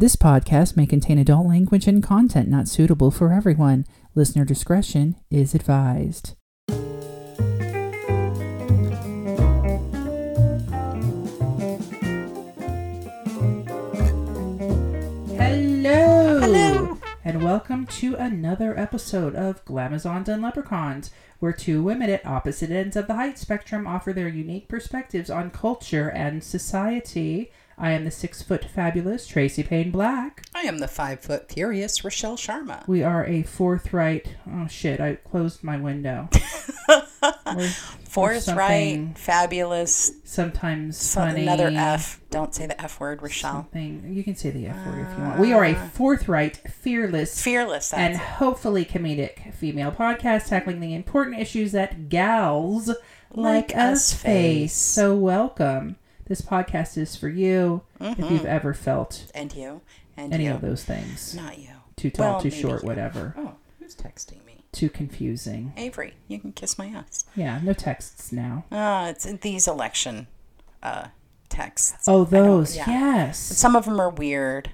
This 0.00 0.16
podcast 0.16 0.78
may 0.78 0.86
contain 0.86 1.18
adult 1.18 1.46
language 1.46 1.86
and 1.86 2.02
content 2.02 2.48
not 2.48 2.68
suitable 2.68 3.10
for 3.10 3.34
everyone. 3.34 3.84
Listener 4.14 4.46
discretion 4.46 5.14
is 5.30 5.54
advised. 5.54 6.36
Hello! 15.36 16.40
Hello. 16.40 16.98
And 17.22 17.44
welcome 17.44 17.84
to 17.98 18.14
another 18.14 18.78
episode 18.78 19.34
of 19.34 19.62
Glamazons 19.66 20.28
and 20.28 20.40
Leprechauns, 20.42 21.10
where 21.40 21.52
two 21.52 21.82
women 21.82 22.08
at 22.08 22.24
opposite 22.24 22.70
ends 22.70 22.96
of 22.96 23.06
the 23.06 23.16
height 23.16 23.38
spectrum 23.38 23.86
offer 23.86 24.14
their 24.14 24.28
unique 24.28 24.66
perspectives 24.66 25.28
on 25.28 25.50
culture 25.50 26.08
and 26.08 26.42
society. 26.42 27.52
I 27.82 27.92
am 27.92 28.04
the 28.04 28.10
six 28.10 28.42
foot 28.42 28.62
fabulous 28.66 29.26
Tracy 29.26 29.62
Payne 29.62 29.90
Black. 29.90 30.44
I 30.54 30.60
am 30.64 30.78
the 30.78 30.86
five 30.88 31.20
foot 31.20 31.50
furious 31.50 32.04
Rochelle 32.04 32.36
Sharma. 32.36 32.86
We 32.86 33.02
are 33.02 33.24
a 33.24 33.42
forthright. 33.42 34.36
Oh 34.52 34.66
shit! 34.68 35.00
I 35.00 35.14
closed 35.14 35.64
my 35.64 35.78
window. 35.78 36.28
Forthright, 38.04 39.16
fabulous, 39.16 40.12
sometimes 40.24 40.98
some- 40.98 41.28
funny. 41.30 41.42
another 41.42 41.68
F. 41.68 42.20
Don't 42.28 42.54
say 42.54 42.66
the 42.66 42.80
F 42.80 43.00
word, 43.00 43.22
Rochelle. 43.22 43.52
Something 43.62 44.12
you 44.12 44.24
can 44.24 44.36
say 44.36 44.50
the 44.50 44.66
F 44.66 44.86
word 44.86 45.06
if 45.10 45.16
you 45.16 45.24
want. 45.24 45.40
We 45.40 45.52
are 45.54 45.64
a 45.64 45.74
ah. 45.74 45.88
forthright, 45.94 46.58
fearless, 46.70 47.40
Fearless. 47.42 47.94
and 47.94 48.16
That's 48.16 48.24
hopefully 48.24 48.84
comedic 48.84 49.54
female 49.54 49.90
podcast 49.90 50.48
tackling 50.48 50.80
the 50.80 50.94
important 50.94 51.38
issues 51.38 51.72
that 51.72 52.08
gals 52.10 52.88
like, 53.32 53.70
Like 53.70 53.76
us 53.76 54.12
us 54.12 54.12
face. 54.12 54.22
face. 54.22 54.72
So 54.74 55.14
welcome. 55.16 55.96
This 56.30 56.42
podcast 56.42 56.96
is 56.96 57.16
for 57.16 57.28
you 57.28 57.82
if 58.00 58.30
you've 58.30 58.44
ever 58.46 58.72
felt 58.72 59.26
and 59.34 59.52
you. 59.52 59.80
And 60.16 60.32
any 60.32 60.44
you. 60.44 60.52
of 60.52 60.60
those 60.60 60.84
things. 60.84 61.34
Not 61.34 61.58
you. 61.58 61.70
Too 61.96 62.08
tall, 62.08 62.34
Well, 62.34 62.40
too 62.40 62.52
short, 62.52 62.82
you. 62.82 62.86
whatever. 62.88 63.34
Oh, 63.36 63.54
who's 63.80 63.96
texting 63.96 64.44
me? 64.46 64.62
Too 64.70 64.88
confusing. 64.88 65.72
Avery, 65.76 66.14
you 66.28 66.38
can 66.38 66.52
kiss 66.52 66.78
my 66.78 66.86
ass. 66.86 67.24
Yeah, 67.34 67.58
no 67.64 67.72
texts 67.72 68.30
now. 68.30 68.64
Ah, 68.70 69.08
it's 69.08 69.24
these 69.24 69.66
election 69.66 70.28
uh, 70.84 71.08
texts. 71.48 72.04
Oh, 72.06 72.22
those. 72.22 72.76
yeah. 72.76 72.84
Yes. 72.88 73.36
Some 73.40 73.74
of 73.74 73.86
them 73.86 74.00
are 74.00 74.10
weird. 74.10 74.70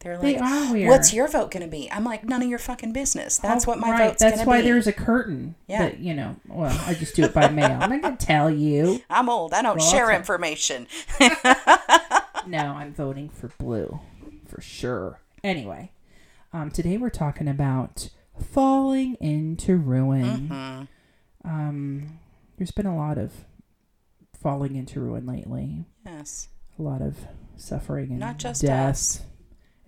They're 0.00 0.14
like, 0.16 0.22
They 0.22 0.38
are 0.38 0.72
weird. 0.72 0.88
What's 0.90 1.12
your 1.12 1.26
vote 1.28 1.50
going 1.50 1.64
to 1.64 1.68
be? 1.68 1.90
I'm 1.90 2.04
like, 2.04 2.24
none 2.24 2.40
of 2.42 2.48
your 2.48 2.58
fucking 2.60 2.92
business. 2.92 3.38
That's 3.38 3.66
Oh, 3.66 3.70
what 3.72 3.78
my 3.80 3.90
right. 3.90 4.08
vote's 4.10 4.20
That's 4.20 4.36
going 4.36 4.44
to 4.44 4.48
why 4.48 4.60
there's 4.62 4.86
a 4.86 4.92
curtain. 4.92 5.56
Yeah. 5.66 5.82
That, 5.86 5.98
you 5.98 6.14
know, 6.14 6.36
well, 6.46 6.76
I 6.86 6.94
just 6.94 7.16
do 7.16 7.24
it 7.24 7.34
by 7.34 7.48
mail. 7.48 7.78
I'm 7.80 7.90
not 7.90 8.02
going 8.02 8.16
to 8.16 8.26
tell 8.26 8.48
you. 8.50 9.02
I'm 9.10 9.28
old. 9.28 9.52
I 9.52 9.62
don't 9.62 9.78
Well, 9.78 9.90
share 9.90 10.10
information. 10.10 10.86
No, 12.46 12.58
I'm 12.58 12.94
voting 12.94 13.28
for 13.28 13.48
blue 13.58 14.00
for 14.46 14.62
sure. 14.62 15.20
Anyway, 15.44 15.92
um, 16.52 16.70
today 16.70 16.96
we're 16.96 17.10
talking 17.10 17.46
about 17.46 18.08
falling 18.52 19.16
into 19.20 19.76
ruin. 19.76 20.48
Mm-hmm. 20.48 21.48
Um, 21.50 22.18
there's 22.56 22.70
been 22.70 22.86
a 22.86 22.96
lot 22.96 23.18
of 23.18 23.32
falling 24.40 24.76
into 24.76 24.98
ruin 25.00 25.26
lately. 25.26 25.84
Yes. 26.06 26.48
A 26.78 26.82
lot 26.82 27.02
of 27.02 27.18
suffering 27.56 28.10
and 28.12 28.20
Not 28.20 28.38
just 28.38 28.62
death. 28.62 28.90
us. 28.90 29.20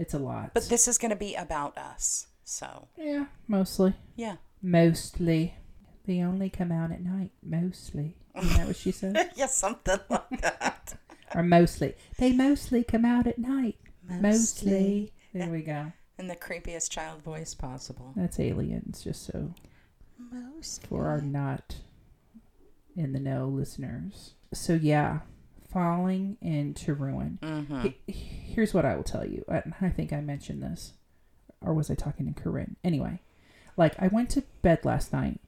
It's 0.00 0.14
a 0.14 0.18
lot. 0.18 0.54
But 0.54 0.64
this 0.70 0.88
is 0.88 0.96
going 0.96 1.10
to 1.10 1.16
be 1.16 1.34
about 1.34 1.76
us. 1.76 2.26
So, 2.42 2.88
yeah, 2.96 3.26
mostly. 3.46 3.92
yeah. 4.16 4.36
Mostly. 4.62 5.54
They 6.06 6.20
only 6.22 6.48
come 6.48 6.72
out 6.72 6.90
at 6.90 7.02
night. 7.02 7.32
Mostly. 7.42 8.16
Isn't 8.34 8.56
that 8.56 8.66
what 8.66 8.76
she 8.76 8.92
said? 8.92 9.30
yeah, 9.36 9.46
something 9.46 10.00
like 10.08 10.40
that. 10.40 10.94
or 11.34 11.42
mostly. 11.42 11.94
They 12.18 12.32
mostly 12.32 12.82
come 12.82 13.04
out 13.04 13.26
at 13.26 13.38
night. 13.38 13.76
Mostly. 14.08 15.12
There 15.34 15.50
we 15.50 15.60
go. 15.60 15.92
In 16.18 16.28
the 16.28 16.34
creepiest 16.36 16.90
child 16.90 17.22
voice 17.22 17.54
possible. 17.54 18.14
That's 18.16 18.40
aliens, 18.40 19.04
just 19.04 19.26
so 19.26 19.52
Most. 20.32 20.86
for 20.86 21.08
our 21.08 21.20
not 21.20 21.76
in 22.96 23.12
the 23.12 23.20
know 23.20 23.48
listeners. 23.48 24.32
So 24.54 24.72
yeah, 24.74 25.20
falling 25.72 26.36
into 26.40 26.94
ruin. 26.94 27.38
Mm-hmm. 27.42 27.86
He- 28.06 28.12
Here's 28.12 28.74
what 28.74 28.84
I 28.84 28.96
will 28.96 29.04
tell 29.04 29.24
you. 29.26 29.44
I, 29.48 29.62
I 29.80 29.88
think 29.90 30.12
I 30.12 30.20
mentioned 30.20 30.62
this, 30.62 30.94
or 31.60 31.72
was 31.72 31.90
I 31.90 31.94
talking 31.94 32.32
to 32.32 32.40
Corinne? 32.42 32.76
Anyway, 32.82 33.20
like 33.76 33.94
I 33.98 34.08
went 34.08 34.28
to 34.30 34.42
bed 34.62 34.84
last 34.84 35.12
night, 35.12 35.40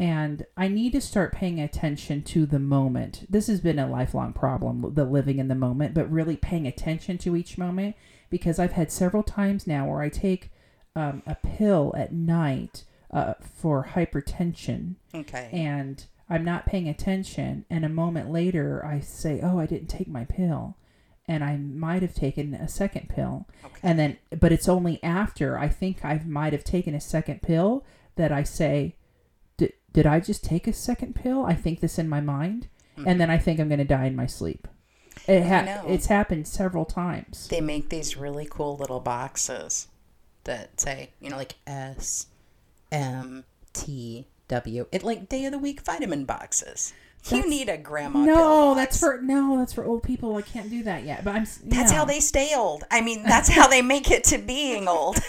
and 0.00 0.44
I 0.56 0.66
need 0.68 0.92
to 0.94 1.00
start 1.00 1.32
paying 1.32 1.60
attention 1.60 2.22
to 2.24 2.44
the 2.46 2.58
moment. 2.58 3.24
This 3.30 3.46
has 3.46 3.60
been 3.60 3.78
a 3.78 3.86
lifelong 3.88 4.32
problem, 4.32 4.94
the 4.94 5.04
living 5.04 5.38
in 5.38 5.46
the 5.48 5.54
moment, 5.54 5.94
but 5.94 6.10
really 6.10 6.36
paying 6.36 6.66
attention 6.66 7.18
to 7.18 7.36
each 7.36 7.56
moment 7.56 7.94
because 8.30 8.58
I've 8.58 8.72
had 8.72 8.90
several 8.90 9.22
times 9.22 9.66
now 9.68 9.86
where 9.88 10.00
I 10.02 10.08
take 10.08 10.50
um, 10.96 11.22
a 11.26 11.36
pill 11.36 11.94
at 11.96 12.12
night 12.12 12.82
uh, 13.12 13.34
for 13.40 13.90
hypertension 13.94 14.96
Okay. 15.14 15.48
and 15.52 16.04
I'm 16.34 16.44
not 16.44 16.66
paying 16.66 16.88
attention, 16.88 17.64
and 17.70 17.84
a 17.84 17.88
moment 17.88 18.30
later 18.30 18.84
I 18.84 19.00
say, 19.00 19.40
"Oh, 19.40 19.60
I 19.60 19.66
didn't 19.66 19.88
take 19.88 20.08
my 20.08 20.24
pill," 20.24 20.76
and 21.28 21.44
I 21.44 21.56
might 21.56 22.02
have 22.02 22.14
taken 22.14 22.54
a 22.54 22.68
second 22.68 23.08
pill, 23.08 23.46
okay. 23.64 23.80
and 23.82 23.98
then, 23.98 24.18
but 24.40 24.50
it's 24.50 24.68
only 24.68 25.02
after 25.02 25.56
I 25.56 25.68
think 25.68 26.04
I 26.04 26.20
might 26.26 26.52
have 26.52 26.64
taken 26.64 26.94
a 26.94 27.00
second 27.00 27.40
pill 27.42 27.84
that 28.16 28.32
I 28.32 28.42
say, 28.42 28.96
"Did 29.56 29.74
did 29.92 30.06
I 30.06 30.18
just 30.18 30.44
take 30.44 30.66
a 30.66 30.72
second 30.72 31.14
pill?" 31.14 31.44
I 31.44 31.54
think 31.54 31.78
this 31.78 31.98
in 31.98 32.08
my 32.08 32.20
mind, 32.20 32.66
mm-hmm. 32.96 33.08
and 33.08 33.20
then 33.20 33.30
I 33.30 33.38
think 33.38 33.60
I'm 33.60 33.68
going 33.68 33.78
to 33.78 33.84
die 33.84 34.06
in 34.06 34.16
my 34.16 34.26
sleep. 34.26 34.66
It 35.28 35.44
ha- 35.44 35.84
it's 35.86 36.06
happened 36.06 36.48
several 36.48 36.84
times. 36.84 37.46
they 37.48 37.60
make 37.60 37.88
these 37.88 38.16
really 38.16 38.46
cool 38.50 38.76
little 38.76 39.00
boxes 39.00 39.86
that 40.42 40.80
say, 40.80 41.10
you 41.20 41.30
know, 41.30 41.36
like 41.36 41.54
S 41.66 42.26
M 42.90 43.44
T 43.72 44.26
W. 44.48 44.86
It 44.92 45.02
like 45.02 45.28
day 45.28 45.44
of 45.46 45.52
the 45.52 45.58
week 45.58 45.80
vitamin 45.80 46.24
boxes. 46.24 46.92
you 47.30 47.48
need 47.48 47.68
a 47.70 47.78
grandma. 47.78 48.24
No, 48.24 48.74
that's 48.74 48.98
for 49.00 49.20
no, 49.22 49.56
that's 49.58 49.72
for 49.72 49.84
old 49.84 50.02
people. 50.02 50.36
I 50.36 50.42
can't 50.42 50.68
do 50.70 50.82
that 50.84 51.04
yet. 51.04 51.24
But 51.24 51.34
I'm. 51.34 51.46
That's 51.64 51.90
no. 51.90 51.98
how 51.98 52.04
they 52.04 52.20
stay 52.20 52.52
old. 52.54 52.84
I 52.90 53.00
mean, 53.00 53.22
that's 53.22 53.48
how 53.48 53.66
they 53.68 53.80
make 53.82 54.10
it 54.10 54.24
to 54.24 54.38
being 54.38 54.88
old. 54.88 55.18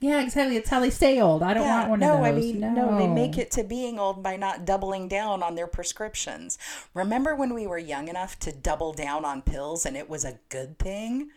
Yeah, 0.00 0.20
exactly. 0.22 0.56
It's 0.56 0.68
how 0.68 0.80
they 0.80 0.90
stay 0.90 1.20
old. 1.20 1.42
I 1.42 1.54
don't 1.54 1.64
Yeah, 1.64 1.78
want 1.78 1.90
one 1.90 2.00
no, 2.00 2.12
of 2.14 2.18
those. 2.20 2.26
I 2.28 2.32
mean, 2.32 2.60
no. 2.60 2.98
they 2.98 3.06
make 3.06 3.38
it 3.38 3.50
to 3.52 3.64
being 3.64 3.98
old 3.98 4.22
by 4.22 4.36
not 4.36 4.64
doubling 4.64 5.08
down 5.08 5.42
on 5.42 5.54
their 5.54 5.66
prescriptions. 5.66 6.58
Remember 6.94 7.34
when 7.34 7.54
we 7.54 7.66
were 7.66 7.78
young 7.78 8.08
enough 8.08 8.38
to 8.40 8.52
double 8.52 8.92
down 8.92 9.24
on 9.24 9.42
pills 9.42 9.86
and 9.86 9.96
it 9.96 10.08
was 10.10 10.24
a 10.24 10.38
good 10.50 10.78
thing? 10.78 11.30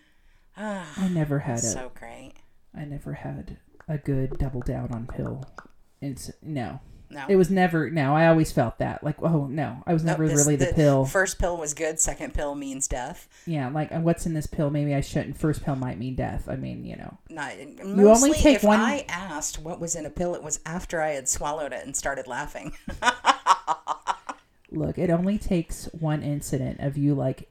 Ah, 0.58 0.88
I 0.98 1.08
never 1.08 1.40
had 1.48 1.60
it. 1.60 1.62
so 1.64 1.92
great. 1.96 2.34
I 2.76 2.86
never 2.86 3.14
had 3.14 3.58
a 3.88 3.98
good 3.98 4.38
double 4.38 4.62
down 4.62 4.92
on 4.92 5.08
pill. 5.08 5.46
It's 6.04 6.32
no. 6.42 6.80
No. 7.10 7.26
It 7.30 7.36
was 7.36 7.52
never 7.52 7.92
no. 7.92 8.16
I 8.16 8.26
always 8.28 8.52
felt 8.52 8.80
that 8.80 9.04
like 9.04 9.22
oh 9.22 9.46
no. 9.46 9.84
I 9.86 9.94
was 9.94 10.04
No, 10.04 10.14
never 10.14 10.28
this- 10.28 10.36
really 10.38 10.56
the, 10.56 10.74
pill. 10.74 11.06
First 11.06 11.38
pill 11.38 11.58
was 11.58 11.76
good. 11.76 12.00
Second 12.00 12.34
pill 12.34 12.56
means 12.56 12.88
death. 12.88 13.28
yeah, 13.46 13.70
like 13.70 13.92
uh, 13.92 14.00
what's 14.00 14.26
in 14.26 14.34
this 14.34 14.48
pill? 14.48 14.72
Maybe 14.72 14.96
I 14.96 15.02
shouldn't. 15.02 15.38
First 15.38 15.64
pill 15.64 15.76
might 15.76 16.00
mean 16.00 16.16
death. 16.16 16.50
I 16.50 16.56
mean, 16.56 16.84
you 16.86 16.96
know. 16.96 17.16
Not, 17.30 17.56
You 17.60 17.76
only 17.84 18.04
mostly 18.04 18.34
take 18.34 18.56
if 18.58 18.64
one- 18.64 18.80
I 18.80 19.06
asked 19.10 19.60
what 19.60 19.80
was 19.80 19.96
in 19.96 20.08
a 20.08 20.10
pill, 20.10 20.34
it 20.34 20.42
was 20.42 20.60
after 20.66 21.02
I 21.02 21.10
had 21.12 21.30
swallowed 21.30 21.72
it 21.72 21.86
and 21.86 21.96
started 21.96 22.26
laughing. 22.28 22.76
Look, 24.72 24.98
it 24.98 25.12
only 25.12 25.38
takes 25.38 25.86
one 26.00 26.24
incident 26.24 26.80
of 26.80 26.98
you 26.98 27.14
like 27.14 27.48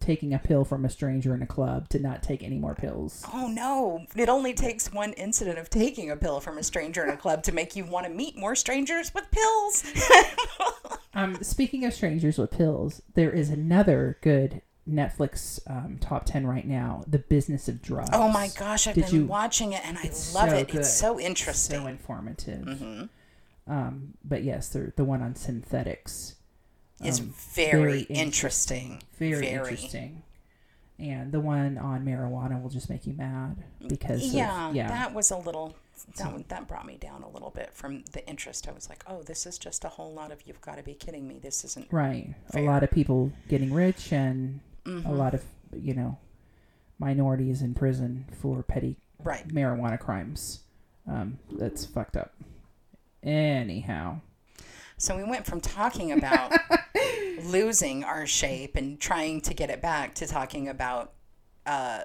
taking 0.00 0.32
a 0.34 0.38
pill 0.38 0.64
from 0.64 0.84
a 0.84 0.90
stranger 0.90 1.34
in 1.34 1.42
a 1.42 1.46
club 1.46 1.88
to 1.90 1.98
not 1.98 2.22
take 2.22 2.42
any 2.42 2.58
more 2.58 2.74
pills. 2.74 3.24
oh 3.32 3.48
no! 3.48 4.06
It 4.16 4.28
only 4.28 4.54
takes 4.54 4.92
one 4.92 5.12
incident 5.14 5.58
of 5.58 5.68
taking 5.70 6.10
a 6.10 6.16
pill 6.16 6.40
from 6.40 6.58
a 6.58 6.62
stranger 6.62 7.02
in 7.04 7.10
a 7.10 7.16
club 7.16 7.42
to 7.44 7.52
make 7.52 7.76
you 7.76 7.84
want 7.84 8.06
to 8.06 8.12
meet 8.12 8.36
more 8.36 8.54
strangers 8.54 9.12
with 9.14 9.24
pills. 9.30 9.84
Um, 11.14 11.42
speaking 11.42 11.84
of 11.84 11.94
strangers 11.94 12.38
with 12.38 12.52
pills, 12.52 13.02
there 13.14 13.32
is 13.32 13.50
another 13.50 14.18
good 14.20 14.62
Netflix 14.88 15.58
um, 15.68 15.98
top 16.00 16.26
ten 16.26 16.46
right 16.46 16.64
now. 16.66 17.02
The 17.08 17.18
Business 17.18 17.66
of 17.66 17.82
Drugs. 17.82 18.10
Oh 18.12 18.28
my 18.28 18.50
gosh, 18.56 18.86
I've 18.86 18.94
Did 18.94 19.06
been 19.06 19.14
you- 19.22 19.26
watching 19.26 19.72
it 19.72 19.80
and 19.84 19.98
I 19.98 20.02
love 20.04 20.12
so 20.12 20.44
it. 20.56 20.68
good. 20.68 20.80
It's 20.80 20.92
so 20.94 21.18
interesting. 21.18 21.80
so 21.80 21.86
informative. 21.88 22.64
Mm-hmm. 22.66 23.72
Um, 23.72 24.14
but 24.24 24.44
yes, 24.44 24.68
the 24.68 24.92
the 24.94 25.04
one 25.04 25.20
on 25.20 25.34
synthetics. 25.34 26.36
It's 27.02 27.20
um, 27.20 27.32
very, 27.54 27.80
very 27.80 28.00
interesting. 28.02 29.02
Very, 29.18 29.48
interesting. 29.48 30.22
And 30.98 31.30
the 31.30 31.38
one 31.40 31.78
on 31.78 32.04
marijuana 32.04 32.60
will 32.60 32.70
just 32.70 32.90
make 32.90 33.06
you 33.06 33.14
mad 33.14 33.62
because 33.86 34.26
of- 34.26 34.32
Yeah, 34.32 34.72
yeah, 34.72 34.88
that 34.88 35.14
was 35.14 35.30
a 35.30 35.36
little. 35.36 35.76
That, 36.16 36.32
one- 36.32 36.44
that 36.48 36.66
brought 36.68 36.86
me 36.86 36.96
down 36.96 37.22
a 37.22 37.28
little 37.28 37.50
bit 37.50 37.72
from 37.74 38.04
the 38.12 38.26
interest. 38.28 38.68
I 38.68 38.72
was 38.72 38.88
like, 38.88 39.02
oh, 39.08 39.22
this 39.22 39.46
is 39.46 39.58
just 39.58 39.84
a 39.84 39.88
whole 39.88 40.12
lot 40.12 40.30
of 40.32 40.46
you've 40.46 40.60
got 40.60 40.76
to 40.76 40.82
be 40.82 40.94
kidding 40.94 41.26
me. 41.26 41.38
This 41.40 41.64
isn't. 41.64 41.88
right. 41.92 42.34
Fair. 42.52 42.62
A 42.62 42.66
lot 42.66 42.82
of 42.84 42.90
people 42.90 43.32
getting 43.48 43.72
rich 43.72 44.12
and 44.12 44.60
Mm-hmm. 44.84 45.06
a 45.06 45.12
lot 45.12 45.34
of 45.34 45.44
you 45.76 45.92
know 45.92 46.16
minorities 46.98 47.60
in 47.62 47.74
prison 47.74 48.24
for 48.40 48.62
petty 48.62 48.96
Right. 49.22 49.46
marijuana 49.48 49.98
crimes. 50.00 50.60
Um, 51.06 51.38
that's 51.52 51.84
fucked 51.84 52.16
up. 52.16 52.32
Anyhow, 53.22 54.20
So 54.98 55.16
we 55.16 55.22
went 55.22 55.46
from 55.46 55.60
talking 55.60 56.12
about 56.12 56.52
losing 57.44 58.04
our 58.04 58.26
shape 58.26 58.76
and 58.76 59.00
trying 59.00 59.40
to 59.42 59.54
get 59.54 59.70
it 59.70 59.80
back 59.80 60.14
to 60.16 60.26
talking 60.26 60.68
about 60.68 61.12
uh, 61.66 62.00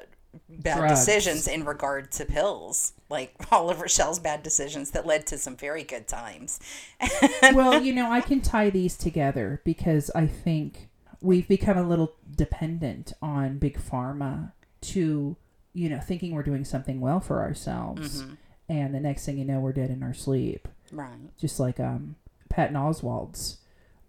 bad 0.48 0.78
Drugs. 0.78 1.00
decisions 1.00 1.48
in 1.48 1.66
regard 1.66 2.12
to 2.14 2.26
pills, 2.26 2.94
like 3.10 3.34
all 3.52 3.70
of 3.70 3.82
Rochelle's 3.82 4.20
bad 4.20 4.44
decisions 4.44 4.92
that 4.92 5.06
led 5.08 5.26
to 5.28 5.38
some 5.38 5.56
very 5.56 5.84
good 5.84 6.08
times. 6.08 6.60
well, 7.54 7.82
you 7.82 7.94
know, 7.94 8.12
I 8.12 8.22
can 8.22 8.42
tie 8.42 8.70
these 8.70 8.96
together 8.96 9.62
because 9.66 10.12
I 10.14 10.28
think 10.28 10.90
we've 11.20 11.48
become 11.48 11.78
a 11.78 11.88
little 11.88 12.14
dependent 12.36 13.14
on 13.22 13.58
big 13.58 13.80
pharma 13.80 14.52
to, 14.82 15.36
you 15.74 15.90
know, 15.90 16.00
thinking 16.00 16.34
we're 16.34 16.44
doing 16.44 16.66
something 16.66 17.02
well 17.02 17.20
for 17.20 17.42
ourselves. 17.42 18.24
And 18.70 18.94
the 18.94 19.00
next 19.00 19.26
thing 19.26 19.38
you 19.38 19.46
know, 19.46 19.60
we're 19.60 19.74
dead 19.74 19.90
in 19.90 20.04
our 20.04 20.14
sleep. 20.14 20.68
Right. 20.92 21.38
Just 21.38 21.60
like 21.60 21.80
um, 21.80 22.16
Patton 22.54 22.76
Oswalt's 22.76 23.58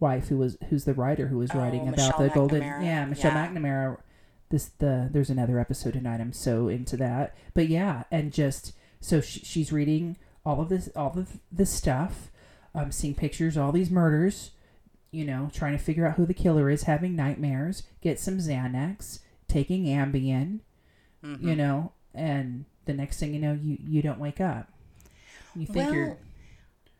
wife, 0.00 0.28
who 0.28 0.36
was 0.36 0.58
who's 0.68 0.84
the 0.84 0.92
writer 0.94 1.28
who 1.28 1.38
was 1.38 1.50
Oh, 1.54 1.58
writing 1.58 1.82
about 1.88 1.96
Michelle 1.96 2.18
the 2.18 2.28
golden. 2.28 2.62
Yeah, 2.62 3.06
Michelle 3.06 3.32
Yeah. 3.32 3.48
McNamara. 3.48 3.98
This 4.50 4.66
the 4.78 5.08
there's 5.10 5.30
another 5.30 5.58
episode 5.58 5.94
tonight. 5.94 6.20
I'm 6.20 6.32
so 6.32 6.68
into 6.68 6.96
that. 6.98 7.34
But 7.54 7.68
yeah, 7.68 8.04
and 8.10 8.32
just 8.32 8.72
so 9.00 9.20
sh 9.20 9.40
she's 9.42 9.72
reading 9.72 10.16
all 10.44 10.60
of 10.60 10.68
this 10.68 10.88
all 10.94 11.18
of 11.18 11.40
this 11.50 11.70
stuff, 11.70 12.30
um, 12.74 12.92
seeing 12.92 13.14
pictures, 13.14 13.56
all 13.56 13.72
these 13.72 13.90
murders, 13.90 14.50
you 15.10 15.24
know, 15.24 15.50
trying 15.54 15.72
to 15.76 15.82
figure 15.82 16.06
out 16.06 16.16
who 16.16 16.26
the 16.26 16.34
killer 16.34 16.68
is, 16.68 16.82
having 16.82 17.16
nightmares, 17.16 17.84
get 18.02 18.20
some 18.20 18.38
Xanax, 18.38 19.20
taking 19.48 19.84
Ambien, 19.86 20.60
Mm-hmm. 21.24 21.48
you 21.48 21.56
know, 21.56 21.92
and 22.14 22.66
the 22.84 22.92
next 22.92 23.18
thing 23.18 23.32
you 23.32 23.40
know, 23.40 23.58
you 23.60 23.78
you 23.82 24.02
don't 24.02 24.18
wake 24.20 24.42
up. 24.42 24.68
You 25.56 25.64
think 25.64 25.76
well, 25.86 25.94
you're 25.94 26.16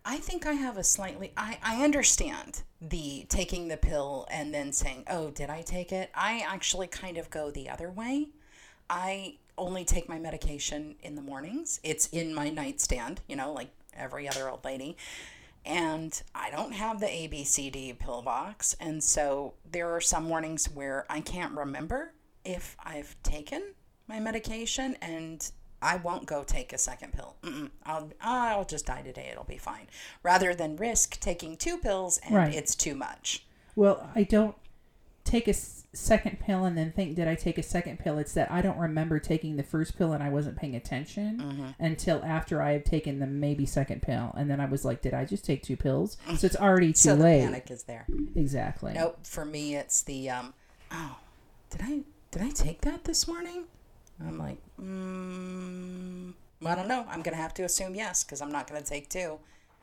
I 0.05 0.19
think 0.19 0.47
I 0.47 0.53
have 0.53 0.77
a 0.77 0.85
slightly. 0.85 1.33
I, 1.37 1.59
I 1.63 1.83
understand 1.83 2.63
the 2.81 3.27
taking 3.29 3.69
the 3.69 3.77
pill 3.77 4.27
and 4.31 4.53
then 4.53 4.73
saying, 4.73 5.05
oh, 5.09 5.31
did 5.31 5.49
I 5.49 5.63
take 5.63 5.93
it? 5.93 6.11
I 6.15 6.45
actually 6.47 6.89
kind 6.89 7.17
of 7.17 7.31
go 7.31 7.51
the 7.51 7.71
other 7.71 7.91
way. 7.91 8.29
I 8.91 9.39
only 9.57 9.85
take 9.85 10.09
my 10.09 10.19
medication 10.19 10.97
in 11.03 11.15
the 11.15 11.23
mornings, 11.23 11.81
it's 11.83 12.09
in 12.09 12.35
my 12.35 12.51
nightstand, 12.51 13.21
you 13.29 13.37
know, 13.37 13.53
like 13.53 13.69
every 13.95 14.29
other 14.29 14.49
old 14.49 14.65
lady. 14.65 14.97
And 15.65 16.21
I 16.35 16.51
don't 16.51 16.73
have 16.73 17.01
the 17.01 17.07
ABCD 17.07 17.99
pill 17.99 18.21
box. 18.21 18.77
And 18.81 19.03
so 19.03 19.55
there 19.71 19.91
are 19.95 20.01
some 20.01 20.25
mornings 20.25 20.67
where 20.67 21.07
I 21.09 21.21
can't 21.21 21.57
remember 21.57 22.13
if 22.45 22.77
I've 22.85 23.17
taken 23.23 23.73
my 24.07 24.21
medication 24.21 24.97
and 25.01 25.51
I 25.85 25.97
won't 25.97 26.27
go 26.27 26.43
take 26.43 26.73
a 26.73 26.79
second 26.79 27.13
pill. 27.13 27.37
Mm-mm. 27.43 27.71
I'll 27.85 28.11
I'll 28.21 28.65
just 28.65 28.87
die 28.87 29.03
today. 29.03 29.29
It'll 29.31 29.45
be 29.45 29.59
fine. 29.59 29.87
Rather 30.23 30.55
than 30.55 30.77
risk 30.77 31.21
taking 31.21 31.57
two 31.57 31.77
pills 31.79 32.19
and 32.25 32.35
Right. 32.35 32.55
it's 32.55 32.75
too 32.75 32.95
much. 32.95 33.45
Well, 33.77 34.09
I 34.15 34.23
don't 34.23 34.57
take 35.25 35.47
a 35.47 35.51
s- 35.51 35.85
second 35.93 36.39
pill 36.41 36.65
and 36.65 36.77
then 36.77 36.93
think, 36.93 37.17
did 37.17 37.27
I 37.29 37.35
take 37.35 37.57
a 37.59 37.63
second 37.63 37.99
pill? 37.99 38.19
It's 38.19 38.33
that 38.35 38.51
I 38.51 38.61
don't 38.63 38.79
remember 38.79 39.19
taking 39.19 39.57
the 39.57 39.63
first 39.63 39.97
pill 39.99 40.13
and 40.13 40.23
I 40.23 40.29
wasn't 40.29 40.57
paying 40.57 40.75
attention 40.77 41.39
Mm-hmm. 41.39 41.69
until 41.85 42.23
after 42.25 42.61
I 42.63 42.73
have 42.73 42.85
taken 42.85 43.19
the 43.21 43.27
maybe 43.27 43.67
second 43.67 44.03
pill. 44.03 44.33
And 44.37 44.51
then 44.51 44.61
I 44.61 44.67
was 44.67 44.85
like, 44.85 45.03
did 45.03 45.13
I 45.15 45.25
just 45.25 45.45
take 45.45 45.63
two 45.63 45.77
pills? 45.77 46.17
So 46.37 46.47
it's 46.47 46.57
already 46.61 46.89
too 46.93 46.99
so 47.11 47.17
the 47.17 47.25
late. 47.25 47.41
panic 47.45 47.71
is 47.71 47.83
there. 47.85 48.07
Exactly. 48.37 48.93
Nope. 48.95 49.19
For 49.27 49.45
me, 49.45 49.75
it's 49.77 50.03
the 50.03 50.31
um. 50.31 50.55
Oh, 50.91 51.17
did 51.71 51.81
I 51.83 52.01
did 52.31 52.43
I 52.43 52.51
take 52.51 52.81
that 52.83 53.05
this 53.05 53.27
morning? 53.29 53.65
I'm 54.21 54.39
like, 54.39 54.59
mm, 54.81 56.33
I 56.65 56.75
don't 56.75 56.89
know. 56.89 57.05
I'm 57.09 57.23
gonna 57.23 57.37
have 57.37 57.55
to 57.55 57.65
assume 57.65 57.95
yes 57.95 58.25
because 58.25 58.41
I'm 58.41 58.53
not 58.53 58.67
gonna 58.67 58.83
take 58.83 59.09
two. 59.09 59.39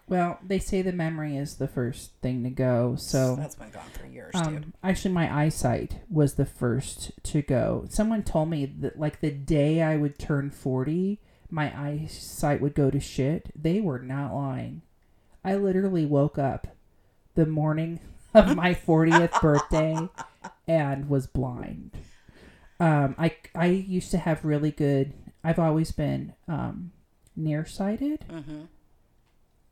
Well, 0.07 0.39
they 0.45 0.59
say 0.59 0.81
the 0.81 0.91
memory 0.91 1.37
is 1.37 1.55
the 1.55 1.69
first 1.69 2.11
thing 2.21 2.43
to 2.43 2.49
go. 2.49 2.95
So 2.97 3.35
That's 3.37 3.55
been 3.55 3.69
gone 3.69 3.89
for 3.97 4.07
years, 4.07 4.33
dude. 4.33 4.45
Um, 4.45 4.73
actually, 4.83 5.13
my 5.13 5.33
eyesight 5.33 6.01
was 6.09 6.33
the 6.33 6.45
first 6.45 7.11
to 7.23 7.41
go. 7.41 7.85
Someone 7.89 8.23
told 8.23 8.49
me 8.49 8.65
that, 8.65 8.99
like, 8.99 9.21
the 9.21 9.31
day 9.31 9.81
I 9.81 9.95
would 9.95 10.19
turn 10.19 10.51
40, 10.51 11.17
my 11.49 11.71
eyesight 11.79 12.59
would 12.59 12.75
go 12.75 12.91
to 12.91 12.99
shit. 12.99 13.51
They 13.55 13.79
were 13.79 13.99
not 13.99 14.33
lying. 14.33 14.81
I 15.45 15.55
literally 15.55 16.05
woke 16.05 16.37
up 16.37 16.67
the 17.35 17.45
morning 17.45 18.01
of 18.33 18.55
my 18.55 18.73
40th 18.73 19.39
birthday 19.41 20.09
and 20.67 21.07
was 21.09 21.25
blind. 21.27 21.91
Um, 22.81 23.15
I, 23.19 23.35
I 23.53 23.67
used 23.67 24.09
to 24.11 24.17
have 24.17 24.43
really 24.43 24.71
good, 24.71 25.13
I've 25.43 25.59
always 25.59 25.91
been 25.91 26.33
um, 26.47 26.91
nearsighted. 27.35 28.25
Mm-hmm. 28.27 28.61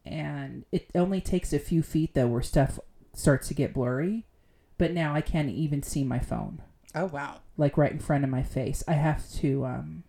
And 0.06 0.66
it 0.72 0.90
only 0.94 1.20
takes 1.20 1.52
a 1.52 1.60
few 1.60 1.82
feet, 1.82 2.14
though, 2.14 2.28
where 2.28 2.42
stuff 2.42 2.80
starts 3.14 3.48
to 3.50 3.54
get 3.56 3.74
blurry. 3.74 4.26
But 4.78 4.94
now 4.94 5.14
I 5.16 5.22
can't 5.22 5.50
even 5.50 5.82
see 5.84 6.04
my 6.04 6.20
phone, 6.20 6.62
Oh 6.96 7.06
wow. 7.08 7.40
like 7.58 7.78
right 7.78 7.92
in 7.92 8.00
front 8.00 8.24
of 8.24 8.30
my 8.30 8.44
face. 8.44 8.84
I 8.88 8.94
have 8.94 9.30
to, 9.34 9.66
um, 9.66 10.04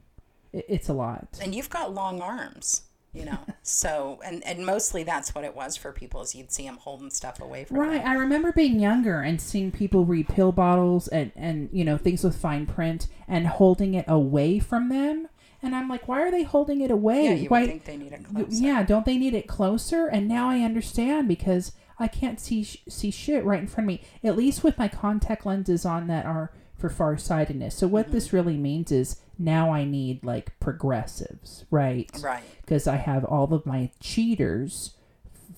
it, 0.53 0.67
it's 0.69 0.89
a 0.89 0.93
lot. 0.93 1.41
And 1.43 1.55
you've 1.55 1.71
got 1.71 1.93
long 1.95 2.21
arms, 2.21 2.83
you 3.13 3.25
know. 3.25 3.39
so 3.63 4.21
and 4.25 4.45
and 4.47 4.65
mostly 4.65 5.03
that's 5.03 5.35
what 5.35 5.45
it 5.45 5.55
was 5.57 5.77
for 5.77 5.93
people 5.93 6.23
is 6.23 6.35
you'd 6.35 6.53
see 6.53 6.65
them 6.67 6.77
holding 6.79 7.11
stuff 7.11 7.41
away 7.41 7.65
from 7.65 7.79
Right. 7.79 8.03
them. 8.03 8.09
I 8.09 8.15
remember 8.15 8.53
being 8.53 8.79
younger 8.81 9.21
and 9.21 9.41
seeing 9.41 9.71
people 9.73 10.05
read 10.05 10.29
pill 10.29 10.53
bottles 10.53 11.09
and, 11.09 11.33
and, 11.37 11.69
you 11.73 11.85
know, 11.85 11.97
things 11.97 12.23
with 12.25 12.37
fine 12.37 12.67
print 12.67 13.07
and 13.27 13.47
holding 13.47 13.95
it 13.95 14.05
away 14.09 14.59
from 14.59 14.89
them. 14.89 15.29
And 15.63 15.75
I'm 15.77 15.89
like, 15.91 16.09
why 16.09 16.23
are 16.23 16.31
they 16.31 16.43
holding 16.45 16.81
it 16.81 16.91
away? 16.91 17.25
Yeah, 17.25 17.35
you 17.35 17.49
why, 17.49 17.67
think 17.67 17.85
they 17.85 17.97
need 17.99 18.13
it 18.13 18.25
closer. 18.25 18.47
Yeah, 18.51 18.83
don't 18.83 19.05
they 19.05 19.19
need 19.19 19.35
it 19.35 19.47
closer? 19.47 20.07
And 20.07 20.27
now 20.27 20.49
I 20.49 20.61
understand 20.61 21.29
because 21.29 21.73
I 21.99 22.09
can't 22.09 22.41
see 22.41 22.65
see 22.65 23.11
shit 23.11 23.45
right 23.45 23.61
in 23.61 23.67
front 23.67 23.85
of 23.85 23.89
me. 23.89 24.03
At 24.25 24.37
least 24.39 24.65
with 24.65 24.79
my 24.79 24.89
contact 24.89 25.45
lenses 25.45 25.85
on 25.85 26.07
that 26.07 26.25
are 26.25 26.51
for 26.81 26.89
farsightedness. 26.89 27.75
So 27.75 27.87
what 27.87 28.07
mm-hmm. 28.07 28.15
this 28.15 28.33
really 28.33 28.57
means 28.57 28.91
is 28.91 29.17
now 29.39 29.73
I 29.73 29.85
need 29.85 30.25
like 30.25 30.59
progressives, 30.59 31.65
right? 31.71 32.11
Right. 32.23 32.43
Because 32.63 32.87
I 32.87 32.97
have 32.97 33.25
all 33.25 33.53
of 33.53 33.67
my 33.67 33.91
cheaters 34.01 34.95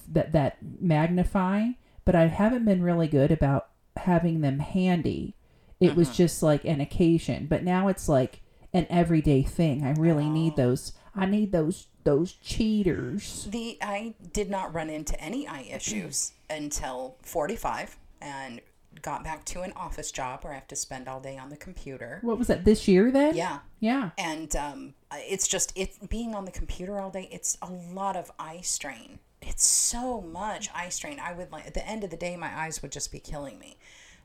that 0.08 0.32
that 0.32 0.58
magnify, 0.80 1.68
but 2.04 2.14
I 2.14 2.26
haven't 2.26 2.64
been 2.64 2.82
really 2.82 3.08
good 3.08 3.30
about 3.30 3.68
having 3.96 4.40
them 4.40 4.58
handy. 4.58 5.36
It 5.80 5.96
was 5.96 6.08
mm-hmm. 6.08 6.16
just 6.16 6.42
like 6.42 6.64
an 6.64 6.80
occasion, 6.80 7.46
but 7.46 7.64
now 7.64 7.88
it's 7.88 8.08
like 8.08 8.40
an 8.72 8.86
everyday 8.88 9.42
thing. 9.42 9.84
I 9.84 9.92
really 9.92 10.28
need 10.28 10.54
oh. 10.54 10.56
those. 10.56 10.92
I 11.14 11.26
need 11.26 11.52
those 11.52 11.86
those 12.04 12.32
cheaters. 12.32 13.46
The 13.50 13.78
I 13.80 14.14
did 14.32 14.50
not 14.50 14.74
run 14.74 14.90
into 14.90 15.20
any 15.20 15.46
eye 15.46 15.68
issues 15.72 16.32
until 16.50 17.16
45 17.22 17.96
and 18.20 18.60
got 19.02 19.24
back 19.24 19.44
to 19.46 19.62
an 19.62 19.72
office 19.76 20.10
job 20.10 20.44
where 20.44 20.52
I 20.52 20.56
have 20.56 20.68
to 20.68 20.76
spend 20.76 21.08
all 21.08 21.20
day 21.20 21.36
on 21.36 21.50
the 21.50 21.56
computer. 21.56 22.18
What 22.22 22.38
was 22.38 22.46
that 22.46 22.64
this 22.64 22.88
year 22.88 23.10
then? 23.10 23.36
Yeah. 23.36 23.58
Yeah. 23.80 24.10
And 24.16 24.54
um, 24.56 24.94
it's 25.12 25.48
just 25.48 25.72
it 25.76 26.08
being 26.08 26.34
on 26.34 26.44
the 26.44 26.50
computer 26.50 27.00
all 27.00 27.10
day. 27.10 27.28
It's 27.30 27.58
a 27.60 27.70
lot 27.70 28.16
of 28.16 28.30
eye 28.38 28.60
strain. 28.62 29.18
It's 29.42 29.66
so 29.66 30.20
much 30.20 30.70
eye 30.74 30.88
strain. 30.88 31.18
I 31.20 31.32
would 31.32 31.50
like 31.50 31.66
at 31.66 31.74
the 31.74 31.86
end 31.86 32.04
of 32.04 32.10
the 32.10 32.16
day, 32.16 32.36
my 32.36 32.56
eyes 32.56 32.80
would 32.80 32.92
just 32.92 33.10
be 33.10 33.18
killing 33.18 33.58
me. 33.58 33.76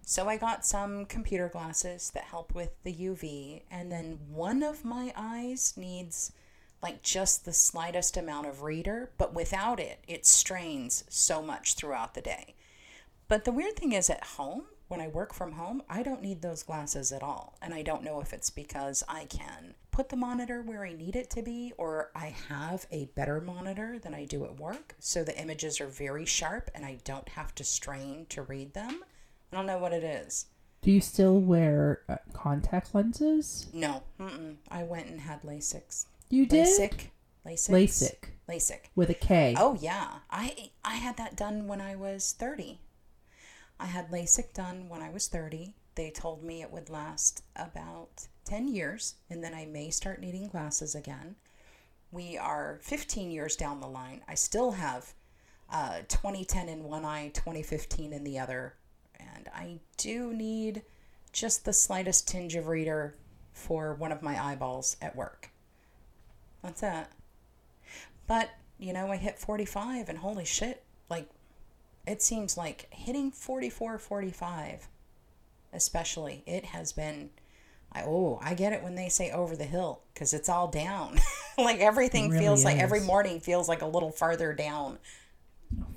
So 0.06 0.30
I 0.30 0.38
got 0.38 0.66
some 0.66 1.06
computer 1.06 1.50
glasses 1.50 2.12
that 2.12 2.24
help 2.24 2.56
with 2.56 2.70
the 2.84 2.94
UV, 2.94 3.64
and 3.70 3.92
then 3.92 4.20
one 4.30 4.64
of 4.64 4.86
my 4.86 5.12
eyes 5.18 5.74
needs 5.76 6.32
like 6.82 7.02
just 7.02 7.44
the 7.44 7.52
slightest 7.52 8.16
amount 8.16 8.48
of 8.48 8.62
reader, 8.62 9.12
but 9.18 9.34
without 9.34 9.80
it, 9.80 10.00
it 10.08 10.26
strains 10.26 11.04
so 11.10 11.42
much 11.42 11.74
throughout 11.74 12.14
the 12.14 12.22
day. 12.22 12.56
But 13.28 13.44
the 13.44 13.52
weird 13.52 13.76
thing 13.76 13.92
is 13.92 14.10
at 14.10 14.24
home, 14.24 14.64
when 14.88 15.02
I 15.02 15.10
work 15.10 15.34
from 15.34 15.54
home, 15.54 15.84
I 15.90 16.02
don't 16.02 16.22
need 16.22 16.42
those 16.42 16.64
glasses 16.64 17.12
at 17.12 17.24
all. 17.24 17.58
And 17.62 17.74
I 17.74 17.82
don't 17.82 18.04
know 18.04 18.22
if 18.22 18.32
it's 18.32 18.50
because 18.50 19.04
I 19.08 19.26
can 19.26 19.76
put 19.92 20.10
the 20.10 20.16
monitor 20.16 20.62
where 20.62 20.86
I 20.86 20.94
need 20.94 21.16
it 21.16 21.30
to 21.32 21.42
be 21.42 21.74
or 21.78 22.12
I 22.16 22.34
have 22.48 22.86
a 22.90 23.06
better 23.16 23.42
monitor 23.42 24.00
than 24.00 24.14
I 24.14 24.24
do 24.24 24.46
at 24.46 24.60
work. 24.60 24.96
So 25.00 25.24
the 25.24 25.38
images 25.38 25.82
are 25.82 25.88
very 25.88 26.26
sharp 26.26 26.72
and 26.74 26.86
I 26.86 27.00
don't 27.04 27.28
have 27.30 27.54
to 27.56 27.66
strain 27.66 28.28
to 28.30 28.44
read 28.44 28.74
them. 28.74 29.04
I 29.52 29.56
don't 29.56 29.66
know 29.66 29.78
what 29.78 29.94
it 29.94 30.04
is. 30.04 30.46
Do 30.82 30.92
you 30.92 31.02
still 31.02 31.40
wear 31.40 32.04
uh, 32.08 32.18
contact 32.32 32.96
lenses? 32.96 33.68
No, 33.74 34.04
mm-mm. 34.20 34.56
I 34.70 34.84
went 34.84 35.08
and 35.08 35.20
had 35.20 35.42
LASIK. 35.42 36.06
You 36.30 36.46
did 36.46 36.68
LASIK. 36.68 37.10
LASIK. 37.46 37.70
LASIK 37.72 38.30
LASIK. 38.48 38.80
with 38.96 39.10
a 39.10 39.14
K. 39.14 39.56
Oh 39.58 39.78
yeah, 39.82 40.20
I 40.30 40.70
I 40.86 40.96
had 40.96 41.18
that 41.18 41.36
done 41.36 41.68
when 41.68 41.82
I 41.82 41.96
was 41.96 42.36
30. 42.38 42.80
I 43.80 43.86
had 43.86 44.12
LASIK 44.12 44.54
done 44.54 44.90
when 44.90 45.02
I 45.02 45.10
was 45.10 45.28
30. 45.28 45.74
They 45.96 46.10
told 46.12 46.44
me 46.44 46.62
it 46.62 46.72
would 46.72 46.90
last 46.90 47.44
about 47.56 48.28
10 48.46 48.68
years 48.68 49.16
and 49.30 49.44
then 49.44 49.54
I 49.54 49.66
may 49.66 49.90
start 49.90 50.22
needing 50.22 50.48
glasses 50.48 50.96
again. 50.96 51.36
We 52.12 52.38
are 52.38 52.80
15 52.82 53.32
years 53.32 53.56
down 53.56 53.82
the 53.82 53.88
line. 53.88 54.22
I 54.28 54.36
still 54.36 54.72
have 54.72 55.14
uh, 55.72 56.00
2010 56.08 56.70
in 56.70 56.84
one 56.84 57.04
eye, 57.04 57.32
2015 57.34 58.14
in 58.14 58.24
the 58.24 58.40
other, 58.40 58.76
and 59.20 59.50
I 59.54 59.80
do 59.98 60.34
need 60.34 60.84
just 61.34 61.66
the 61.66 61.74
slightest 61.74 62.28
tinge 62.28 62.56
of 62.56 62.68
reader 62.68 63.16
for 63.52 63.94
one 63.96 64.12
of 64.12 64.22
my 64.22 64.42
eyeballs 64.42 64.96
at 65.02 65.16
work. 65.16 65.50
That's 66.64 66.84
it. 66.84 67.08
But, 68.28 68.50
you 68.78 68.94
know, 68.94 69.12
I 69.12 69.18
hit 69.18 69.40
45 69.40 70.10
and 70.10 70.18
holy 70.18 70.46
shit, 70.46 70.84
like, 71.10 71.30
it 72.08 72.22
seems 72.22 72.58
like 72.58 72.88
hitting 72.90 73.32
44, 73.32 74.00
45, 74.00 74.88
especially, 75.74 76.44
it 76.46 76.66
has 76.66 76.94
been, 76.94 77.30
I, 77.92 78.04
oh, 78.04 78.40
I 78.42 78.54
get 78.54 78.74
it 78.74 78.82
when 78.82 78.96
they 78.96 79.10
say 79.10 79.32
over 79.32 79.56
the 79.56 79.66
hill 79.66 80.02
because 80.14 80.34
it's 80.34 80.50
all 80.50 80.68
down. 80.68 81.20
like 81.58 81.80
everything 81.80 82.30
really 82.30 82.46
feels 82.46 82.64
like 82.64 82.78
every 82.78 83.02
morning 83.02 83.40
feels 83.40 83.68
like 83.68 83.82
a 83.82 83.88
little 83.88 84.12
farther 84.12 84.54
down. 84.54 85.00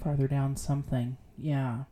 Farther 0.02 0.26
down 0.26 0.56
something. 0.56 1.16
Yeah. 1.38 1.84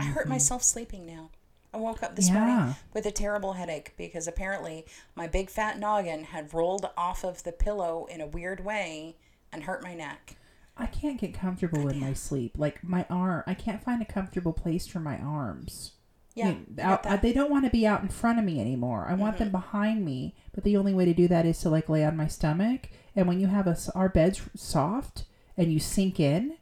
I 0.00 0.04
hurt 0.04 0.22
mm-hmm. 0.22 0.30
myself 0.30 0.62
sleeping 0.62 1.06
now. 1.06 1.30
I 1.72 1.78
woke 1.78 2.02
up 2.02 2.16
this 2.16 2.30
morning 2.30 2.74
with 2.94 3.04
a 3.04 3.10
terrible 3.10 3.52
headache 3.52 3.92
because 3.98 4.26
apparently 4.26 4.86
my 5.14 5.26
big 5.26 5.50
fat 5.50 5.78
noggin 5.78 6.24
had 6.24 6.54
rolled 6.54 6.88
off 6.96 7.22
of 7.22 7.42
the 7.42 7.52
pillow 7.52 8.06
in 8.10 8.22
a 8.22 8.26
weird 8.26 8.64
way 8.64 9.16
and 9.52 9.64
hurt 9.64 9.82
my 9.82 9.94
neck. 9.94 10.36
I 10.78 10.86
can't 10.86 11.18
get 11.20 11.32
comfortable 11.34 11.88
in 11.88 11.98
my 12.00 12.12
sleep. 12.12 12.52
Like 12.58 12.84
my 12.84 13.06
arm, 13.08 13.44
I 13.46 13.54
can't 13.54 13.82
find 13.82 14.02
a 14.02 14.04
comfortable 14.04 14.52
place 14.52 14.86
for 14.86 15.00
my 15.00 15.18
arms. 15.18 15.92
Yeah, 16.34 16.50
You- 16.50 16.66
I 16.78 16.82
out- 16.82 17.02
that. 17.04 17.12
Mm-hmm. 17.14 17.22
they 17.26 17.32
don't 17.32 17.50
want 17.50 17.64
to 17.64 17.70
be 17.70 17.86
out 17.86 18.02
in 18.02 18.08
front 18.08 18.38
of 18.38 18.44
me 18.44 18.60
anymore. 18.60 19.06
I 19.08 19.14
want 19.14 19.38
them 19.38 19.50
behind 19.50 20.04
me, 20.04 20.34
but 20.54 20.64
the 20.64 20.76
only 20.76 20.92
way 20.92 21.06
to 21.06 21.14
do 21.14 21.28
that 21.28 21.46
is 21.46 21.58
to 21.60 21.70
like 21.70 21.88
lay 21.88 22.04
on 22.04 22.16
my 22.16 22.26
stomach. 22.26 22.88
And 23.14 23.26
when 23.26 23.40
you 23.40 23.46
have 23.46 23.66
us, 23.66 23.88
our 23.90 24.10
beds 24.10 24.42
soft 24.54 25.24
and 25.56 25.72
you 25.72 25.80
sink 25.80 26.20
in, 26.20 26.58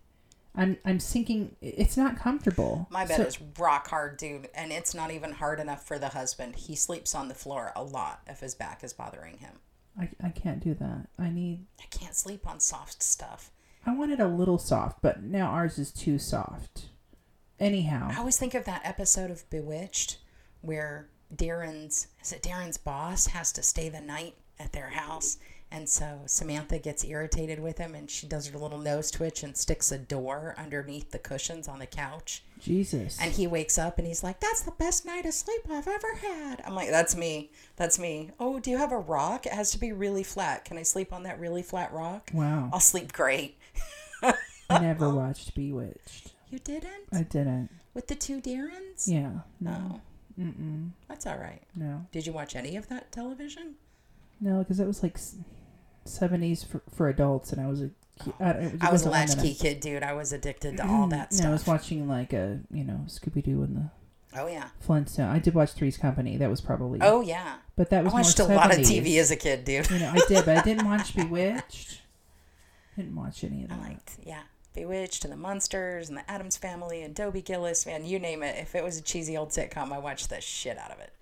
I'm 0.54 0.76
I'm 0.84 1.00
sinking. 1.00 1.56
It's 1.60 1.96
not 1.96 2.16
comfortable. 2.16 2.86
My 2.90 3.04
bed 3.04 3.16
So- 3.16 3.22
is 3.24 3.38
rock 3.58 3.88
hard, 3.88 4.16
dude, 4.16 4.48
and 4.54 4.70
it's 4.70 4.94
not 4.94 5.10
even 5.10 5.32
hard 5.32 5.58
enough 5.58 5.84
for 5.84 5.98
the 5.98 6.10
husband. 6.10 6.54
He 6.54 6.76
sleeps 6.76 7.12
on 7.12 7.26
the 7.26 7.34
floor 7.34 7.72
a 7.74 7.82
lot 7.82 8.20
if 8.28 8.38
his 8.38 8.54
back 8.54 8.84
is 8.84 8.92
bothering 8.92 9.38
him. 9.38 9.58
I, 9.98 10.10
I 10.22 10.28
can't 10.30 10.62
do 10.62 10.74
that. 10.74 11.08
I 11.18 11.30
need. 11.30 11.66
I 11.80 11.86
can't 11.90 12.14
sleep 12.14 12.46
on 12.46 12.60
soft 12.60 13.02
stuff. 13.02 13.50
I 13.86 13.94
want 13.94 14.12
it 14.12 14.20
a 14.20 14.26
little 14.26 14.58
soft, 14.58 15.02
but 15.02 15.22
now 15.22 15.46
ours 15.46 15.78
is 15.78 15.92
too 15.92 16.18
soft. 16.18 16.86
Anyhow, 17.60 18.10
I 18.12 18.18
always 18.18 18.36
think 18.38 18.54
of 18.54 18.64
that 18.64 18.82
episode 18.84 19.30
of 19.30 19.48
Bewitched 19.50 20.18
where 20.60 21.08
Darrin's 21.34 22.08
is 22.22 22.32
it 22.32 22.42
Darrin's 22.42 22.78
boss 22.78 23.28
has 23.28 23.52
to 23.52 23.62
stay 23.62 23.88
the 23.88 24.00
night 24.00 24.34
at 24.58 24.72
their 24.72 24.90
house 24.90 25.36
and 25.70 25.88
so 25.88 26.20
Samantha 26.26 26.78
gets 26.78 27.04
irritated 27.04 27.58
with 27.58 27.78
him 27.78 27.94
and 27.94 28.08
she 28.08 28.26
does 28.28 28.46
her 28.46 28.58
little 28.58 28.78
nose 28.78 29.10
twitch 29.10 29.42
and 29.42 29.56
sticks 29.56 29.90
a 29.90 29.98
door 29.98 30.54
underneath 30.56 31.10
the 31.10 31.18
cushions 31.18 31.66
on 31.66 31.80
the 31.80 31.86
couch 31.86 32.44
Jesus. 32.60 33.18
and 33.20 33.32
he 33.32 33.46
wakes 33.46 33.78
up 33.78 33.98
and 33.98 34.06
he's 34.06 34.22
like 34.22 34.40
that's 34.40 34.62
the 34.62 34.70
best 34.72 35.04
night 35.04 35.26
of 35.26 35.34
sleep 35.34 35.62
I've 35.70 35.88
ever 35.88 36.14
had. 36.22 36.62
I'm 36.64 36.74
like 36.74 36.90
that's 36.90 37.16
me. 37.16 37.50
That's 37.76 37.98
me. 37.98 38.30
Oh, 38.38 38.58
do 38.60 38.70
you 38.70 38.78
have 38.78 38.92
a 38.92 38.98
rock? 38.98 39.46
It 39.46 39.52
has 39.52 39.70
to 39.72 39.78
be 39.78 39.92
really 39.92 40.22
flat. 40.22 40.64
Can 40.64 40.78
I 40.78 40.82
sleep 40.82 41.12
on 41.12 41.24
that 41.24 41.40
really 41.40 41.62
flat 41.62 41.92
rock? 41.92 42.30
wow. 42.32 42.70
I'll 42.72 42.80
sleep 42.80 43.12
great. 43.12 43.58
I 44.70 44.78
never 44.80 45.10
watched 45.10 45.54
Bewitched. 45.54 46.32
You 46.50 46.58
didn't? 46.58 47.08
I 47.12 47.22
didn't. 47.22 47.70
With 47.94 48.08
the 48.08 48.14
two 48.14 48.40
Darrins? 48.40 49.08
Yeah. 49.08 49.30
No. 49.60 49.92
Oh, 49.92 50.00
Mm-mm. 50.40 50.90
that's 51.08 51.26
all 51.26 51.36
right. 51.36 51.62
No. 51.74 52.06
Did 52.12 52.26
you 52.26 52.32
watch 52.32 52.56
any 52.56 52.76
of 52.76 52.88
that 52.88 53.12
television? 53.12 53.74
No, 54.40 54.58
because 54.58 54.80
it 54.80 54.86
was 54.86 55.02
like 55.02 55.18
seventies 56.04 56.64
for, 56.64 56.82
for 56.92 57.08
adults, 57.08 57.52
and 57.52 57.60
I 57.60 57.68
was 57.68 57.82
a. 57.82 57.90
I, 58.38 58.52
was 58.52 58.72
a 58.72 58.90
wasn't 58.90 59.12
one 59.12 59.26
that 59.26 59.36
latchkey 59.36 59.54
kid, 59.54 59.80
dude. 59.80 60.04
I 60.04 60.12
was 60.12 60.32
addicted 60.32 60.76
to 60.76 60.84
mm-hmm. 60.84 60.94
all 60.94 61.06
that 61.08 61.32
stuff. 61.32 61.44
No, 61.44 61.50
I 61.50 61.52
was 61.52 61.66
watching 61.66 62.08
like 62.08 62.32
a 62.32 62.60
you 62.70 62.84
know 62.84 63.00
Scooby 63.08 63.42
Doo 63.42 63.62
and 63.62 63.76
the 63.76 63.90
Oh 64.36 64.46
yeah. 64.46 64.68
Flintstone. 64.80 65.28
I 65.28 65.38
did 65.38 65.54
watch 65.54 65.72
Three's 65.72 65.96
Company. 65.96 66.36
That 66.36 66.50
was 66.50 66.60
probably. 66.60 66.98
Oh 67.02 67.20
yeah. 67.20 67.56
but 67.76 67.90
that 67.90 68.04
was 68.04 68.12
I 68.12 68.16
watched 68.16 68.38
a 68.40 68.44
lot 68.44 68.72
of 68.72 68.80
TV 68.80 69.18
as 69.18 69.30
a 69.30 69.36
kid, 69.36 69.64
dude. 69.64 69.88
You 69.90 70.00
know, 70.00 70.12
I 70.12 70.20
did, 70.26 70.44
but 70.44 70.58
I 70.58 70.62
didn't 70.62 70.86
watch 70.86 71.14
Bewitched. 71.14 72.00
Didn't 72.96 73.14
watch 73.16 73.44
any 73.44 73.64
of 73.64 73.72
I 73.72 73.76
that. 73.76 73.82
liked 73.82 74.16
yeah. 74.24 74.42
Bewitched 74.74 75.24
and 75.24 75.32
the 75.32 75.36
Munsters 75.36 76.08
and 76.08 76.18
the 76.18 76.28
Addams 76.28 76.56
Family 76.56 77.02
and 77.02 77.14
Dobie 77.14 77.42
Gillis, 77.42 77.86
man, 77.86 78.04
you 78.04 78.18
name 78.18 78.42
it. 78.42 78.56
If 78.58 78.74
it 78.74 78.82
was 78.82 78.98
a 78.98 79.02
cheesy 79.02 79.36
old 79.36 79.50
sitcom, 79.50 79.92
I 79.92 79.98
watched 79.98 80.30
the 80.30 80.40
shit 80.40 80.76
out 80.78 80.90
of 80.90 80.98
it. 80.98 81.12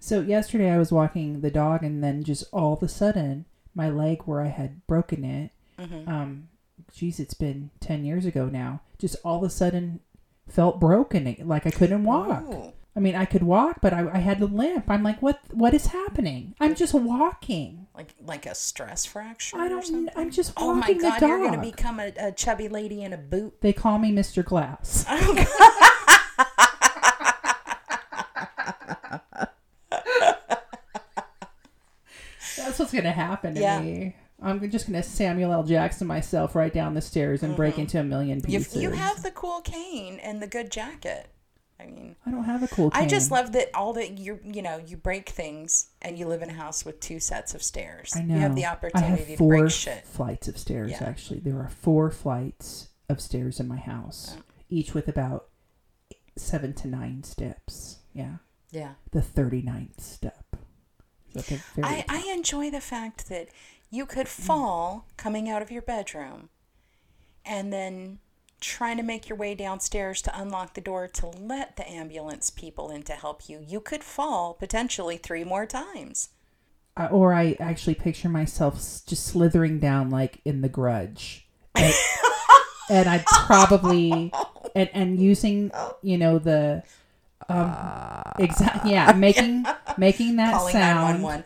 So 0.00 0.20
yesterday 0.22 0.70
I 0.70 0.78
was 0.78 0.92
walking 0.92 1.40
the 1.42 1.50
dog, 1.50 1.82
and 1.82 2.02
then 2.02 2.24
just 2.24 2.44
all 2.52 2.72
of 2.72 2.82
a 2.82 2.88
sudden, 2.88 3.44
my 3.74 3.90
leg 3.90 4.22
where 4.22 4.40
I 4.40 4.48
had 4.48 4.86
broken 4.86 5.24
it, 5.24 5.50
Mm-hmm. 5.78 6.08
um, 6.08 6.48
geez, 6.94 7.20
it's 7.20 7.34
been 7.34 7.68
ten 7.80 8.02
years 8.02 8.24
ago 8.24 8.46
now. 8.46 8.80
Just 8.98 9.16
all 9.22 9.36
of 9.36 9.42
a 9.42 9.50
sudden, 9.50 10.00
felt 10.48 10.80
broken, 10.80 11.36
like 11.44 11.66
I 11.66 11.70
couldn't 11.70 12.04
walk. 12.04 12.44
Ooh. 12.44 12.72
I 12.96 13.00
mean, 13.00 13.14
I 13.14 13.26
could 13.26 13.42
walk, 13.42 13.80
but 13.82 13.92
I, 13.92 14.08
I 14.10 14.18
had 14.20 14.38
to 14.38 14.46
limp. 14.46 14.88
I'm 14.88 15.02
like, 15.02 15.20
what? 15.20 15.40
What 15.52 15.74
is 15.74 15.88
happening? 15.88 16.54
I'm 16.60 16.74
just 16.74 16.94
walking. 16.94 17.85
Like 17.96 18.14
like 18.22 18.44
a 18.44 18.54
stress 18.54 19.06
fracture 19.06 19.56
I 19.58 19.68
don't. 19.70 20.10
I'm 20.16 20.30
just 20.30 20.52
Oh 20.58 20.74
my 20.74 20.80
walking 20.80 20.98
god, 20.98 21.22
you're 21.22 21.38
gonna 21.48 21.62
become 21.62 21.98
a, 21.98 22.12
a 22.18 22.30
chubby 22.32 22.68
lady 22.68 23.02
in 23.02 23.14
a 23.14 23.16
boot. 23.16 23.62
They 23.62 23.72
call 23.72 23.98
me 23.98 24.12
Mr. 24.12 24.44
Glass. 24.44 25.06
That's 32.56 32.78
what's 32.78 32.92
gonna 32.92 33.12
happen 33.12 33.54
to 33.54 33.60
Yeah. 33.60 33.80
me. 33.80 34.16
I'm 34.42 34.70
just 34.70 34.86
gonna 34.86 35.02
Samuel 35.02 35.52
L. 35.52 35.62
Jackson 35.64 36.06
myself 36.06 36.54
right 36.54 36.72
down 36.72 36.94
the 36.94 37.00
stairs 37.00 37.42
and 37.42 37.56
break 37.56 37.78
into 37.78 37.98
a 37.98 38.04
million 38.04 38.40
Mm-hmm. 38.40 38.50
You 38.50 38.58
pieces. 38.58 38.82
you 38.82 38.90
have 38.90 39.22
the 39.22 39.30
cool 39.30 39.60
cane 39.62 40.18
and 40.22 40.42
the 40.42 40.46
good 40.46 40.70
jacket. 40.70 41.28
I 41.78 41.86
mean, 41.86 42.16
I 42.24 42.30
don't 42.30 42.44
have 42.44 42.62
a 42.62 42.68
cool. 42.68 42.90
Cane. 42.90 43.02
I 43.02 43.06
just 43.06 43.30
love 43.30 43.52
that 43.52 43.68
all 43.74 43.92
that 43.94 44.18
you 44.18 44.40
you 44.42 44.62
know 44.62 44.80
you 44.84 44.96
break 44.96 45.28
things 45.28 45.88
and 46.00 46.18
you 46.18 46.26
live 46.26 46.42
in 46.42 46.48
a 46.48 46.54
house 46.54 46.84
with 46.84 47.00
two 47.00 47.20
sets 47.20 47.54
of 47.54 47.62
stairs. 47.62 48.12
I 48.16 48.22
know. 48.22 48.34
You 48.34 48.40
have 48.40 48.54
the 48.54 48.66
opportunity 48.66 49.24
have 49.24 49.38
to 49.38 49.48
break 49.48 49.70
shit. 49.70 50.04
flights 50.06 50.48
of 50.48 50.56
stairs. 50.56 50.92
Yeah. 50.92 51.04
Actually, 51.04 51.40
there 51.40 51.58
are 51.58 51.68
four 51.68 52.10
flights 52.10 52.88
of 53.08 53.20
stairs 53.20 53.60
in 53.60 53.68
my 53.68 53.76
house, 53.76 54.36
each 54.70 54.94
with 54.94 55.06
about 55.06 55.48
seven 56.36 56.72
to 56.74 56.88
nine 56.88 57.22
steps. 57.22 57.98
Yeah, 58.14 58.36
Yeah, 58.70 58.94
the 59.12 59.20
39th 59.20 60.00
step. 60.00 60.56
is 61.34 61.52
at 61.52 61.60
very 61.74 61.86
I 61.86 62.04
I 62.08 62.32
enjoy 62.32 62.70
the 62.70 62.80
fact 62.80 63.28
that 63.28 63.48
you 63.90 64.06
could 64.06 64.28
fall 64.28 65.06
coming 65.18 65.50
out 65.50 65.60
of 65.60 65.70
your 65.70 65.82
bedroom, 65.82 66.48
and 67.44 67.70
then 67.70 68.18
trying 68.60 68.96
to 68.96 69.02
make 69.02 69.28
your 69.28 69.36
way 69.38 69.54
downstairs 69.54 70.22
to 70.22 70.40
unlock 70.40 70.74
the 70.74 70.80
door 70.80 71.06
to 71.08 71.26
let 71.26 71.76
the 71.76 71.88
ambulance 71.90 72.50
people 72.50 72.90
in 72.90 73.02
to 73.04 73.12
help 73.12 73.48
you. 73.48 73.62
You 73.66 73.80
could 73.80 74.02
fall 74.02 74.54
potentially 74.54 75.16
three 75.16 75.44
more 75.44 75.66
times. 75.66 76.30
I- 76.96 77.08
or 77.08 77.34
I 77.34 77.56
actually 77.60 77.94
picture 77.94 78.28
myself 78.30 78.76
just 79.06 79.26
slithering 79.26 79.78
down 79.78 80.08
like 80.10 80.40
in 80.44 80.62
The 80.62 80.68
Grudge, 80.70 81.46
and, 81.74 81.94
and 82.90 83.08
I'd 83.08 83.26
probably 83.26 84.32
and 84.74 84.88
and 84.94 85.20
using 85.20 85.70
you 86.02 86.16
know 86.16 86.38
the 86.38 86.82
um 87.48 88.22
exact 88.38 88.86
yeah 88.86 89.12
making 89.12 89.64
making 89.98 90.36
that 90.36 90.54
Calling 90.54 90.72
sound 90.72 91.22
one. 91.22 91.44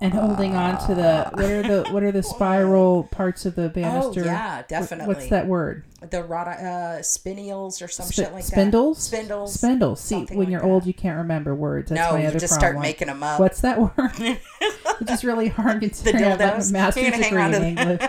and 0.00 0.14
holding 0.14 0.54
on 0.54 0.78
to 0.86 0.94
the 0.94 1.28
what 1.34 1.44
are 1.44 1.62
the 1.62 1.90
what 1.92 2.02
are 2.02 2.12
the 2.12 2.22
spiral 2.34 3.04
parts 3.10 3.44
of 3.44 3.54
the 3.56 3.68
banister? 3.68 3.98
Oh 3.98 4.02
banister? 4.12 4.24
yeah, 4.24 4.56
What- 4.58 4.68
definitely. 4.68 5.14
What's 5.14 5.28
that 5.28 5.46
word? 5.46 5.84
The 6.08 6.22
rod, 6.24 6.48
uh, 6.48 7.00
spinnials 7.00 7.82
or 7.82 7.88
some 7.88 8.06
Sp- 8.08 8.14
shit 8.14 8.32
like 8.32 8.44
spindles. 8.44 9.10
that. 9.10 9.16
Spindles. 9.16 9.52
Spindles. 9.52 10.00
See, 10.00 10.24
when 10.24 10.38
like 10.38 10.48
you're 10.48 10.60
that. 10.60 10.66
old, 10.66 10.86
you 10.86 10.94
can't 10.94 11.18
remember 11.18 11.54
words. 11.54 11.90
That's 11.90 12.00
no, 12.00 12.12
my 12.16 12.22
you 12.22 12.28
other 12.28 12.38
just 12.38 12.52
problem. 12.58 12.70
start 12.72 12.82
making 12.82 13.08
them 13.08 13.22
up. 13.22 13.38
What's 13.38 13.60
that 13.60 13.78
word? 13.78 13.92
Which 14.98 15.10
is 15.10 15.24
really 15.24 15.48
hard 15.48 15.80
considering 15.82 16.24
I 16.24 16.28
have 16.36 16.40
a 16.40 16.72
master's 16.72 17.04
degree 17.18 17.42
in 17.42 17.54
English. 17.78 18.00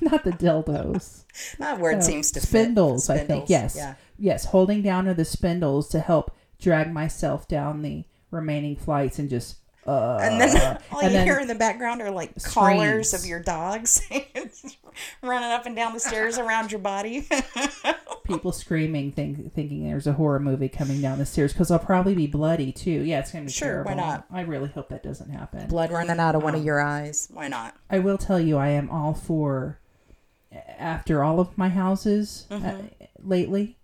Not 0.00 0.24
the 0.24 0.32
dildos. 0.32 1.22
that 1.58 1.78
word 1.78 1.96
No, 1.96 2.00
seems 2.00 2.32
to 2.32 2.40
fit. 2.40 2.48
spindles. 2.48 3.08
I 3.08 3.18
think 3.18 3.48
yes, 3.48 3.76
Yeah. 3.76 3.94
Yes. 4.22 4.46
Holding 4.46 4.80
down 4.82 5.04
to 5.06 5.14
the 5.14 5.24
spindles 5.24 5.88
to 5.90 6.00
help 6.00 6.34
drag 6.60 6.92
myself 6.92 7.46
down 7.48 7.82
the 7.82 8.04
remaining 8.30 8.76
flights 8.76 9.18
and 9.18 9.28
just. 9.28 9.56
Uh, 9.84 10.16
And 10.22 10.40
then 10.40 10.78
all 10.92 11.00
and 11.00 11.10
you 11.10 11.18
then 11.18 11.26
hear 11.26 11.40
in 11.40 11.48
the 11.48 11.56
background 11.56 12.00
are 12.00 12.10
like 12.12 12.40
collars 12.44 13.12
of 13.14 13.26
your 13.26 13.40
dogs 13.40 14.00
running 15.22 15.50
up 15.50 15.66
and 15.66 15.74
down 15.74 15.92
the 15.92 15.98
stairs 15.98 16.38
around 16.38 16.70
your 16.70 16.78
body. 16.78 17.26
people 18.24 18.52
screaming, 18.52 19.10
think, 19.10 19.52
thinking 19.52 19.82
there's 19.82 20.06
a 20.06 20.12
horror 20.12 20.38
movie 20.38 20.68
coming 20.68 21.00
down 21.02 21.18
the 21.18 21.26
stairs 21.26 21.52
because 21.52 21.72
I'll 21.72 21.80
probably 21.80 22.14
be 22.14 22.28
bloody 22.28 22.70
too. 22.70 22.90
Yeah, 23.02 23.18
it's 23.18 23.32
gonna 23.32 23.46
be 23.46 23.50
Sure, 23.50 23.82
why 23.82 23.94
not? 23.94 24.24
I 24.30 24.42
really 24.42 24.68
hope 24.68 24.88
that 24.90 25.02
doesn't 25.02 25.30
happen. 25.30 25.66
Blood 25.66 25.90
running 25.90 26.20
out 26.20 26.36
of 26.36 26.44
one 26.44 26.54
of 26.54 26.64
your 26.64 26.80
eyes. 26.80 27.28
Why 27.32 27.48
not? 27.48 27.74
I 27.90 27.98
will 27.98 28.18
tell 28.18 28.38
you, 28.38 28.58
I 28.58 28.68
am 28.68 28.88
all 28.88 29.14
for. 29.14 29.80
After 30.78 31.24
all 31.24 31.40
of 31.40 31.56
my 31.58 31.70
houses 31.70 32.46
uh, 32.50 32.54
Mm-hmm. 32.56 32.86
lately, 33.28 33.78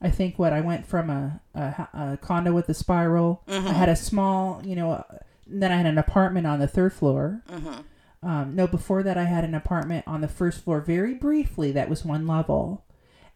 I 0.00 0.10
think 0.10 0.38
what 0.38 0.52
I 0.52 0.60
went 0.60 0.86
from 0.86 1.10
a, 1.10 1.40
a, 1.54 1.88
a 1.92 2.18
condo 2.20 2.52
with 2.52 2.68
a 2.68 2.74
spiral. 2.74 3.42
Mm-hmm. 3.48 3.66
I 3.66 3.72
had 3.72 3.88
a 3.88 3.96
small, 3.96 4.62
you 4.64 4.76
know, 4.76 5.04
then 5.46 5.72
I 5.72 5.76
had 5.76 5.86
an 5.86 5.98
apartment 5.98 6.46
on 6.46 6.60
the 6.60 6.68
third 6.68 6.92
floor. 6.92 7.42
Mm-hmm. 7.50 8.28
Um, 8.28 8.54
no, 8.54 8.66
before 8.66 9.02
that, 9.02 9.16
I 9.16 9.24
had 9.24 9.44
an 9.44 9.54
apartment 9.54 10.04
on 10.06 10.20
the 10.20 10.28
first 10.28 10.62
floor 10.64 10.80
very 10.80 11.14
briefly. 11.14 11.72
That 11.72 11.88
was 11.88 12.04
one 12.04 12.26
level. 12.26 12.84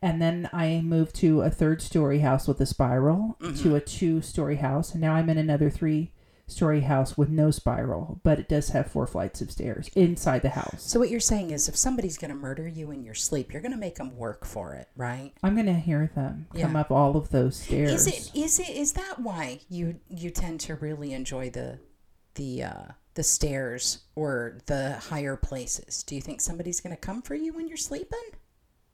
And 0.01 0.21
then 0.21 0.51
I 0.53 0.81
moved 0.85 1.15
to 1.17 1.43
a 1.43 1.51
third 1.51 1.81
story 1.81 2.19
house 2.21 2.49
with 2.49 2.61
a 2.61 2.67
spiral 2.67 3.37
Mm-hmm. 3.41 3.63
to 3.63 3.77
a 3.77 3.81
two 3.81 4.21
story 4.21 4.57
house. 4.57 4.93
And 4.93 5.01
now 5.01 5.15
I'm 5.15 5.31
in 5.31 5.39
another 5.39 5.71
three 5.71 6.11
story 6.47 6.83
house 6.83 7.17
with 7.17 7.31
no 7.31 7.51
spiral, 7.51 8.21
but 8.23 8.39
it 8.39 8.49
does 8.49 8.71
have 8.71 8.91
four 8.91 9.07
flights 9.07 9.41
of 9.41 9.51
stairs 9.51 9.89
inside 9.95 10.43
the 10.43 10.51
house. 10.51 10.83
So 10.83 10.99
what 11.01 11.09
you're 11.11 11.21
saying 11.21 11.51
is, 11.51 11.69
if 11.69 11.77
somebody's 11.77 12.19
going 12.19 12.31
to 12.31 12.37
murder 12.37 12.69
you 12.69 12.91
in 12.91 13.03
your 13.05 13.15
sleep, 13.15 13.53
you're 13.53 13.63
going 13.63 13.73
to 13.73 13.79
make 13.79 13.97
them 13.97 14.17
work 14.17 14.45
for 14.45 14.75
it, 14.75 14.89
right? 14.97 15.33
I'm 15.43 15.55
going 15.55 15.67
to 15.67 15.73
hear 15.75 16.11
them 16.15 16.47
come 16.59 16.77
up 16.77 16.91
all 16.91 17.17
of 17.17 17.31
those 17.31 17.57
stairs. 17.57 17.93
Is 17.93 18.07
it 18.07 18.31
is 18.37 18.59
it 18.61 18.71
is 18.71 18.93
that 18.95 19.19
why 19.19 19.61
you 19.69 20.01
you 20.09 20.31
tend 20.31 20.61
to 20.61 20.75
really 20.75 21.13
enjoy 21.13 21.51
the 21.51 21.79
the 22.35 22.65
uh, 22.65 22.83
the 23.15 23.23
stairs 23.23 24.05
or 24.15 24.59
the 24.67 24.99
higher 25.11 25.37
places, 25.37 26.03
do 26.03 26.15
you 26.15 26.21
think 26.23 26.41
somebody's 26.41 26.81
going 26.81 26.95
to 26.95 27.01
come 27.01 27.21
for 27.23 27.35
you 27.35 27.53
when 27.53 27.69
you're 27.69 27.77
sleeping? 27.77 28.19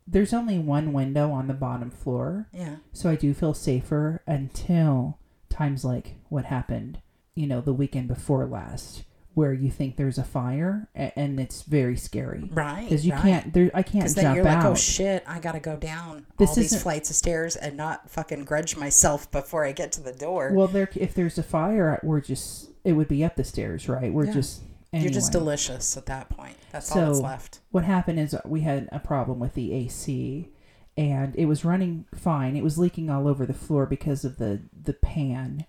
There's 0.06 0.32
only 0.32 0.58
one 0.58 0.92
window 0.92 1.30
on 1.30 1.48
the 1.48 1.54
bottom 1.54 1.90
floor, 1.90 2.48
Yeah. 2.52 2.76
so 2.92 3.10
I 3.10 3.14
do 3.14 3.34
feel 3.34 3.54
safer 3.54 4.22
until 4.26 5.18
times 5.50 5.84
like 5.84 6.16
what 6.30 6.46
happened, 6.46 6.98
you 7.38 7.46
know, 7.46 7.60
the 7.60 7.72
weekend 7.72 8.08
before 8.08 8.46
last, 8.46 9.04
where 9.34 9.52
you 9.52 9.70
think 9.70 9.96
there's 9.96 10.18
a 10.18 10.24
fire 10.24 10.88
and 10.94 11.38
it's 11.38 11.62
very 11.62 11.96
scary 11.96 12.50
Right. 12.52 12.82
because 12.88 13.06
you 13.06 13.12
right. 13.12 13.22
can't. 13.22 13.52
There, 13.54 13.70
I 13.72 13.82
can't 13.84 14.12
then 14.14 14.24
jump 14.24 14.36
you're 14.36 14.44
like, 14.44 14.56
oh, 14.56 14.60
out. 14.60 14.72
oh 14.72 14.74
shit, 14.74 15.22
I 15.26 15.38
gotta 15.38 15.60
go 15.60 15.76
down 15.76 16.26
This 16.38 16.50
all 16.50 16.54
these 16.56 16.82
flights 16.82 17.10
of 17.10 17.16
stairs 17.16 17.54
and 17.54 17.76
not 17.76 18.10
fucking 18.10 18.44
grudge 18.44 18.76
myself 18.76 19.30
before 19.30 19.64
I 19.64 19.70
get 19.72 19.92
to 19.92 20.00
the 20.02 20.12
door. 20.12 20.52
well, 20.52 20.66
there, 20.66 20.88
if 20.96 21.14
there's 21.14 21.38
a 21.38 21.42
fire, 21.44 22.00
we're 22.02 22.20
just. 22.20 22.70
It 22.84 22.92
would 22.94 23.08
be 23.08 23.22
up 23.24 23.36
the 23.36 23.44
stairs, 23.44 23.88
right? 23.88 24.12
We're 24.12 24.26
Yeah. 24.26 24.32
just. 24.32 24.62
You're 24.92 25.10
just 25.12 25.32
delicious 25.32 25.96
at 25.98 26.06
that 26.06 26.30
point. 26.30 26.56
That's 26.72 26.90
all 26.90 27.06
that's 27.06 27.20
left. 27.20 27.60
what 27.70 27.84
happened 27.84 28.18
is 28.18 28.32
uh, 28.32 28.40
we 28.46 28.62
had 28.62 28.88
a 28.90 28.98
problem 28.98 29.38
with 29.38 29.52
the 29.52 29.72
AC 29.74 30.48
and 30.96 31.36
it 31.36 31.44
was 31.44 31.62
running 31.64 32.06
fine. 32.14 32.56
It 32.56 32.64
was 32.64 32.78
leaking 32.78 33.10
all 33.10 33.28
over 33.28 33.44
the 33.44 33.52
floor 33.52 33.84
because 33.84 34.24
of 34.24 34.38
the 34.38 34.60
the 34.82 34.94
pan, 34.94 35.66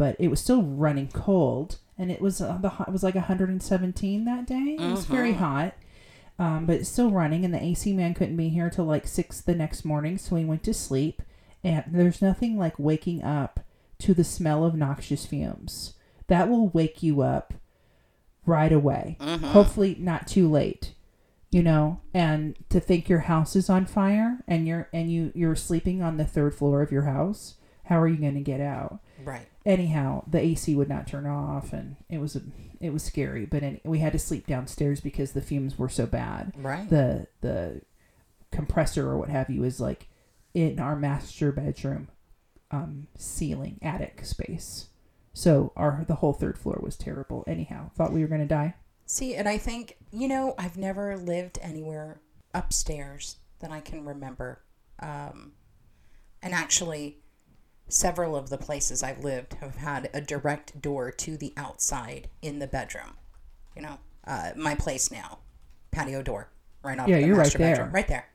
but 0.00 0.16
it 0.18 0.28
was 0.28 0.40
still 0.40 0.62
running 0.62 1.08
cold 1.08 1.76
and 1.98 2.10
it 2.10 2.22
was 2.22 2.40
uh, 2.40 2.56
the 2.62 2.70
hot, 2.70 2.88
it 2.88 2.92
was 2.92 3.02
like 3.02 3.14
117 3.14 4.24
that 4.24 4.46
day. 4.46 4.76
It 4.80 4.90
was 4.90 5.04
very 5.04 5.34
Mhm. 5.34 5.36
hot. 5.36 5.74
Um, 6.38 6.64
but 6.64 6.76
it's 6.76 6.88
still 6.88 7.10
running 7.10 7.44
and 7.44 7.52
the 7.52 7.62
AC 7.62 7.92
man 7.92 8.14
couldn't 8.14 8.36
be 8.38 8.48
here 8.48 8.70
till 8.70 8.86
like 8.86 9.06
6 9.06 9.42
the 9.42 9.54
next 9.54 9.84
morning, 9.84 10.16
so 10.16 10.36
he 10.36 10.44
went 10.46 10.62
to 10.62 10.72
sleep 10.72 11.20
and 11.62 11.84
there's 11.92 12.22
nothing 12.22 12.56
like 12.56 12.78
waking 12.78 13.22
up 13.22 13.60
to 13.98 14.14
the 14.14 14.24
smell 14.24 14.64
of 14.64 14.74
noxious 14.74 15.26
fumes. 15.26 15.92
That 16.28 16.48
will 16.48 16.68
wake 16.68 17.02
you 17.02 17.20
up 17.20 17.52
right 18.46 18.72
away 18.72 19.18
Mhm. 19.20 19.40
hopefully 19.52 19.96
not 20.00 20.26
too 20.26 20.48
late 20.48 20.94
you 21.50 21.62
know 21.62 22.00
and 22.14 22.56
to 22.70 22.80
think 22.80 23.06
your 23.08 23.20
house 23.20 23.54
is 23.54 23.68
on 23.68 23.84
fire 23.84 24.42
and 24.48 24.66
you're 24.66 24.88
and 24.94 25.12
you 25.12 25.30
you're 25.34 25.54
sleeping 25.54 26.00
on 26.02 26.16
the 26.16 26.24
third 26.24 26.54
floor 26.54 26.80
of 26.80 26.90
your 26.90 27.02
house 27.02 27.56
how 27.90 28.00
are 28.00 28.08
you 28.08 28.16
going 28.16 28.34
to 28.34 28.40
get 28.40 28.60
out 28.60 29.00
Right. 29.22 29.46
anyhow 29.66 30.24
the 30.26 30.40
ac 30.40 30.74
would 30.74 30.88
not 30.88 31.06
turn 31.06 31.26
off 31.26 31.74
and 31.74 31.96
it 32.08 32.18
was 32.18 32.34
a 32.36 32.40
it 32.80 32.90
was 32.94 33.02
scary 33.02 33.44
but 33.44 33.62
any, 33.62 33.80
we 33.84 33.98
had 33.98 34.12
to 34.12 34.18
sleep 34.18 34.46
downstairs 34.46 35.00
because 35.02 35.32
the 35.32 35.42
fumes 35.42 35.78
were 35.78 35.90
so 35.90 36.06
bad 36.06 36.52
Right. 36.56 36.88
the 36.88 37.26
the 37.42 37.82
compressor 38.50 39.08
or 39.10 39.18
what 39.18 39.28
have 39.28 39.50
you 39.50 39.64
is 39.64 39.78
like 39.80 40.08
in 40.54 40.80
our 40.80 40.96
master 40.96 41.52
bedroom 41.52 42.08
um 42.70 43.06
ceiling 43.18 43.78
attic 43.82 44.24
space 44.24 44.86
so 45.34 45.72
our 45.76 46.04
the 46.08 46.16
whole 46.16 46.32
third 46.32 46.56
floor 46.58 46.80
was 46.82 46.96
terrible 46.96 47.44
anyhow 47.46 47.90
thought 47.96 48.12
we 48.12 48.22
were 48.22 48.28
going 48.28 48.40
to 48.40 48.46
die 48.46 48.74
See, 49.06 49.34
and 49.34 49.48
I 49.48 49.58
think, 49.58 49.96
you 50.12 50.28
know, 50.28 50.54
I've 50.56 50.76
never 50.76 51.16
lived 51.16 51.58
anywhere 51.60 52.20
upstairs 52.54 53.38
that 53.58 53.72
I 53.72 53.80
can 53.80 54.04
remember. 54.04 54.60
Um, 55.00 55.54
and 56.40 56.54
actually, 56.54 57.18
several 57.90 58.36
of 58.36 58.48
the 58.50 58.58
places 58.58 59.02
I've 59.02 59.22
lived 59.24 59.54
have 59.54 59.76
had 59.76 60.08
a 60.14 60.20
direct 60.20 60.80
door 60.80 61.10
to 61.12 61.36
the 61.36 61.52
outside 61.56 62.28
in 62.42 62.58
the 62.58 62.66
bedroom. 62.66 63.16
You 63.76 63.82
know, 63.82 63.98
uh, 64.26 64.50
my 64.56 64.74
place 64.74 65.10
now, 65.10 65.38
patio 65.90 66.22
door, 66.22 66.50
right 66.82 66.98
off 66.98 67.08
Yeah, 67.08 67.20
the 67.20 67.26
you're 67.26 67.36
right 67.36 67.44
master 67.44 67.58
bedroom, 67.58 67.86
there. 67.88 67.94
right 67.94 68.08
there. 68.08 68.26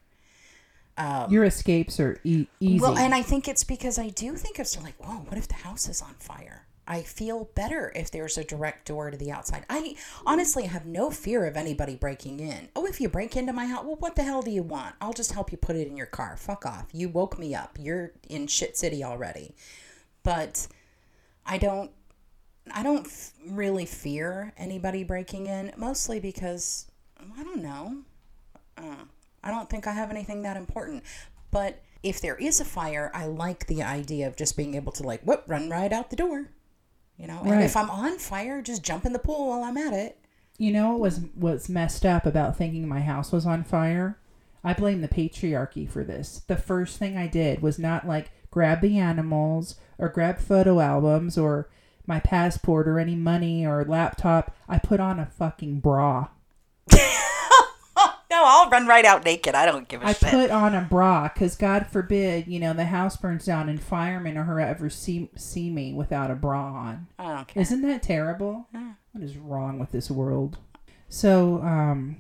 Um, 0.98 1.30
Your 1.32 1.44
escapes 1.44 2.00
are 2.00 2.20
e- 2.24 2.48
easy. 2.60 2.82
Well, 2.82 2.98
and 2.98 3.14
I 3.14 3.22
think 3.22 3.48
it's 3.48 3.64
because 3.66 4.00
I 4.00 4.10
do 4.10 4.36
think 4.36 4.60
of 4.60 4.68
stuff 4.68 4.84
like, 4.84 4.96
whoa, 5.04 5.26
what 5.28 5.38
if 5.38 5.48
the 5.48 5.56
house 5.56 5.90
is 5.90 6.02
on 6.02 6.14
fire? 6.20 6.68
I 6.88 7.02
feel 7.02 7.50
better 7.56 7.92
if 7.96 8.12
there's 8.12 8.38
a 8.38 8.44
direct 8.44 8.88
door 8.88 9.10
to 9.10 9.18
the 9.18 9.32
outside. 9.32 9.66
I 9.70 9.96
honestly 10.26 10.66
have 10.66 10.86
no 10.86 11.10
fear 11.10 11.46
of 11.46 11.58
anybody 11.58 11.96
breaking 11.96 12.40
in. 12.40 12.70
Oh, 12.76 12.86
if 12.86 13.02
you 13.02 13.10
break 13.10 13.36
into 13.36 13.54
my 13.54 13.66
house, 13.66 13.86
well, 13.86 13.96
what 13.96 14.16
the 14.16 14.24
hell 14.24 14.42
do 14.42 14.52
you 14.52 14.62
want? 14.62 14.96
I'll 15.02 15.14
just 15.14 15.32
help 15.32 15.52
you 15.52 15.58
put 15.58 15.76
it 15.76 15.88
in 15.88 15.98
your 15.98 16.06
car. 16.06 16.38
Fuck 16.38 16.66
off. 16.66 16.88
You 16.94 17.10
woke 17.10 17.40
me 17.40 17.56
up. 17.56 17.78
You're 17.80 18.12
in 18.30 18.48
shit 18.48 18.78
city 18.78 19.04
already. 19.04 19.56
But 20.24 20.68
I 21.46 21.58
don't. 21.58 21.92
I 22.72 22.82
don't 22.82 23.08
really 23.48 23.86
fear 23.86 24.52
anybody 24.58 25.04
breaking 25.04 25.46
in, 25.46 25.72
mostly 25.78 26.20
because 26.20 26.88
I 27.38 27.44
don't 27.44 27.62
know. 27.62 27.98
Uh, 28.76 29.06
I 29.44 29.52
don't 29.52 29.70
think 29.70 29.86
I 29.86 29.92
have 29.92 30.10
anything 30.10 30.42
that 30.42 30.58
important. 30.58 31.04
But 31.52 31.84
if 32.02 32.22
there 32.22 32.36
is 32.36 32.60
a 32.60 32.66
fire, 32.66 33.12
I 33.14 33.26
like 33.26 33.68
the 33.68 33.84
idea 33.84 34.28
of 34.28 34.36
just 34.36 34.58
being 34.58 34.74
able 34.74 34.92
to 34.94 35.04
like 35.04 35.22
whoop, 35.22 35.44
run 35.48 35.70
right 35.70 35.94
out 35.94 36.10
the 36.10 36.16
door. 36.16 36.50
You 37.18 37.28
know, 37.28 37.42
and 37.46 37.64
if 37.64 37.78
I'm 37.78 37.90
on 37.90 38.18
fire, 38.18 38.62
just 38.62 38.84
jump 38.84 39.06
in 39.06 39.14
the 39.14 39.20
pool 39.20 39.50
while 39.50 39.64
I'm 39.64 39.78
at 39.78 39.94
it. 39.94 40.18
you 40.58 40.72
know 40.72 40.92
what 40.92 41.00
was 41.00 41.20
what's 41.36 41.70
messed 41.70 42.06
up 42.06 42.26
about 42.26 42.58
thinking 42.58 42.88
my 42.88 43.02
house 43.02 43.32
was 43.32 43.46
on 43.46 43.64
fire? 43.64 44.20
I 44.64 44.74
blame 44.74 45.02
the 45.02 45.08
patriarchy 45.08 45.90
for 45.90 46.04
this. 46.04 46.42
The 46.48 46.58
first 46.58 46.98
thing 46.98 47.16
I 47.18 47.28
did 47.28 47.62
was 47.62 47.78
not 47.80 48.08
like 48.08 48.32
grab 48.52 48.82
the 48.82 48.98
animals 49.00 49.76
or 49.98 50.10
grab 50.10 50.40
photo 50.40 50.80
albums 50.80 51.38
or 51.38 51.70
my 52.08 52.20
passport 52.20 52.88
or 52.88 53.00
any 53.00 53.16
money 53.16 53.66
or 53.66 53.86
laptop. 53.86 54.56
I 54.68 54.78
put 54.80 55.00
on 55.00 55.20
a 55.20 55.26
fucking 55.26 55.80
bra. 55.80 56.28
I'll 58.46 58.70
run 58.70 58.88
right 58.88 59.06
out 59.06 59.24
naked. 59.26 59.56
I 59.56 59.66
don't 59.66 59.88
give 59.88 60.02
a 60.02 60.08
I 60.08 60.14
shit. 60.14 60.30
put 60.30 60.50
on 60.52 60.74
a 60.76 60.82
bra 60.82 61.30
because 61.34 61.56
God 61.56 61.88
forbid, 61.88 62.48
you 62.48 62.60
know, 62.60 62.74
the 62.74 62.86
house 62.86 63.18
burns 63.18 63.46
down 63.46 63.70
and 63.70 63.82
firemen 63.82 64.38
or 64.38 64.44
whoever 64.44 64.90
see 64.90 65.30
see 65.36 65.70
me 65.70 65.94
without 65.94 66.32
a 66.32 66.36
bra 66.36 66.64
on. 66.74 67.08
I 67.20 67.34
don't 67.36 67.48
care. 67.48 67.62
Isn't 67.62 67.82
that 67.84 68.04
terrible? 68.04 68.68
Yeah. 68.74 68.94
What 69.12 69.24
is 69.24 69.38
wrong 69.38 69.80
with 69.80 69.92
this 69.92 70.10
world? 70.12 70.58
So, 71.08 71.62
um, 71.62 72.18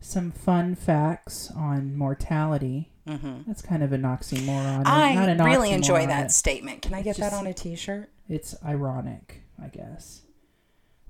some 0.00 0.30
fun 0.32 0.74
facts 0.74 1.50
on 1.56 1.96
mortality. 1.96 2.90
hmm 3.06 3.42
That's 3.46 3.62
kind 3.62 3.82
of 3.82 3.92
an 3.92 4.02
oxymoron. 4.02 4.82
I 4.86 5.14
Not 5.14 5.28
an 5.30 5.42
really 5.42 5.70
enjoy 5.70 6.06
that 6.06 6.30
statement. 6.32 6.82
Can 6.82 6.92
I 6.94 7.00
get 7.02 7.16
that 7.16 7.32
on 7.32 7.46
a 7.46 7.54
T-shirt? 7.54 8.10
It's 8.28 8.54
ironic, 8.64 9.42
I 9.62 9.68
guess. 9.68 10.22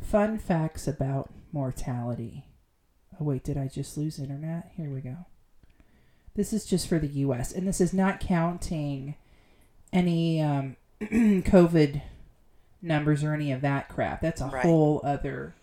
Fun 0.01 0.39
facts 0.39 0.87
about 0.87 1.31
mortality. 1.53 2.44
Oh, 3.21 3.25
wait, 3.25 3.45
did 3.45 3.57
I 3.57 3.69
just 3.69 3.97
lose 3.97 4.19
internet? 4.19 4.73
Here 4.77 4.91
we 4.91 5.01
go. 5.01 5.17
This 6.35 6.53
is 6.53 6.65
just 6.67 6.89
for 6.89 6.99
the 6.99 7.07
US, 7.09 7.53
and 7.53 7.67
this 7.67 7.81
is 7.81 7.93
not 7.93 8.19
counting 8.21 9.15
any 9.93 10.43
um, 10.43 10.77
COVID 11.01 12.03
numbers 12.83 13.23
or 13.23 13.33
any 13.33 13.53
of 13.53 13.61
that 13.61 13.89
crap. 13.89 14.21
That's 14.21 14.41
a 14.41 14.47
Right. 14.47 14.63
whole 14.65 15.01
other. 15.05 15.55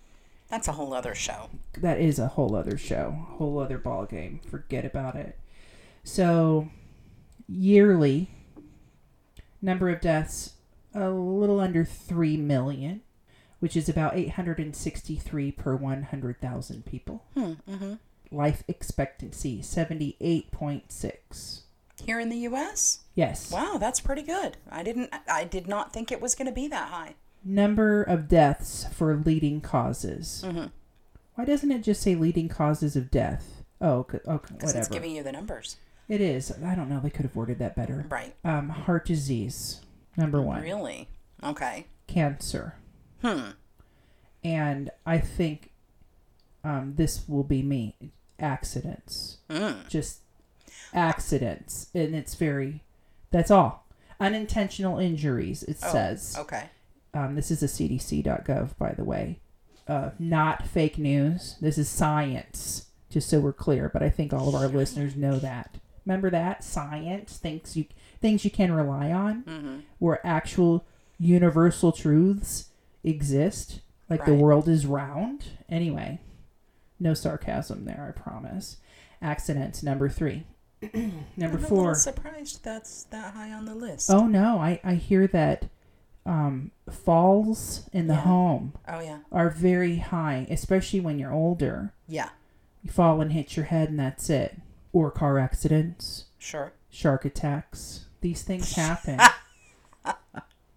That's 0.50 0.68
a 0.68 0.74
whole 0.74 0.94
other 0.94 1.14
show. 1.16 1.50
That 1.78 2.00
is 2.00 2.20
a 2.20 2.28
whole 2.28 2.56
other 2.56 2.78
show, 2.78 3.26
whole 3.38 3.60
other 3.60 3.78
ball 3.78 4.06
game. 4.06 4.40
Forget 4.50 4.86
about 4.86 5.16
it. 5.16 5.38
So, 6.04 6.70
yearly 7.48 8.30
number 9.62 9.90
of 9.90 10.02
deaths 10.02 10.54
a 10.94 11.10
little 11.10 11.60
under 11.62 11.86
3 11.86 12.36
million, 12.38 13.02
which 13.62 13.78
is 13.78 13.88
about 13.88 14.18
863 14.18 15.52
per 15.54 15.76
100,000 15.76 16.86
people. 16.86 17.24
Hmm. 17.36 17.54
hmm 17.70 17.94
Life 18.34 18.64
expectancy 18.68 19.62
78.6. 19.62 21.62
Here 22.04 22.20
in 22.20 22.30
the 22.30 22.38
U.S. 22.38 23.00
Yes. 23.14 23.52
Wow, 23.52 23.78
that's 23.78 24.00
pretty 24.00 24.24
good. 24.24 24.58
I 24.70 24.84
didn't. 24.84 25.14
I 25.30 25.44
did 25.44 25.68
not 25.68 25.94
think 25.94 26.12
it 26.12 26.22
was 26.22 26.34
going 26.34 26.48
to 26.48 26.54
be 26.54 26.68
that 26.70 26.90
high. 26.90 27.16
Number 27.44 28.02
of 28.02 28.28
deaths 28.28 28.88
for 28.94 29.16
leading 29.16 29.62
causes. 29.62 30.44
Mm-hmm. 30.46 30.68
Why 31.36 31.46
doesn't 31.46 31.72
it 31.72 31.84
just 31.84 32.02
say 32.02 32.16
leading 32.16 32.50
causes 32.50 32.96
of 32.96 33.12
death? 33.12 33.64
Oh, 33.80 34.00
okay, 34.00 34.20
okay 34.28 34.56
Because 34.56 34.76
it's 34.76 34.88
giving 34.88 35.12
you 35.12 35.24
the 35.24 35.32
numbers. 35.32 35.78
It 36.08 36.22
is. 36.22 36.52
I 36.64 36.74
don't 36.74 36.90
know. 36.90 37.00
They 37.00 37.10
could 37.10 37.26
have 37.26 37.36
worded 37.36 37.60
that 37.60 37.76
better. 37.76 38.06
Right. 38.10 38.36
Um, 38.44 38.70
heart 38.70 39.06
disease, 39.06 39.82
number 40.18 40.42
one. 40.42 40.62
Really? 40.62 41.08
Okay. 41.44 41.88
Cancer. 42.08 42.76
Hmm. 43.22 43.52
And 44.44 44.90
I 45.06 45.20
think 45.20 45.72
um, 46.64 46.94
this 46.96 47.28
will 47.28 47.44
be 47.44 47.62
me. 47.62 47.96
Accidents. 48.40 49.38
Mm. 49.50 49.88
Just 49.88 50.22
accidents. 50.94 51.90
And 51.94 52.16
it's 52.16 52.36
very, 52.36 52.82
that's 53.32 53.52
all. 53.52 53.86
Unintentional 54.20 55.00
injuries, 55.00 55.64
it 55.64 55.78
Oh, 55.84 55.92
says. 55.92 56.36
Okay. 56.40 56.66
Um, 57.14 57.36
this 57.36 57.52
is 57.52 57.62
a 57.64 57.68
cdc.gov, 57.68 58.78
by 58.78 58.94
the 58.94 59.04
way. 59.04 59.40
Uh, 59.88 60.12
not 60.20 60.66
fake 60.66 60.98
news. 60.98 61.58
This 61.60 61.78
is 61.78 61.90
science, 61.90 62.88
just 63.10 63.30
so 63.30 63.40
we're 63.40 63.52
clear. 63.54 63.90
But 63.92 64.04
I 64.04 64.10
think 64.10 64.32
all 64.34 64.48
of 64.48 64.56
our 64.56 64.68
listeners 64.68 65.16
know 65.16 65.38
that. 65.40 65.76
Remember 66.06 66.30
that 66.30 66.64
science 66.64 67.38
things 67.38 67.76
you 67.78 67.86
things 68.22 68.44
you 68.46 68.52
can 68.52 68.72
rely 68.72 69.12
on, 69.12 69.44
Mm-hmm. 69.44 69.76
where 70.00 70.26
actual 70.26 70.86
universal 71.20 71.92
truths 71.92 72.70
exist, 73.04 73.82
like 74.10 74.26
the 74.26 74.34
world 74.34 74.68
is 74.68 74.86
round. 74.86 75.46
Anyway, 75.70 76.20
no 77.00 77.14
sarcasm 77.14 77.86
there, 77.86 78.14
I 78.16 78.20
promise. 78.20 78.78
Accidents 79.22 79.84
number 79.84 80.10
three. 80.10 80.46
number 81.38 81.58
I'm 81.58 81.64
four. 81.64 81.96
surprised 81.96 82.64
that's 82.64 83.04
that 83.06 83.34
high 83.36 83.52
on 83.52 83.66
the 83.66 83.76
list. 83.76 84.10
Oh 84.10 84.26
no, 84.28 84.58
I, 84.58 84.80
I 84.84 84.96
hear 84.96 85.28
that 85.28 85.70
um, 86.26 86.72
falls 86.90 87.88
in 87.94 88.08
the 88.08 88.14
Yeah. 88.16 88.22
home 88.22 88.74
Oh 88.88 89.00
yeah. 89.00 89.20
are 89.32 89.50
very 89.50 89.98
high, 89.98 90.48
especially 90.50 91.00
when 91.00 91.20
you're 91.20 91.34
older. 91.34 91.94
Yeah. 92.08 92.30
You 92.84 92.90
fall 92.92 93.22
and 93.22 93.32
hit 93.32 93.56
your 93.56 93.66
head, 93.68 93.90
and 93.90 94.00
that's 94.00 94.30
it. 94.30 94.58
Or 94.92 95.12
car 95.12 95.38
accidents, 95.38 96.26
Sure. 96.40 96.74
shark 96.90 97.26
attacks. 97.26 98.06
These 98.22 98.42
things 98.44 98.72
happen. 98.76 99.20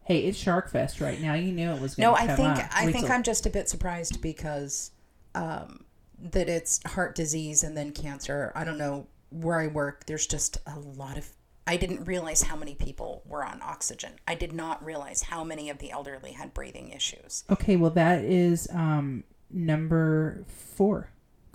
Hey, 0.05 0.21
it's 0.21 0.39
Shark 0.39 0.71
Fest 0.71 1.01
right 1.01 1.21
now. 1.21 1.35
You 1.35 1.53
knew 1.53 1.71
it 1.71 1.81
was 1.81 1.95
going 1.95 2.05
to 2.07 2.11
No, 2.13 2.15
to 2.17 2.23
I 2.23 2.27
come 2.27 2.37
think 2.37 2.65
up. 2.65 2.71
I 2.75 2.87
Wait 2.87 2.93
think 2.93 3.07
till- 3.07 3.15
I'm 3.15 3.23
just 3.23 3.47
a 3.47 3.51
bit 3.51 3.69
surprised 3.69 4.21
because 4.21 4.91
um, 5.35 5.85
that 6.19 6.49
it's 6.49 6.81
heart 6.93 7.15
disease 7.15 7.63
and 7.65 7.77
then 7.77 7.93
cancer. 7.93 8.53
I 8.55 8.65
don't 8.65 8.79
know 8.79 9.07
where 9.31 9.59
I 9.61 9.67
work. 9.67 10.07
There's 10.07 10.27
just 10.27 10.59
a 10.67 10.79
lot 10.79 11.17
of. 11.19 11.29
I 11.67 11.79
didn't 11.79 12.05
realize 12.05 12.43
how 12.43 12.57
many 12.57 12.75
people 12.75 13.23
were 13.27 13.43
on 13.43 13.63
oxygen. 13.63 14.13
I 14.29 14.35
did 14.35 14.53
not 14.53 14.85
realize 14.85 15.23
how 15.23 15.43
many 15.43 15.71
of 15.71 15.79
the 15.79 15.91
elderly 15.91 16.33
had 16.33 16.53
breathing 16.53 16.91
issues. 16.91 17.45
Okay, 17.51 17.77
well, 17.77 17.91
that 17.93 18.23
is 18.23 18.69
um, 18.71 19.25
number 19.51 20.45
four 20.47 21.09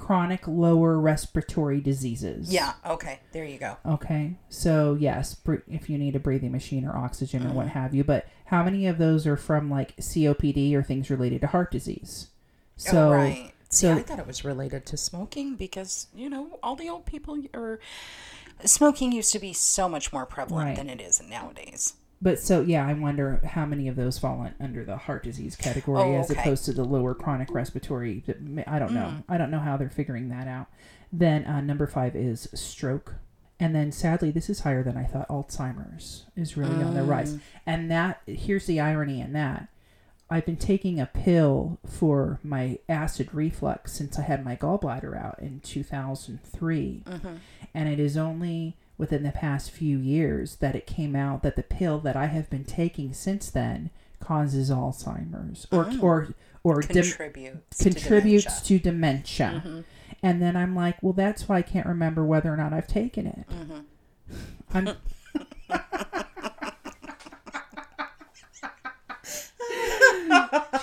chronic 0.05 0.47
lower 0.47 0.97
respiratory 0.99 1.81
diseases. 1.81 2.51
Yeah. 2.51 2.73
Okay. 2.85 3.19
There 3.31 3.43
you 3.45 3.57
go. 3.59 3.77
Okay, 3.85 4.35
so 4.49 4.95
yes, 4.99 5.35
if 5.67 5.89
you 5.89 5.97
need 5.97 6.15
a 6.15 6.19
breathing 6.19 6.51
machine 6.51 6.85
or 6.85 6.95
oxygen 6.95 7.45
or 7.45 7.51
what 7.51 7.67
Mm-hmm. 7.67 7.79
have 7.79 7.93
you, 7.93 8.03
but 8.03 8.25
how 8.45 8.63
many 8.63 8.88
of 8.88 8.97
those 8.97 9.27
are 9.27 9.35
from 9.38 9.69
like 9.69 9.95
COPD 9.97 10.73
or 10.73 10.81
things 10.83 11.09
related 11.09 11.41
to 11.41 11.47
heart 11.47 11.69
disease? 11.71 12.29
So, 12.77 13.09
oh, 13.09 13.12
right. 13.12 13.51
See, 13.69 13.85
so- 13.88 13.93
I 13.95 14.01
thought 14.01 14.19
it 14.19 14.25
was 14.27 14.43
related 14.45 14.85
to 14.88 14.97
smoking 14.97 15.55
because 15.55 16.07
you 16.15 16.29
know 16.29 16.57
all 16.63 16.75
the 16.75 16.89
old 16.89 17.05
people 17.05 17.38
are 17.53 17.79
smoking 18.65 19.12
used 19.12 19.31
to 19.33 19.39
be 19.39 19.53
so 19.53 19.88
much 19.89 20.12
more 20.13 20.25
prevalent 20.25 20.67
Right. 20.69 20.75
than 20.77 20.89
it 20.89 21.01
is 21.01 21.21
nowadays. 21.21 21.93
But 22.21 22.39
so 22.39 22.62
yeah, 22.62 22.86
I 22.86 22.93
wonder 22.93 23.41
how 23.45 23.65
many 23.65 23.88
of 23.88 23.95
those 23.95 24.17
fall 24.19 24.43
in, 24.43 24.53
under 24.60 24.84
the 24.84 24.97
heart 24.97 25.23
disease 25.23 25.55
category 25.55 26.01
Oh, 26.01 26.19
as 26.19 26.29
okay. 26.32 26.39
opposed 26.39 26.65
to 26.65 26.73
the 26.73 26.84
lower 26.84 27.13
chronic 27.15 27.49
respiratory. 27.51 28.23
I 28.67 28.79
don't 28.79 28.93
know. 28.93 29.13
Mm. 29.15 29.23
I 29.29 29.38
don't 29.38 29.51
know 29.51 29.60
how 29.60 29.77
they're 29.77 29.89
figuring 29.89 30.29
that 30.29 30.47
out. 30.47 30.67
Then 31.12 31.45
uh, 31.45 31.62
number 31.62 31.88
five 31.88 32.15
is 32.15 32.49
stroke. 32.53 33.15
And 33.60 33.75
then 33.75 33.91
sadly, 33.91 34.32
this 34.32 34.49
is 34.49 34.62
higher 34.62 34.84
than 34.84 34.95
I 34.95 35.03
thought. 35.03 35.27
Alzheimer's 35.27 36.25
is 36.36 36.55
really 36.55 36.82
on 36.84 36.93
the 36.93 37.03
rise. 37.03 37.36
Mm. 37.36 37.41
And 37.65 37.91
that, 37.91 38.21
here's 38.25 38.65
the 38.65 38.79
irony 38.79 39.19
in 39.21 39.34
that. 39.34 39.67
I've 40.29 40.45
been 40.45 40.58
taking 40.58 40.99
a 40.99 41.08
pill 41.08 41.79
for 41.88 42.39
my 42.43 42.77
acid 42.88 43.34
reflux 43.34 43.91
since 43.93 44.19
I 44.19 44.21
had 44.21 44.45
my 44.45 44.55
gallbladder 44.55 45.19
out 45.19 45.39
in 45.39 45.60
2003. 45.62 47.03
Mm-hmm. 47.05 47.36
And 47.73 47.89
it 47.89 47.99
is 47.99 48.15
only 48.15 48.77
within 48.99 49.23
the 49.23 49.31
past 49.31 49.71
few 49.71 49.97
years 49.97 50.57
that 50.57 50.75
it 50.75 50.85
came 50.85 51.15
out 51.15 51.41
that 51.41 51.55
the 51.55 51.63
pill 51.63 51.97
that 51.99 52.15
I 52.15 52.27
have 52.27 52.49
been 52.51 52.65
taking 52.65 53.13
since 53.13 53.49
then 53.49 53.89
causes 54.19 54.69
Alzheimer's 54.69 55.65
or 55.71 55.88
Oh. 55.89 55.99
or 56.01 56.27
or 56.62 56.81
Contributes. 56.81 57.77
to 57.79 57.83
contributes 57.89 58.62
dementia. 58.62 58.77
to 58.79 58.83
dementia. 58.83 59.63
Mhm. 59.65 59.83
And 60.21 60.41
then 60.41 60.57
I'm 60.57 60.75
like, 60.75 61.01
well, 61.01 61.13
that's 61.13 61.47
why 61.47 61.57
I 61.57 61.62
can't 61.62 61.88
remember 61.88 62.25
whether 62.25 62.53
or 62.53 62.57
not 62.57 62.73
I've 62.73 62.88
taken 62.88 63.25
it. 63.25 63.45
Mhm. 63.49 63.83
I'm. 64.73 64.97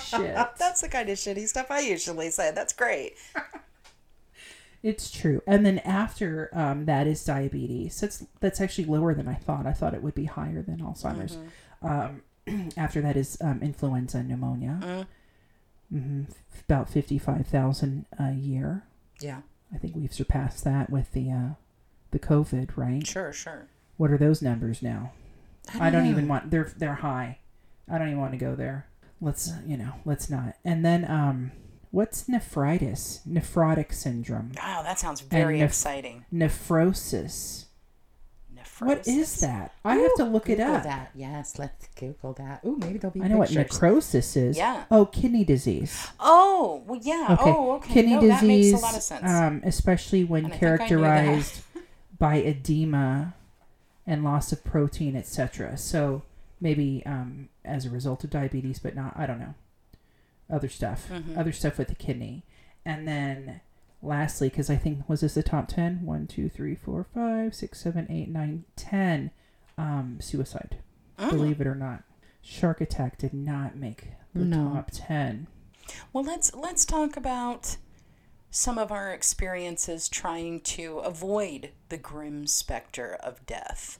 Shit. 0.03 0.35
That's 0.57 0.81
the 0.81 0.89
kind 0.89 1.09
of 1.09 1.17
shitty 1.17 1.47
stuff 1.47 1.67
I 1.69 1.79
usually 1.81 2.29
say. 2.31 2.51
That's 2.51 2.73
great. 2.73 3.13
It's 4.87 5.11
true. 5.11 5.41
And 5.45 5.65
then 5.65 5.79
after 5.79 6.49
um, 6.53 6.85
that 6.85 7.07
is 7.07 7.21
diabetes. 7.21 7.99
That's 7.99 8.25
that's 8.39 8.61
actually 8.61 8.85
lower 8.85 9.13
than 9.13 9.27
I 9.27 9.33
thought. 9.33 9.65
I 9.65 9.73
thought 9.73 9.93
it 9.93 10.01
would 10.01 10.15
be 10.15 10.23
higher 10.23 10.61
than 10.61 10.77
Alzheimer's. 10.77 11.37
Um, 11.81 12.21
after 12.77 13.01
that 13.01 13.17
is 13.17 13.37
um, 13.41 13.61
influenza 13.61 14.19
and 14.19 14.29
pneumonia. 14.29 14.79
Mm. 14.81 15.07
hmm 15.91 16.23
About 16.69 16.89
fifty 16.89 17.17
five 17.17 17.47
thousand 17.47 18.05
a 18.17 18.31
year. 18.31 18.83
Yeah. 19.19 19.41
I 19.75 19.77
think 19.77 19.93
we've 19.93 20.13
surpassed 20.13 20.63
that 20.63 20.89
with 20.89 21.11
the 21.11 21.31
uh, 21.31 21.49
the 22.11 22.19
COVID, 22.19 22.77
right? 22.77 23.05
Sure. 23.05 23.33
Sure. 23.33 23.67
What 23.97 24.09
are 24.09 24.17
those 24.17 24.41
numbers 24.41 24.81
now? 24.81 25.11
I 25.77 25.89
don't 25.89 26.05
know. 26.05 26.11
even 26.11 26.29
want. 26.29 26.49
They're 26.49 26.71
they're 26.77 26.95
high. 26.95 27.39
I 27.91 27.97
don't 27.97 28.07
even 28.07 28.21
want 28.21 28.31
to 28.31 28.37
go 28.37 28.55
there. 28.55 28.87
Let's 29.19 29.51
you 29.65 29.75
know. 29.75 29.95
Let's 30.05 30.29
not. 30.29 30.55
And 30.63 30.85
then 30.85 31.03
um, 31.11 31.51
what's 31.91 32.27
nephritis? 32.27 33.21
Nephrotic 33.27 33.93
syndrome. 33.93 34.51
Wow, 34.57 34.81
that 34.83 34.99
sounds 34.99 35.21
very 35.21 35.59
neph- 35.59 35.65
exciting. 35.65 36.25
Nephrosis. 36.33 37.65
Nephrosis. 38.55 38.85
What 38.85 39.07
is 39.07 39.39
that? 39.41 39.73
I 39.85 39.95
have 39.95 40.15
to 40.15 40.23
look 40.25 40.49
it 40.49 40.59
up. 40.59 40.83
that. 40.83 41.11
Yes, 41.15 41.57
let's 41.59 41.87
Google 41.99 42.33
that. 42.33 42.61
Ooh, 42.65 42.77
maybe 42.77 42.97
there'll 42.97 43.13
be 43.13 43.21
I 43.21 43.27
know 43.27 43.37
what 43.37 43.49
pictures. 43.49 43.73
necrosis 43.73 44.35
is. 44.35 44.57
Yeah. 44.57 44.85
Oh, 44.91 45.05
kidney 45.05 45.43
disease. 45.43 46.07
Oh, 46.19 46.83
well, 46.85 46.99
yeah. 47.03 47.27
Okay. 47.39 47.43
Oh, 47.51 47.71
okay. 47.77 47.93
Kidney 47.93 48.13
no, 48.15 48.21
disease. 48.21 48.39
that 48.41 48.47
makes 48.47 48.71
a 48.81 48.85
lot 48.85 48.95
of 48.95 49.03
sense. 49.03 49.23
Um, 49.29 49.61
especially 49.63 50.23
when 50.23 50.45
And 50.45 50.53
I 50.53 50.57
think 50.57 50.63
I 50.63 50.67
knew 50.67 50.77
that. 50.77 50.87
characterized 51.23 51.61
by 52.19 52.35
edema 52.37 53.33
and 54.05 54.23
loss 54.23 54.51
of 54.51 54.63
protein, 54.63 55.15
etc. 55.15 55.77
So 55.77 56.21
maybe 56.61 57.03
um, 57.05 57.49
as 57.65 57.85
a 57.85 57.89
result 57.89 58.23
of 58.23 58.29
diabetes, 58.29 58.79
but 58.79 58.95
not. 58.95 59.13
I 59.17 59.25
don't 59.25 59.39
know. 59.39 59.53
Other 60.49 60.69
stuff. 60.69 61.09
Mhm. 61.09 61.37
Other 61.37 61.51
stuff 61.51 61.77
with 61.77 61.87
the 61.89 61.95
kidney, 61.95 62.43
and 62.85 63.07
then 63.07 63.61
lastly, 64.01 64.49
because 64.49 64.69
I 64.69 64.75
think 64.77 65.07
was 65.09 65.21
this 65.21 65.33
the 65.33 65.43
top 65.43 65.67
ten? 65.67 66.05
One, 66.05 66.25
two, 66.27 66.47
three, 66.49 66.75
four, 66.75 67.03
five, 67.03 67.53
six, 67.53 67.79
seven, 67.81 68.07
eight, 68.09 68.29
nine, 68.29 68.63
ten. 68.75 69.31
Um, 69.77 70.17
suicide. 70.21 70.77
Mm. 71.19 71.29
Believe 71.29 71.61
it 71.61 71.67
or 71.67 71.75
not, 71.75 72.03
shark 72.41 72.81
attack 72.81 73.17
did 73.17 73.33
not 73.33 73.75
make 73.75 74.07
the 74.33 74.45
No. 74.45 74.73
top 74.73 74.89
ten. 74.91 75.47
Well, 76.13 76.23
let's 76.23 76.53
let's 76.55 76.83
talk 76.85 77.15
about 77.17 77.77
some 78.49 78.77
of 78.79 78.91
our 78.91 79.11
experiences 79.11 80.07
trying 80.09 80.61
to 80.61 80.99
avoid 80.99 81.71
the 81.89 81.97
grim 81.97 82.47
specter 82.47 83.15
of 83.15 83.45
death. 83.45 83.99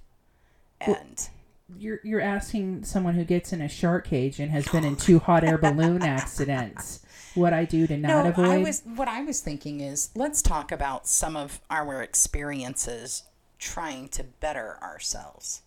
And 0.80 1.30
You're 1.78 2.00
you're 2.04 2.22
asking 2.22 2.86
someone 2.86 3.16
who 3.16 3.26
gets 3.26 3.52
in 3.52 3.62
a 3.62 3.68
shark 3.68 4.08
cage 4.08 4.40
and 4.40 4.52
has 4.52 4.68
been 4.68 4.86
in 4.86 4.96
two 4.96 5.20
hot 5.20 5.44
air 5.44 5.58
balloon 5.58 6.02
accidents 6.04 7.02
what 7.36 7.54
I 7.54 7.66
do 7.66 7.86
to 7.88 7.98
not 7.98 8.24
no, 8.24 8.30
avoid. 8.32 8.46
I 8.48 8.58
was 8.60 8.84
what 8.86 9.08
I 9.08 9.22
was 9.24 9.42
thinking 9.42 9.82
is 9.82 10.10
let's 10.16 10.42
talk 10.42 10.72
about 10.72 11.08
some 11.08 11.36
of 11.36 11.60
our 11.70 12.02
experiences 12.02 13.24
trying 13.60 14.08
to 14.10 14.24
better 14.24 14.78
ourselves 14.82 15.62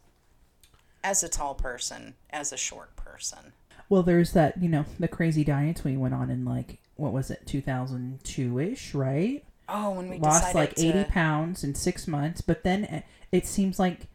as 1.04 1.22
a 1.22 1.28
tall 1.28 1.54
person, 1.54 2.14
as 2.30 2.52
a 2.52 2.56
short 2.56 2.94
person. 2.96 3.52
Well, 3.88 4.02
there's 4.02 4.32
that 4.32 4.60
you 4.62 4.68
know 4.68 4.86
the 4.98 5.08
crazy 5.08 5.44
diets 5.44 5.84
we 5.84 5.96
went 5.96 6.14
on 6.14 6.30
in 6.30 6.44
like 6.44 6.78
what 6.96 7.12
was 7.12 7.30
it 7.30 7.46
2002 7.46 8.58
ish, 8.58 8.94
right? 8.94 9.44
Oh, 9.68 9.90
when 9.90 10.08
we 10.08 10.18
Lost 10.18 10.54
like 10.54 10.74
to, 10.76 10.86
80 10.86 11.04
pounds 11.10 11.62
in 11.62 11.74
six 11.74 12.08
months, 12.08 12.40
but 12.40 12.64
then 12.64 12.84
it- 12.84 13.04
it 13.30 13.46
seems 13.46 13.78
like 13.78 14.08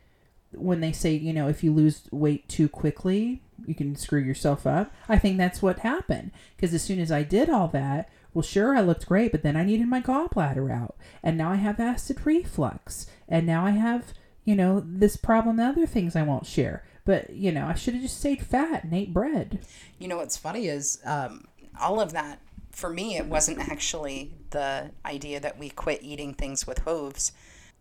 when 0.57 0.81
they 0.81 0.91
say 0.91 1.13
you 1.13 1.33
know 1.33 1.47
if 1.47 1.63
you 1.63 1.73
lose 1.73 2.03
weight 2.11 2.47
too 2.47 2.69
quickly 2.69 3.41
you 3.65 3.73
can 3.73 3.95
screw 3.95 4.19
yourself 4.19 4.67
up. 4.67 4.93
I 5.09 5.17
think 5.17 5.37
that's 5.37 5.61
what 5.61 5.79
happened. 5.79 6.31
Because 6.55 6.73
as 6.73 6.83
soon 6.83 6.99
as 6.99 7.11
i 7.11 7.23
did 7.23 7.49
all 7.49 7.67
that 7.69 8.09
well 8.33 8.43
sure 8.43 8.75
i 8.75 8.81
looked 8.81 9.07
great 9.07 9.31
but 9.31 9.43
then 9.43 9.55
i 9.55 9.63
needed 9.63 9.87
my 9.87 10.01
gallbladder 10.01 10.71
out. 10.71 10.95
And 11.23 11.37
now 11.37 11.51
i 11.51 11.55
have 11.55 11.79
acid 11.79 12.25
reflux. 12.25 13.07
And 13.27 13.45
now 13.45 13.65
i 13.65 13.71
have 13.71 14.13
you 14.43 14.55
know 14.55 14.83
this 14.85 15.17
problem 15.17 15.59
and 15.59 15.69
other 15.69 15.85
things 15.85 16.15
i 16.15 16.21
won't 16.21 16.45
share. 16.45 16.83
But 17.05 17.31
you 17.31 17.51
know 17.51 17.67
i 17.67 17.73
should 17.73 17.93
have 17.93 18.03
just 18.03 18.19
stayed 18.19 18.45
fat 18.45 18.83
and 18.83 18.93
ate 18.93 19.13
bread. 19.13 19.59
You 19.99 20.07
know 20.07 20.17
what's 20.17 20.37
funny 20.37 20.67
is 20.67 20.99
um, 21.05 21.47
all 21.79 21.99
of 21.99 22.11
that 22.13 22.39
for 22.75 22.89
me. 22.89 23.17
It 23.17 23.25
wasn't 23.25 23.59
actually 23.59 24.33
the 24.51 24.91
idea 25.05 25.39
that 25.39 25.57
we 25.57 25.69
quit 25.69 26.03
eating 26.03 26.33
things 26.33 26.67
with 26.67 26.79
hooves. 26.79 27.31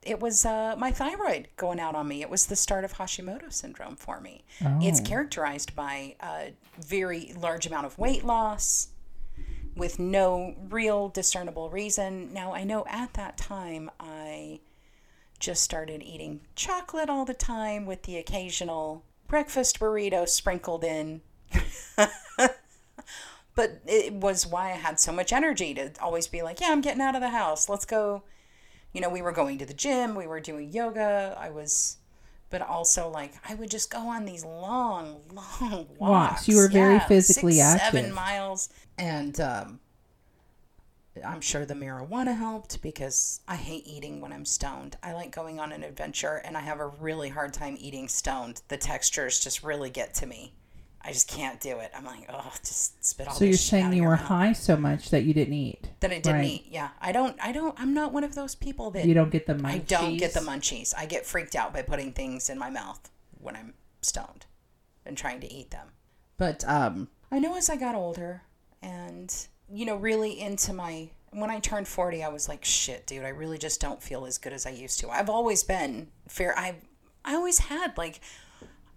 It 0.07 0.21
was 0.21 0.45
uh, 0.45 0.75
my 0.79 0.91
thyroid 0.93 1.49
going 1.57 1.81
out 1.81 1.95
on 1.95 2.09
me. 2.09 2.21
It 2.23 2.31
was 2.31 2.47
the 2.47 2.57
start 2.57 2.85
of 2.85 2.95
Hashimoto 2.95 3.53
syndrome 3.53 3.97
for 3.97 4.21
me. 4.21 4.45
It's 4.81 5.01
Oh. 5.01 5.05
characterized 5.05 5.75
by 5.75 6.17
a 6.21 6.53
very 6.79 7.33
large 7.37 7.67
amount 7.67 7.87
of 7.87 7.99
weight 7.99 8.25
loss 8.25 8.89
with 9.77 9.99
no 9.99 10.55
real 10.69 11.09
discernible 11.09 11.71
reason. 11.71 12.33
Now, 12.33 12.55
I 12.55 12.65
know 12.65 12.85
at 12.89 13.15
that 13.15 13.37
time 13.37 13.91
I 13.99 14.61
just 15.41 15.63
started 15.63 16.03
eating 16.03 16.41
chocolate 16.55 17.11
all 17.11 17.25
the 17.25 17.35
time 17.35 17.85
with 17.87 18.03
the 18.05 18.17
occasional 18.17 19.05
breakfast 19.27 19.81
burrito 19.81 20.29
sprinkled 20.29 20.85
in. 20.85 21.23
but 23.55 23.81
it 23.87 24.13
was 24.13 24.47
why 24.47 24.67
I 24.71 24.77
had 24.77 24.99
so 25.01 25.13
much 25.13 25.33
energy 25.33 25.75
to 25.75 25.91
always 26.01 26.27
be 26.27 26.43
like, 26.43 26.61
yeah, 26.61 26.71
I'm 26.71 26.81
getting 26.81 27.01
out 27.03 27.15
of 27.15 27.21
the 27.21 27.31
house. 27.31 27.69
Let's 27.69 27.85
go. 27.85 28.23
You 28.95 29.03
know, 29.03 29.11
we 29.11 29.21
were 29.21 29.33
going 29.33 29.59
to 29.59 29.67
the 29.67 29.75
gym, 29.75 30.15
we 30.15 30.27
were 30.27 30.41
doing 30.41 30.73
yoga. 30.73 31.37
I 31.39 31.51
was, 31.51 31.99
but 32.49 32.63
also 32.63 33.11
like 33.11 33.35
I 33.47 33.55
would 33.55 33.71
just 33.71 33.91
go 33.91 34.09
on 34.09 34.25
these 34.25 34.45
long, 34.45 35.21
long 35.33 35.87
walks. 35.99 35.99
Walks. 35.99 36.49
You 36.49 36.57
were 36.57 36.69
very 36.69 36.99
physically 37.01 37.55
six, 37.55 37.65
active. 37.65 38.01
Seven 38.01 38.15
miles, 38.15 38.71
and 38.97 39.39
um, 39.41 39.81
I'm 41.25 41.41
sure 41.41 41.65
the 41.65 41.75
marijuana 41.75 42.37
helped 42.37 42.83
because 42.83 43.41
I 43.47 43.57
hate 43.57 43.87
eating 43.87 44.21
when 44.21 44.33
I'm 44.33 44.45
stoned. 44.45 44.97
I 45.03 45.13
like 45.13 45.31
going 45.31 45.61
on 45.61 45.73
an 45.73 45.85
adventure, 45.85 46.41
and 46.45 46.57
I 46.57 46.61
have 46.61 46.81
a 46.81 46.87
really 46.87 47.29
hard 47.29 47.53
time 47.53 47.77
eating 47.79 48.09
stoned. 48.09 48.63
The 48.69 48.77
textures 48.77 49.39
just 49.41 49.63
really 49.63 49.91
get 49.91 50.15
to 50.15 50.27
me. 50.27 50.55
I 51.07 51.13
just 51.13 51.29
can't 51.29 51.61
do 51.61 51.79
it. 51.81 51.91
I'm 51.95 52.05
like, 52.05 52.25
oh, 52.31 52.53
just 52.65 53.05
spit 53.05 53.29
all 53.29 53.35
So 53.35 53.45
you're 53.45 53.55
saying 53.59 53.93
you 53.93 54.05
were 54.05 54.11
mouth." 54.17 54.21
high 54.21 54.53
so 54.55 54.77
much 54.77 55.11
that 55.11 55.25
you 55.25 55.35
didn't 55.35 55.53
eat. 55.55 55.91
that 56.01 56.11
I 56.11 56.15
didn't 56.15 56.35
Right. 56.37 56.45
eat. 56.51 56.67
Yeah, 56.71 56.89
I 57.01 57.13
don't. 57.13 57.37
I 57.43 57.53
don't. 57.53 57.79
I'm 57.79 57.93
not 57.93 58.13
one 58.13 58.25
of 58.25 58.35
those 58.35 58.55
people 58.55 58.91
that 58.93 59.05
You 59.05 59.13
don't 59.15 59.31
get 59.31 59.47
the 59.47 59.55
munchies. 59.55 59.71
I 59.75 59.79
don't 59.79 60.17
get 60.17 60.33
the 60.33 60.41
munchies. 60.41 60.95
I 60.97 61.05
get 61.07 61.27
freaked 61.27 61.55
out 61.55 61.73
by 61.75 61.83
putting 61.83 62.13
things 62.13 62.49
in 62.49 62.59
my 62.59 62.71
mouth 62.71 63.11
when 63.39 63.55
I'm 63.55 63.75
stoned 64.01 64.47
and 65.05 65.17
trying 65.17 65.41
to 65.41 65.53
eat 65.53 65.71
them. 65.71 65.89
But 66.39 66.65
um, 66.67 67.09
I 67.31 67.39
know 67.39 67.55
as 67.57 67.69
I 67.69 67.77
got 67.77 67.95
older 67.95 68.43
and 68.83 69.35
you 69.71 69.85
know 69.87 69.97
really 69.97 70.41
into 70.41 70.73
my 70.73 71.11
when 71.33 71.51
I 71.51 71.59
turned 71.59 71.89
40, 71.89 72.23
I 72.23 72.29
was 72.29 72.49
like, 72.49 72.65
shit, 72.65 73.09
dude, 73.09 73.25
I 73.25 73.29
really 73.31 73.59
just 73.59 73.81
don't 73.81 74.01
feel 74.01 74.25
as 74.25 74.39
good 74.39 74.53
as 74.53 74.67
I 74.67 74.71
used 74.71 75.01
to. 75.01 75.11
I've 75.11 75.29
always 75.29 75.65
been 75.65 76.09
fair. 76.29 76.57
I 76.59 76.77
I 77.25 77.35
always 77.35 77.59
had 77.59 77.97
like 77.99 78.21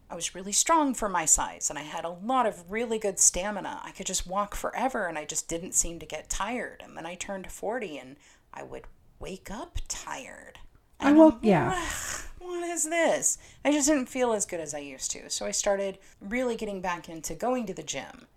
I 0.09 0.15
was 0.15 0.33
really 0.33 0.53
strong 0.53 0.93
for 0.93 1.09
my 1.09 1.25
size 1.25 1.69
and 1.69 1.77
I 1.77 1.83
had 1.83 2.05
a 2.05 2.09
lot 2.09 2.45
of 2.45 2.71
really 2.71 2.97
good 2.97 3.19
stamina. 3.19 3.81
I 3.83 3.91
could 3.91 4.05
just 4.05 4.25
walk 4.27 4.55
forever 4.55 5.05
and 5.07 5.17
I 5.17 5.25
just 5.25 5.49
didn't 5.49 5.73
seem 5.73 5.99
to 5.99 6.05
get 6.05 6.29
tired. 6.29 6.81
And 6.83 6.95
then 6.95 7.05
I 7.05 7.15
turned 7.15 7.51
40 7.51 7.97
and 7.97 8.15
I 8.53 8.63
would 8.63 8.85
wake 9.19 9.51
up 9.51 9.79
tired. 9.87 10.59
I 10.99 11.11
woke- 11.11 11.39
yeah. 11.41 11.79
What 12.39 12.63
is 12.69 12.85
this? 12.85 13.37
I 13.65 13.71
just 13.73 13.89
didn't 13.89 14.07
feel 14.07 14.31
as 14.31 14.45
good 14.45 14.61
as 14.61 14.73
I 14.73 14.79
used 14.79 15.11
to. 15.11 15.29
So 15.29 15.45
I 15.45 15.51
started 15.51 15.97
really 16.21 16.55
getting 16.55 16.79
back 16.79 17.09
into 17.09 17.35
going 17.35 17.65
to 17.65 17.73
the 17.73 17.83
gym 17.83 18.27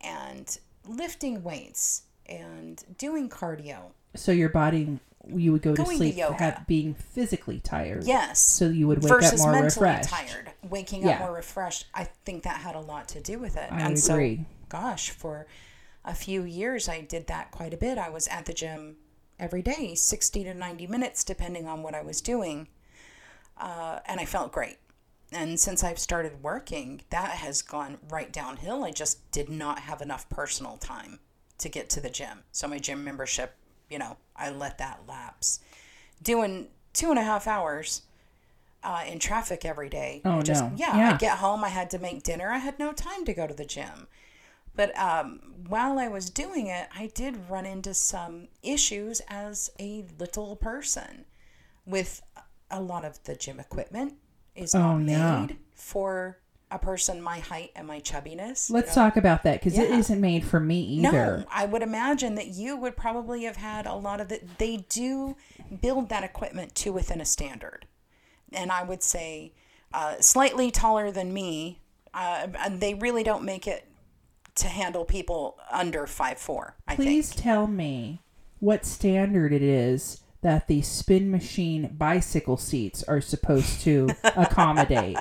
and 0.00 0.58
lifting 0.88 1.42
weights 1.42 2.02
and 2.24 2.82
doing 2.96 3.28
cardio. 3.28 3.90
So 4.16 4.32
your 4.32 4.48
body, 4.48 4.98
you 5.28 5.52
would 5.52 5.62
go 5.62 5.74
to 5.74 5.84
to 5.84 5.90
sleep 5.96 6.16
yoga. 6.16 6.34
have, 6.38 6.66
being 6.66 6.94
physically 6.94 7.60
tired. 7.60 8.04
Yes. 8.04 8.40
So 8.40 8.68
you 8.68 8.88
would 8.88 9.02
wake 9.02 9.12
up 9.12 9.20
versus 9.20 9.40
more 9.42 9.52
mentally 9.52 9.86
refreshed. 9.90 10.08
tired. 10.08 10.52
Waking 10.68 11.02
Yeah. 11.02 11.10
up 11.12 11.18
more 11.20 11.32
refreshed. 11.34 11.86
I 11.94 12.04
think 12.24 12.42
that 12.44 12.60
had 12.60 12.74
a 12.74 12.80
lot 12.80 13.08
to 13.08 13.20
do 13.20 13.38
with 13.38 13.56
it. 13.56 13.70
I 13.70 13.80
and 13.80 13.98
agree. 13.98 14.36
so, 14.38 14.44
gosh, 14.68 15.10
for 15.10 15.46
a 16.04 16.14
few 16.14 16.42
years, 16.44 16.88
I 16.88 17.02
did 17.02 17.26
that 17.26 17.50
quite 17.50 17.74
a 17.74 17.76
bit. 17.76 17.98
I 17.98 18.08
was 18.08 18.26
at 18.28 18.46
the 18.46 18.54
gym 18.54 18.96
every 19.38 19.62
day, 19.62 19.94
60 19.94 20.44
to 20.44 20.54
90 20.54 20.86
minutes, 20.86 21.22
depending 21.24 21.66
on 21.66 21.82
what 21.82 21.94
I 21.94 22.02
was 22.02 22.20
doing. 22.20 22.68
Uh, 23.56 24.00
and 24.06 24.20
I 24.20 24.24
felt 24.24 24.52
great. 24.52 24.78
And 25.32 25.60
since 25.60 25.84
I've 25.84 25.98
started 25.98 26.42
working, 26.42 27.02
that 27.10 27.30
has 27.32 27.62
gone 27.62 27.98
right 28.08 28.32
downhill. 28.32 28.84
I 28.84 28.90
just 28.90 29.30
did 29.30 29.48
not 29.48 29.80
have 29.80 30.00
enough 30.00 30.28
personal 30.28 30.76
time 30.78 31.20
to 31.58 31.68
get 31.68 31.88
to 31.90 32.00
the 32.00 32.10
gym. 32.10 32.42
So 32.50 32.66
my 32.66 32.78
gym 32.78 33.04
membership, 33.04 33.54
you 33.90 33.98
know, 33.98 34.16
I 34.36 34.50
let 34.50 34.78
that 34.78 35.00
lapse. 35.08 35.60
Doing 36.22 36.68
two 36.92 37.10
and 37.10 37.18
a 37.18 37.22
half 37.22 37.46
hours 37.46 38.02
uh, 38.82 39.02
in 39.06 39.18
traffic 39.18 39.64
every 39.64 39.88
day. 39.88 40.22
Oh, 40.24 40.40
just, 40.42 40.64
no. 40.64 40.72
Yeah, 40.76 40.96
Yeah. 40.96 41.10
I'd 41.14 41.18
get 41.20 41.38
home, 41.38 41.62
I 41.64 41.68
had 41.68 41.90
to 41.90 41.98
make 41.98 42.22
dinner. 42.22 42.50
I 42.50 42.58
had 42.58 42.78
no 42.78 42.92
time 42.92 43.24
to 43.26 43.34
go 43.34 43.46
to 43.46 43.54
the 43.54 43.64
gym. 43.64 44.06
But 44.74 44.96
um, 44.98 45.40
while 45.68 45.98
I 45.98 46.08
was 46.08 46.30
doing 46.30 46.68
it, 46.68 46.88
I 46.96 47.08
did 47.08 47.50
run 47.50 47.66
into 47.66 47.92
some 47.92 48.48
issues 48.62 49.20
as 49.28 49.70
a 49.80 50.04
little 50.18 50.56
person 50.56 51.24
with 51.84 52.22
a 52.70 52.80
lot 52.80 53.04
of 53.04 53.22
the 53.24 53.34
gym 53.34 53.58
equipment 53.58 54.14
is 54.54 54.74
Oh, 54.74 54.98
not 54.98 55.10
yeah. 55.10 55.40
made 55.40 55.56
for 55.74 56.38
a 56.70 56.78
person 56.78 57.20
my 57.20 57.38
height 57.40 57.70
and 57.74 57.86
my 57.86 58.00
chubbiness. 58.00 58.70
Let's 58.70 58.88
know? 58.94 59.02
talk 59.02 59.16
about 59.16 59.42
that 59.42 59.60
because 59.60 59.76
it 59.78 59.90
Yeah. 59.90 59.96
isn't 59.96 60.20
made 60.20 60.44
for 60.44 60.60
me 60.60 60.80
either. 60.80 61.38
No, 61.38 61.44
I 61.50 61.66
would 61.66 61.82
imagine 61.82 62.36
that 62.36 62.48
you 62.48 62.76
would 62.76 62.96
probably 62.96 63.44
have 63.44 63.56
had 63.56 63.86
a 63.86 63.94
lot 63.94 64.20
of 64.20 64.30
it. 64.30 64.58
They 64.58 64.78
do 64.88 65.36
build 65.80 66.08
that 66.10 66.22
equipment 66.24 66.74
to 66.76 66.92
within 66.92 67.20
a 67.20 67.24
standard. 67.24 67.86
And 68.52 68.70
I 68.70 68.82
would 68.84 69.02
say 69.02 69.52
uh, 69.92 70.16
slightly 70.20 70.70
taller 70.70 71.10
than 71.10 71.32
me, 71.34 71.80
uh, 72.14 72.46
and 72.58 72.80
they 72.80 72.94
really 72.94 73.22
don't 73.24 73.44
make 73.44 73.66
it 73.66 73.86
to 74.56 74.68
handle 74.68 75.04
people 75.04 75.56
under 75.72 76.06
five 76.06 76.38
four. 76.38 76.76
I 76.86 76.94
Please 76.96 77.30
think. 77.30 77.42
tell 77.42 77.66
me 77.66 78.20
what 78.60 78.84
standard 78.84 79.52
it 79.52 79.62
is 79.62 80.20
that 80.42 80.68
the 80.68 80.82
spin 80.82 81.30
machine 81.30 81.94
bicycle 81.98 82.56
seats 82.56 83.02
are 83.04 83.20
supposed 83.20 83.80
to 83.82 84.08
accommodate. 84.24 85.16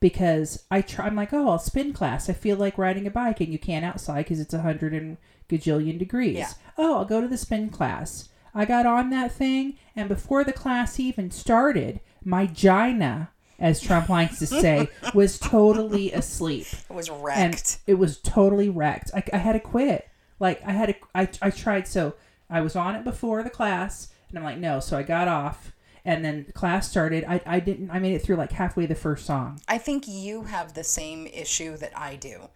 Because 0.00 0.64
I 0.70 0.80
try, 0.80 1.06
I'm 1.06 1.16
like, 1.16 1.32
oh, 1.32 1.48
I'll 1.48 1.58
spin 1.58 1.92
class. 1.92 2.28
I 2.30 2.32
feel 2.32 2.56
like 2.56 2.78
riding 2.78 3.06
a 3.06 3.10
bike, 3.10 3.40
and 3.40 3.52
you 3.52 3.58
can't 3.58 3.84
outside 3.84 4.22
because 4.24 4.38
it's 4.40 4.54
a 4.54 4.60
hundred 4.62 4.94
and 4.94 5.16
gajillion 5.48 5.98
degrees. 5.98 6.36
Yeah. 6.36 6.50
Oh, 6.76 6.98
I'll 6.98 7.04
go 7.04 7.20
to 7.20 7.26
the 7.28 7.36
spin 7.38 7.70
class. 7.70 8.28
I 8.54 8.64
got 8.64 8.86
on 8.86 9.10
that 9.10 9.32
thing, 9.32 9.76
and 9.96 10.08
before 10.08 10.44
the 10.44 10.52
class 10.52 10.98
even 11.00 11.30
started, 11.30 12.00
my 12.24 12.46
gina, 12.46 13.30
as 13.58 13.80
Trump 13.80 14.08
likes 14.08 14.38
to 14.38 14.46
say, 14.46 14.88
was 15.14 15.38
totally 15.38 16.12
asleep 16.12 16.66
It 16.88 16.92
was 16.94 17.08
and 17.08 17.22
wrecked. 17.24 17.78
it 17.86 17.94
was 17.94 18.18
totally 18.18 18.68
wrecked. 18.68 19.10
I, 19.14 19.22
I 19.32 19.38
had 19.38 19.52
to 19.54 19.60
quit. 19.60 20.08
Like 20.38 20.62
I 20.64 20.70
had 20.72 20.86
to, 20.90 20.94
I, 21.14 21.28
I 21.42 21.50
tried. 21.50 21.88
So 21.88 22.14
I 22.48 22.60
was 22.60 22.76
on 22.76 22.94
it 22.94 23.02
before 23.04 23.42
the 23.42 23.50
class, 23.50 24.08
and 24.28 24.38
I'm 24.38 24.44
like, 24.44 24.58
no. 24.58 24.78
So 24.80 24.96
I 24.96 25.02
got 25.02 25.26
off, 25.28 25.72
and 26.04 26.24
then 26.24 26.46
class 26.54 26.90
started. 26.90 27.24
I, 27.28 27.40
I 27.46 27.60
didn't. 27.60 27.90
I 27.90 27.98
made 27.98 28.14
it 28.14 28.22
through 28.22 28.36
like 28.36 28.52
halfway 28.52 28.86
the 28.86 28.94
first 28.94 29.26
song. 29.26 29.60
I 29.68 29.78
think 29.78 30.04
you 30.06 30.44
have 30.44 30.74
the 30.74 30.84
same 30.84 31.26
issue 31.26 31.76
that 31.78 31.92
I 31.96 32.16
do. 32.16 32.48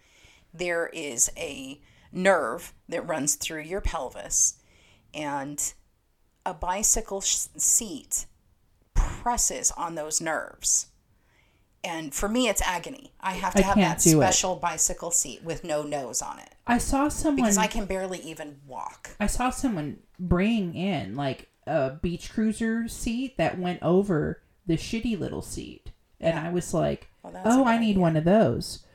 There 0.53 0.87
is 0.93 1.31
a 1.37 1.79
nerve 2.11 2.73
that 2.89 3.07
runs 3.07 3.35
through 3.35 3.61
your 3.63 3.81
pelvis, 3.81 4.55
and 5.13 5.73
a 6.45 6.53
bicycle 6.53 7.21
sh- 7.21 7.47
seat 7.57 8.25
presses 8.93 9.71
on 9.71 9.95
those 9.95 10.21
nerves. 10.21 10.87
And 11.85 12.13
for 12.13 12.29
me, 12.29 12.47
it's 12.47 12.61
agony. 12.61 13.11
I 13.19 13.33
have 13.33 13.53
to 13.55 13.59
I 13.59 13.67
have 13.67 13.75
that 13.75 13.99
do 13.99 14.21
it. 14.21 14.23
special 14.23 14.55
bicycle 14.55 15.11
seat 15.11 15.43
with 15.43 15.65
no 15.65 15.83
nose 15.83 16.21
on 16.21 16.39
it 16.39 16.55
I 16.65 16.77
saw 16.77 17.09
someone. 17.09 17.35
because 17.35 17.57
I, 17.57 17.67
can 17.67 17.85
barely 17.85 18.19
even 18.19 18.57
walk. 18.65 19.09
I 19.19 19.27
saw 19.27 19.49
someone 19.49 19.97
bring 20.17 20.75
in 20.75 21.15
like 21.15 21.49
a 21.67 21.91
beach 22.01 22.31
cruiser 22.31 22.87
seat 22.87 23.37
that 23.37 23.57
went 23.59 23.81
over 23.81 24.41
the 24.65 24.77
shitty 24.77 25.19
little 25.19 25.41
seat, 25.41 25.91
and 26.19 26.35
Yeah. 26.35 26.47
I 26.49 26.51
was 26.51 26.73
like, 26.73 27.07
Well, 27.23 27.41
oh, 27.45 27.65
I 27.65 27.77
need 27.77 27.91
idea. 27.91 28.01
one 28.01 28.15
of 28.17 28.23
those. 28.23 28.85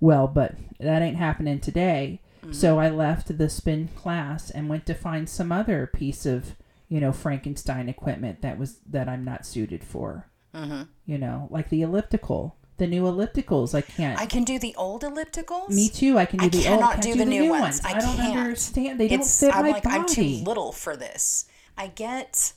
Well, 0.00 0.26
but 0.28 0.54
that 0.80 1.02
ain't 1.02 1.16
happening 1.16 1.60
today. 1.60 2.20
Mm-hmm. 2.42 2.52
So 2.52 2.78
I 2.78 2.88
left 2.88 3.36
the 3.36 3.48
spin 3.48 3.88
class 3.96 4.48
and 4.50 4.68
went 4.68 4.86
to 4.86 4.94
find 4.94 5.28
some 5.28 5.50
other 5.50 5.86
piece 5.92 6.24
of, 6.24 6.54
you 6.88 7.00
know, 7.00 7.12
Frankenstein 7.12 7.88
equipment 7.88 8.42
that 8.42 8.58
was 8.58 8.78
that 8.88 9.08
I'm 9.08 9.24
not 9.24 9.44
suited 9.44 9.82
for. 9.82 10.28
Mm-hmm. 10.54 10.82
You 11.04 11.18
know, 11.18 11.48
like 11.50 11.68
the 11.68 11.82
elliptical, 11.82 12.56
the 12.78 12.86
new 12.86 13.02
ellipticals. 13.02 13.74
I 13.74 13.80
can't. 13.80 14.18
I 14.20 14.26
can 14.26 14.44
do 14.44 14.58
the 14.58 14.74
old 14.76 15.02
ellipticals. 15.02 15.70
me 15.70 15.88
too. 15.88 16.16
I 16.16 16.24
can 16.26 16.38
do 16.38 16.46
I 16.46 16.48
the 16.48 16.62
cannot 16.62 16.80
old. 16.80 16.90
Can't 16.92 17.02
do 17.02 17.12
do 17.14 17.18
the 17.18 17.24
new 17.26 17.50
ones. 17.50 17.80
I 17.84 17.98
don't 17.98 18.16
can't. 18.16 18.38
understand. 18.38 19.00
They 19.00 19.06
it's 19.10 19.40
don't 19.40 19.50
fit 19.50 19.56
I'm 19.58 19.64
my 19.66 19.70
like 19.72 19.82
body. 19.82 19.96
I'm 19.96 20.06
too 20.06 20.44
little 20.44 20.70
for 20.72 20.96
this. 20.96 21.46
I 21.78 21.86
get 21.86 22.52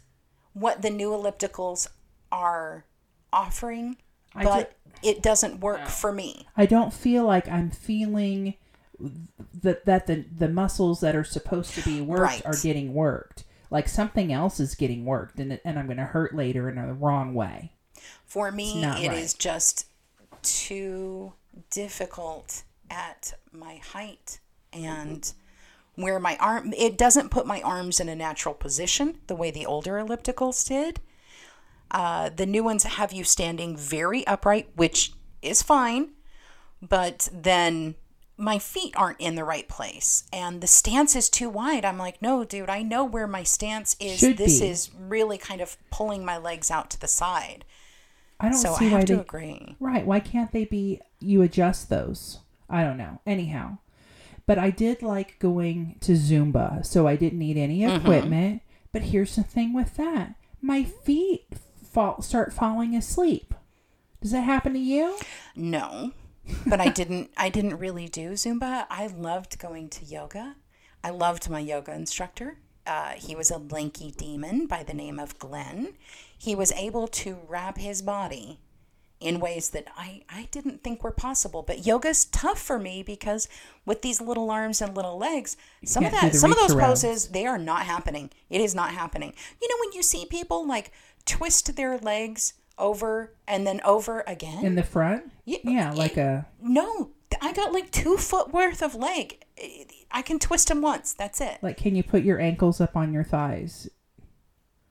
what 0.53 0.81
the 0.81 0.89
new 0.89 1.11
ellipticals 1.11 1.87
are 2.31 2.85
offering, 3.31 3.97
I 4.35 4.43
but 4.43 4.73
it 5.03 5.21
doesn't 5.21 5.61
work 5.61 5.87
for 5.87 6.11
me. 6.11 6.47
I 6.57 6.65
don't 6.65 6.93
feel 6.93 7.23
like 7.25 7.47
I'm 7.47 7.69
feeling 7.69 8.55
that 9.61 9.85
that 9.85 10.07
the 10.07 10.25
the 10.35 10.49
muscles 10.49 10.99
that 11.01 11.15
are 11.15 11.23
supposed 11.23 11.73
to 11.75 11.81
be 11.83 12.01
worked 12.01 12.21
Right. 12.21 12.45
are 12.45 12.57
getting 12.61 12.93
worked. 12.93 13.43
Like 13.69 13.87
something 13.87 14.33
else 14.33 14.59
is 14.59 14.75
getting 14.75 15.05
worked, 15.05 15.39
and 15.39 15.59
and 15.63 15.79
I'm 15.79 15.85
going 15.85 15.97
to 15.97 16.03
hurt 16.03 16.35
later 16.35 16.67
in 16.67 16.75
the 16.75 16.93
wrong 16.93 17.33
way. 17.33 17.71
For 18.25 18.51
me, 18.51 18.83
it 18.83 19.13
is 19.13 19.33
right. 19.33 19.39
just 19.39 19.85
too 20.41 21.33
difficult 21.69 22.63
at 22.89 23.33
my 23.51 23.75
height 23.75 24.39
and 24.73 25.21
mm-hmm. 25.21 25.40
Where 25.95 26.19
my 26.19 26.37
arm 26.37 26.73
it 26.77 26.97
doesn't 26.97 27.31
put 27.31 27.45
my 27.45 27.61
arms 27.61 27.99
in 27.99 28.09
a 28.09 28.15
natural 28.15 28.55
position 28.55 29.17
the 29.27 29.35
way 29.35 29.51
the 29.51 29.65
older 29.65 29.93
ellipticals 29.93 30.67
did. 30.67 30.99
Uh, 31.91 32.29
the 32.29 32.45
new 32.45 32.63
ones 32.63 32.83
have 32.83 33.11
you 33.11 33.23
standing 33.23 33.75
very 33.75 34.25
upright, 34.25 34.69
which 34.75 35.11
is 35.41 35.61
fine, 35.61 36.11
but 36.81 37.27
then 37.33 37.95
my 38.37 38.57
feet 38.57 38.93
aren't 38.95 39.19
in 39.19 39.35
the 39.35 39.43
right 39.43 39.67
place 39.67 40.23
and 40.33 40.61
the 40.61 40.67
stance 40.67 41.15
is 41.15 41.29
too 41.29 41.49
wide. 41.49 41.85
I'm 41.85 41.97
like, 41.97 42.21
no, 42.21 42.43
dude, 42.43 42.69
I 42.69 42.81
know 42.81 43.03
where 43.05 43.27
my 43.27 43.43
stance 43.43 43.95
is. 43.99 44.19
Should 44.19 44.37
this 44.37 44.61
be. 44.61 44.67
is 44.67 44.89
really 44.97 45.37
kind 45.37 45.61
of 45.61 45.77
pulling 45.91 46.25
my 46.25 46.37
legs 46.37 46.71
out 46.71 46.89
to 46.91 46.99
the 46.99 47.07
side. 47.07 47.65
I 48.39 48.45
don't 48.45 48.57
So 48.57 48.73
I 48.73 48.79
see 48.79 48.89
why 48.89 49.01
to 49.03 49.15
they 49.15 49.21
agree. 49.21 49.75
right. 49.79 50.05
Why 50.05 50.19
can't 50.19 50.51
they 50.51 50.65
be? 50.65 51.01
You 51.19 51.43
adjust 51.43 51.89
those. 51.89 52.39
I 52.67 52.83
don't 52.83 52.97
know. 52.97 53.19
Anyhow, 53.27 53.77
but 54.45 54.57
I 54.57 54.69
did 54.69 55.01
like 55.01 55.39
going 55.39 55.97
to 56.01 56.13
Zumba, 56.13 56.85
so 56.85 57.07
I 57.07 57.15
didn't 57.15 57.39
need 57.39 57.57
any 57.57 57.79
Mm-hmm. 57.81 58.01
equipment. 58.05 58.61
But 58.91 59.03
here's 59.03 59.35
the 59.35 59.43
thing 59.43 59.73
with 59.73 59.95
that: 59.97 60.35
my 60.61 60.83
feet 60.83 61.45
fall 61.91 62.21
start 62.21 62.53
falling 62.53 62.95
asleep. 62.95 63.53
Does 64.21 64.31
that 64.31 64.41
happen 64.41 64.73
to 64.73 64.79
you? 64.79 65.17
No, 65.55 66.11
but 66.67 66.79
I 66.81 66.89
didn't. 66.89 67.31
I 67.37 67.49
didn't 67.49 67.77
really 67.77 68.07
do 68.07 68.31
Zumba. 68.31 68.85
I 68.89 69.07
loved 69.07 69.59
going 69.59 69.89
to 69.89 70.05
yoga. 70.05 70.55
I 71.03 71.09
loved 71.09 71.49
my 71.49 71.59
yoga 71.59 71.93
instructor. 71.93 72.57
Uh, 72.85 73.11
he 73.11 73.35
was 73.35 73.49
a 73.51 73.57
lanky 73.57 74.11
demon 74.11 74.67
by 74.67 74.83
the 74.83 74.93
name 74.93 75.19
of 75.19 75.37
Glenn. 75.39 75.93
He 76.37 76.55
was 76.55 76.71
able 76.73 77.07
to 77.09 77.37
wrap 77.47 77.77
his 77.77 78.01
body 78.01 78.59
in 79.21 79.39
ways 79.39 79.69
that 79.69 79.87
I, 79.95 80.23
I 80.29 80.47
didn't 80.51 80.83
think 80.83 81.03
were 81.03 81.11
possible. 81.11 81.63
But 81.63 81.85
yoga's 81.85 82.25
tough 82.25 82.59
for 82.59 82.79
me 82.79 83.03
because 83.03 83.47
with 83.85 84.01
these 84.01 84.19
little 84.19 84.49
arms 84.51 84.81
and 84.81 84.95
little 84.95 85.17
legs, 85.17 85.55
some 85.85 86.03
of 86.05 86.11
that 86.11 86.35
some 86.35 86.51
of 86.51 86.57
those 86.57 86.71
arounds. 86.75 86.85
poses 86.85 87.27
they 87.29 87.45
are 87.45 87.57
not 87.57 87.83
happening. 87.83 88.31
It 88.49 88.61
is 88.61 88.75
not 88.75 88.91
happening. 88.91 89.33
You 89.61 89.69
know 89.69 89.75
when 89.79 89.93
you 89.93 90.03
see 90.03 90.25
people 90.25 90.67
like 90.67 90.91
twist 91.25 91.75
their 91.75 91.97
legs 91.97 92.53
over 92.77 93.33
and 93.47 93.65
then 93.65 93.79
over 93.85 94.23
again? 94.27 94.65
In 94.65 94.75
the 94.75 94.83
front? 94.83 95.31
Yeah, 95.45 95.59
Yeah, 95.63 95.91
like 95.93 96.17
a 96.17 96.47
no, 96.61 97.11
I 97.41 97.53
got 97.53 97.71
like 97.71 97.91
two 97.91 98.17
foot 98.17 98.51
worth 98.51 98.81
of 98.81 98.95
leg. 98.95 99.45
I 100.11 100.21
can 100.23 100.39
twist 100.39 100.67
them 100.67 100.81
once. 100.81 101.13
That's 101.13 101.39
it. 101.39 101.59
like 101.61 101.77
can 101.77 101.95
you 101.95 102.03
put 102.03 102.23
your 102.23 102.39
ankles 102.39 102.81
up 102.81 102.95
on 102.97 103.13
your 103.13 103.23
thighs? 103.23 103.87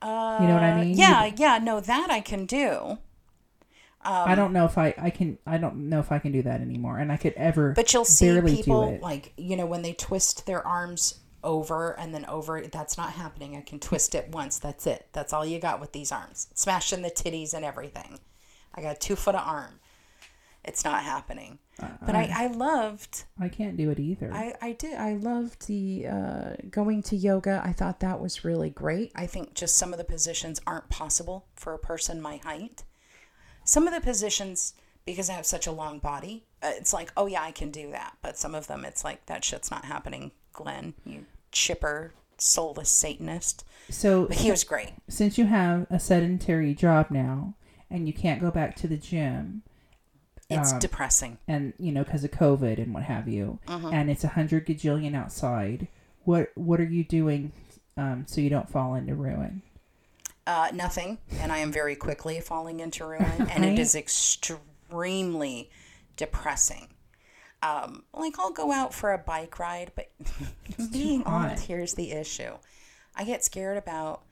Uh, 0.02 0.38
You 0.40 0.48
know 0.48 0.54
what 0.54 0.62
I 0.62 0.80
mean? 0.82 0.96
Yeah, 0.96 1.30
yeah. 1.36 1.58
No, 1.58 1.80
that 1.80 2.08
I 2.10 2.20
can 2.20 2.46
do. 2.46 2.98
I 4.02 4.34
don't 4.34 4.52
know 4.52 4.64
if 4.64 4.78
I 4.78 4.94
I 4.96 5.10
can 5.10 5.38
I 5.46 5.58
don't 5.58 5.88
know 5.88 6.00
if 6.00 6.10
I 6.10 6.18
can 6.18 6.32
do 6.32 6.42
that 6.42 6.60
anymore 6.60 6.98
and 6.98 7.12
I 7.12 7.16
could 7.16 7.34
ever 7.34 7.72
But 7.74 7.92
you'll 7.92 8.04
see 8.04 8.40
people 8.40 8.88
it. 8.88 9.02
like 9.02 9.32
you 9.36 9.56
know 9.56 9.66
when 9.66 9.82
they 9.82 9.92
twist 9.92 10.46
their 10.46 10.66
arms 10.66 11.20
over 11.42 11.98
and 11.98 12.14
then 12.14 12.26
over. 12.26 12.60
That's 12.62 12.96
not 12.98 13.12
happening. 13.12 13.56
I 13.56 13.62
can 13.62 13.78
twist 13.80 14.14
it 14.14 14.28
once. 14.30 14.58
That's 14.58 14.86
it. 14.86 15.08
That's 15.12 15.32
all 15.32 15.44
you 15.44 15.58
got 15.58 15.80
with 15.80 15.92
these 15.92 16.12
arms. 16.12 16.48
Smashing 16.54 17.02
the 17.02 17.10
titties 17.10 17.54
and 17.54 17.64
everything. 17.64 18.18
I 18.74 18.82
got 18.82 18.96
a 18.96 18.98
two 18.98 19.16
foot 19.16 19.34
of 19.34 19.46
arm. 19.46 19.80
It's 20.64 20.84
not 20.84 21.02
happening. 21.02 21.58
But 22.04 22.14
I, 22.14 22.30
I 22.34 22.46
loved 22.48 23.24
I 23.40 23.48
can't 23.48 23.78
do 23.78 23.90
it 23.90 23.98
either. 23.98 24.30
I, 24.32 24.52
I 24.60 24.72
did. 24.72 24.98
I 24.98 25.14
loved 25.14 25.66
the 25.66 26.06
uh, 26.08 26.50
going 26.70 27.02
to 27.04 27.16
yoga. 27.16 27.62
I 27.64 27.72
thought 27.72 28.00
that 28.00 28.20
was 28.20 28.44
really 28.44 28.68
great. 28.68 29.12
I 29.14 29.26
think 29.26 29.54
just 29.54 29.76
some 29.78 29.92
of 29.92 29.98
the 29.98 30.04
positions 30.04 30.60
aren't 30.66 30.90
possible 30.90 31.46
for 31.54 31.72
a 31.72 31.78
person 31.78 32.20
my 32.20 32.36
height. 32.36 32.84
Some 33.70 33.86
of 33.86 33.94
the 33.94 34.00
positions, 34.00 34.74
because 35.06 35.30
I 35.30 35.34
have 35.34 35.46
such 35.46 35.68
a 35.68 35.70
long 35.72 36.00
body, 36.00 36.42
uh, 36.60 36.72
it's 36.74 36.92
like, 36.92 37.12
oh 37.16 37.26
yeah, 37.26 37.42
I 37.44 37.52
can 37.52 37.70
do 37.70 37.92
that. 37.92 38.16
But 38.20 38.36
some 38.36 38.52
of 38.56 38.66
them, 38.66 38.84
it's 38.84 39.04
like, 39.04 39.26
that 39.26 39.44
shit's 39.44 39.70
not 39.70 39.84
happening, 39.84 40.32
Glenn. 40.52 40.94
You 41.06 41.24
chipper, 41.52 42.12
soulless 42.36 42.88
Satanist. 42.90 43.64
so 43.88 44.26
But 44.26 44.38
he 44.38 44.50
was 44.50 44.64
great. 44.64 44.90
since 45.08 45.38
you 45.38 45.46
have 45.46 45.86
a 45.88 46.00
sedentary 46.00 46.74
job 46.74 47.12
now 47.12 47.54
and 47.88 48.08
you 48.08 48.12
can't 48.12 48.40
go 48.40 48.50
back 48.50 48.74
to 48.76 48.88
the 48.88 48.96
gym 48.96 49.62
It's 50.48 50.72
Um, 50.72 50.78
depressing. 50.80 51.38
and 51.46 51.72
you 51.78 51.92
know 51.92 52.02
because 52.02 52.24
of 52.24 52.30
covid 52.32 52.78
and 52.82 52.92
what 52.94 53.04
have 53.04 53.28
you 53.28 53.58
Mm-hmm. 53.66 53.92
and 53.94 54.10
it's 54.10 54.24
a 54.24 54.28
hundred 54.28 54.66
gajillion 54.66 55.14
outside 55.14 55.86
what 56.24 56.50
what 56.56 56.80
are 56.80 56.84
you 56.98 57.04
doing 57.04 57.52
um, 57.96 58.24
so 58.26 58.40
you 58.40 58.48
don't 58.50 58.68
fall 58.70 58.94
into 58.94 59.14
ruin 59.14 59.62
Uh, 60.50 60.68
nothing, 60.74 61.18
and 61.38 61.52
I 61.52 61.58
am 61.58 61.70
very 61.70 61.94
quickly 61.94 62.40
falling 62.40 62.80
into 62.80 63.06
ruin, 63.06 63.46
and 63.52 63.64
it 63.64 63.78
is 63.78 63.94
extremely 63.94 65.70
depressing. 66.16 66.88
Um, 67.62 68.02
like 68.12 68.34
I'll 68.36 68.50
go 68.50 68.72
out 68.72 68.92
for 68.92 69.12
a 69.12 69.18
bike 69.18 69.60
ride, 69.60 69.92
but 69.94 70.10
being 70.92 71.22
old, 71.24 71.60
here's 71.60 71.94
the 71.94 72.10
issue: 72.10 72.54
I 73.14 73.22
get 73.22 73.44
scared 73.44 73.76
about 73.78 74.22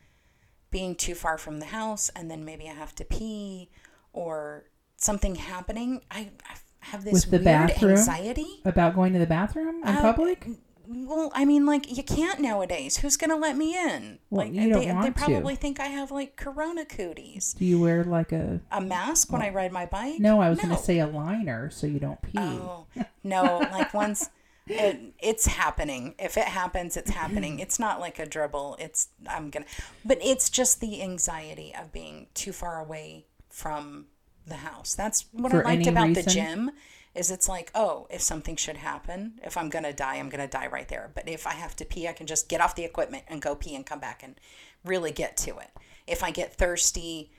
being 0.72 0.96
too 0.96 1.14
far 1.14 1.38
from 1.38 1.60
the 1.60 1.66
house, 1.66 2.10
and 2.16 2.28
then 2.28 2.44
maybe 2.44 2.68
I 2.68 2.72
have 2.72 2.96
to 2.96 3.04
pee 3.04 3.70
or 4.12 4.64
something 4.96 5.36
happening. 5.36 6.00
I, 6.10 6.30
I 6.50 6.56
have 6.80 7.04
this 7.04 7.12
With 7.12 7.24
the 7.26 7.36
weird 7.36 7.44
bathroom? 7.68 7.92
anxiety. 7.92 8.60
about 8.64 8.96
going 8.96 9.12
to 9.12 9.18
the 9.20 9.26
bathroom 9.26 9.82
in 9.84 9.88
Uh, 9.88 10.00
public 10.00 10.48
Well, 10.90 11.30
I 11.34 11.44
mean, 11.44 11.66
like 11.66 11.94
you 11.94 12.02
can't 12.02 12.40
nowadays. 12.40 12.96
Who's 12.98 13.16
gonna 13.18 13.36
let 13.36 13.56
me 13.58 13.76
in? 13.76 14.18
Well, 14.30 14.46
like 14.46 14.54
you 14.54 14.70
don't 14.70 14.80
they, 14.80 14.86
they 14.86 14.92
want 14.94 15.06
to. 15.06 15.12
probably 15.12 15.54
think 15.54 15.80
I 15.80 15.86
have 15.86 16.10
like 16.10 16.36
corona 16.36 16.86
cooties. 16.86 17.54
do 17.58 17.64
you 17.66 17.78
wear 17.78 18.04
like 18.04 18.32
a 18.32 18.60
A 18.72 18.80
mask 18.80 19.30
when 19.30 19.42
I 19.42 19.50
ride 19.50 19.70
my 19.72 19.84
bike? 19.86 20.18
no 20.18 20.40
i 20.40 20.48
was 20.48 20.58
No. 20.58 20.64
gonna 20.70 20.78
say 20.78 20.98
a 21.00 21.06
liner 21.06 21.68
so 21.70 21.86
you 21.86 21.98
don't 21.98 22.20
pee 22.22 22.32
Oh 22.38 22.86
no! 23.22 23.58
Like 23.58 23.92
once 23.92 24.30
it, 24.66 25.14
it's 25.18 25.46
happening. 25.46 26.14
If 26.18 26.36
it 26.36 26.44
happens, 26.44 26.96
it's 26.96 27.10
happening. 27.10 27.58
It's 27.58 27.78
not 27.78 28.00
like 28.00 28.18
a 28.18 28.26
dribble. 28.26 28.76
It's 28.78 29.08
I'm 29.26 29.50
gonna. 29.50 29.64
But 30.04 30.18
it's 30.22 30.50
just 30.50 30.80
the 30.80 31.02
anxiety 31.02 31.74
of 31.78 31.90
being 31.92 32.26
too 32.34 32.52
far 32.52 32.78
away 32.80 33.26
from 33.50 34.06
the 34.46 34.56
house. 34.56 34.94
That's 34.94 35.24
what 35.32 35.50
For 35.52 35.66
I 35.66 35.74
liked 35.74 35.86
about 35.86 36.12
the 36.14 36.22
gym. 36.22 36.70
Is 37.18 37.30
it's 37.30 37.48
like 37.48 37.70
oh, 37.74 38.06
if 38.10 38.20
something 38.22 38.56
should 38.56 38.76
happen, 38.76 39.40
if 39.42 39.56
I'm 39.56 39.68
gonna 39.68 39.92
die, 39.92 40.16
I'm 40.16 40.28
gonna 40.28 40.46
die 40.46 40.68
right 40.68 40.88
there. 40.88 41.10
But 41.14 41.28
if 41.28 41.46
I 41.46 41.52
have 41.52 41.74
to 41.76 41.84
pee, 41.84 42.06
I 42.08 42.12
can 42.12 42.26
just 42.26 42.48
get 42.48 42.60
off 42.60 42.74
the 42.76 42.84
equipment 42.84 43.24
and 43.28 43.42
go 43.42 43.54
pee 43.54 43.74
and 43.74 43.84
come 43.84 43.98
back 44.00 44.22
and 44.22 44.40
really 44.84 45.10
get 45.12 45.36
to 45.38 45.58
it. 45.58 45.70
If 46.06 46.22
I 46.22 46.30
get 46.30 46.54
thirsty, 46.54 47.30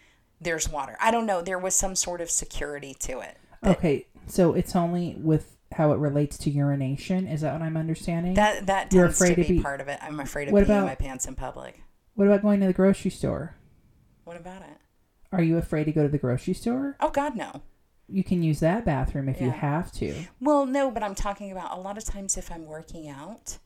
there's 0.41 0.69
water. 0.69 0.97
I 1.01 1.11
don't 1.11 1.25
know. 1.25 1.41
There 1.41 1.57
was 1.59 1.75
some 1.75 1.95
sort 1.95 2.19
of 2.21 2.29
security 2.29 2.93
to 2.99 3.19
it. 3.21 3.37
okay 3.65 4.05
so 4.27 4.53
it's 4.53 4.75
only 4.75 5.15
with 5.19 5.55
how 5.73 5.91
it 5.91 5.97
relates 5.97 6.37
to 6.37 6.49
urination 6.49 7.27
is 7.27 7.41
that 7.41 7.51
what 7.53 7.61
i'm 7.61 7.75
understanding 7.75 8.33
That 8.35 8.67
that 8.67 8.93
You're 8.93 9.05
tends 9.07 9.19
afraid 9.21 9.35
to 9.35 9.43
to 9.43 9.47
be, 9.49 9.57
be- 9.57 9.61
part 9.63 9.81
of 9.81 9.87
it. 9.87 9.99
I'm 10.01 10.19
afraid 10.19 10.47
of 10.47 10.53
What 10.53 10.63
peeing 10.63 10.77
about- 10.77 10.85
my 10.85 10.95
pants 10.95 11.25
in 11.27 11.35
public. 11.35 11.81
what 12.15 12.25
about 12.27 12.41
going 12.41 12.59
to 12.61 12.67
the 12.67 12.73
grocery 12.73 13.11
store 13.11 13.55
What 14.23 14.37
about 14.37 14.61
it? 14.61 14.77
are 15.31 15.41
you 15.43 15.57
afraid 15.57 15.85
to 15.85 15.91
go 15.91 16.03
to 16.03 16.09
the 16.09 16.17
grocery 16.17 16.53
store 16.53 16.95
Oh 17.01 17.09
God, 17.09 17.35
no. 17.35 17.61
You 18.11 18.23
can 18.23 18.41
use 18.43 18.59
that 18.59 18.85
bathroom 18.85 19.29
if 19.29 19.39
you 19.41 19.49
have 19.51 19.91
to 19.93 20.13
Well, 20.41 20.65
no, 20.65 20.89
but 20.91 21.03
I'm 21.03 21.15
talking 21.15 21.51
about 21.51 21.77
a 21.77 21.81
lot 21.81 21.97
of 21.97 22.03
times 22.03 22.37
if 22.37 22.51
I'm 22.51 22.65
working 22.65 23.07
out, 23.09 23.57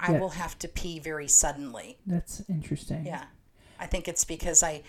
I 0.00 0.12
Yeah. 0.12 0.18
will 0.20 0.30
have 0.30 0.58
to 0.60 0.68
pee 0.68 0.98
very 0.98 1.28
suddenly. 1.28 1.98
that's 2.06 2.42
interesting 2.48 3.06
Yeah, 3.06 3.24
I 3.78 3.86
think 3.86 4.08
it's 4.08 4.24
because 4.24 4.62
I 4.62 4.82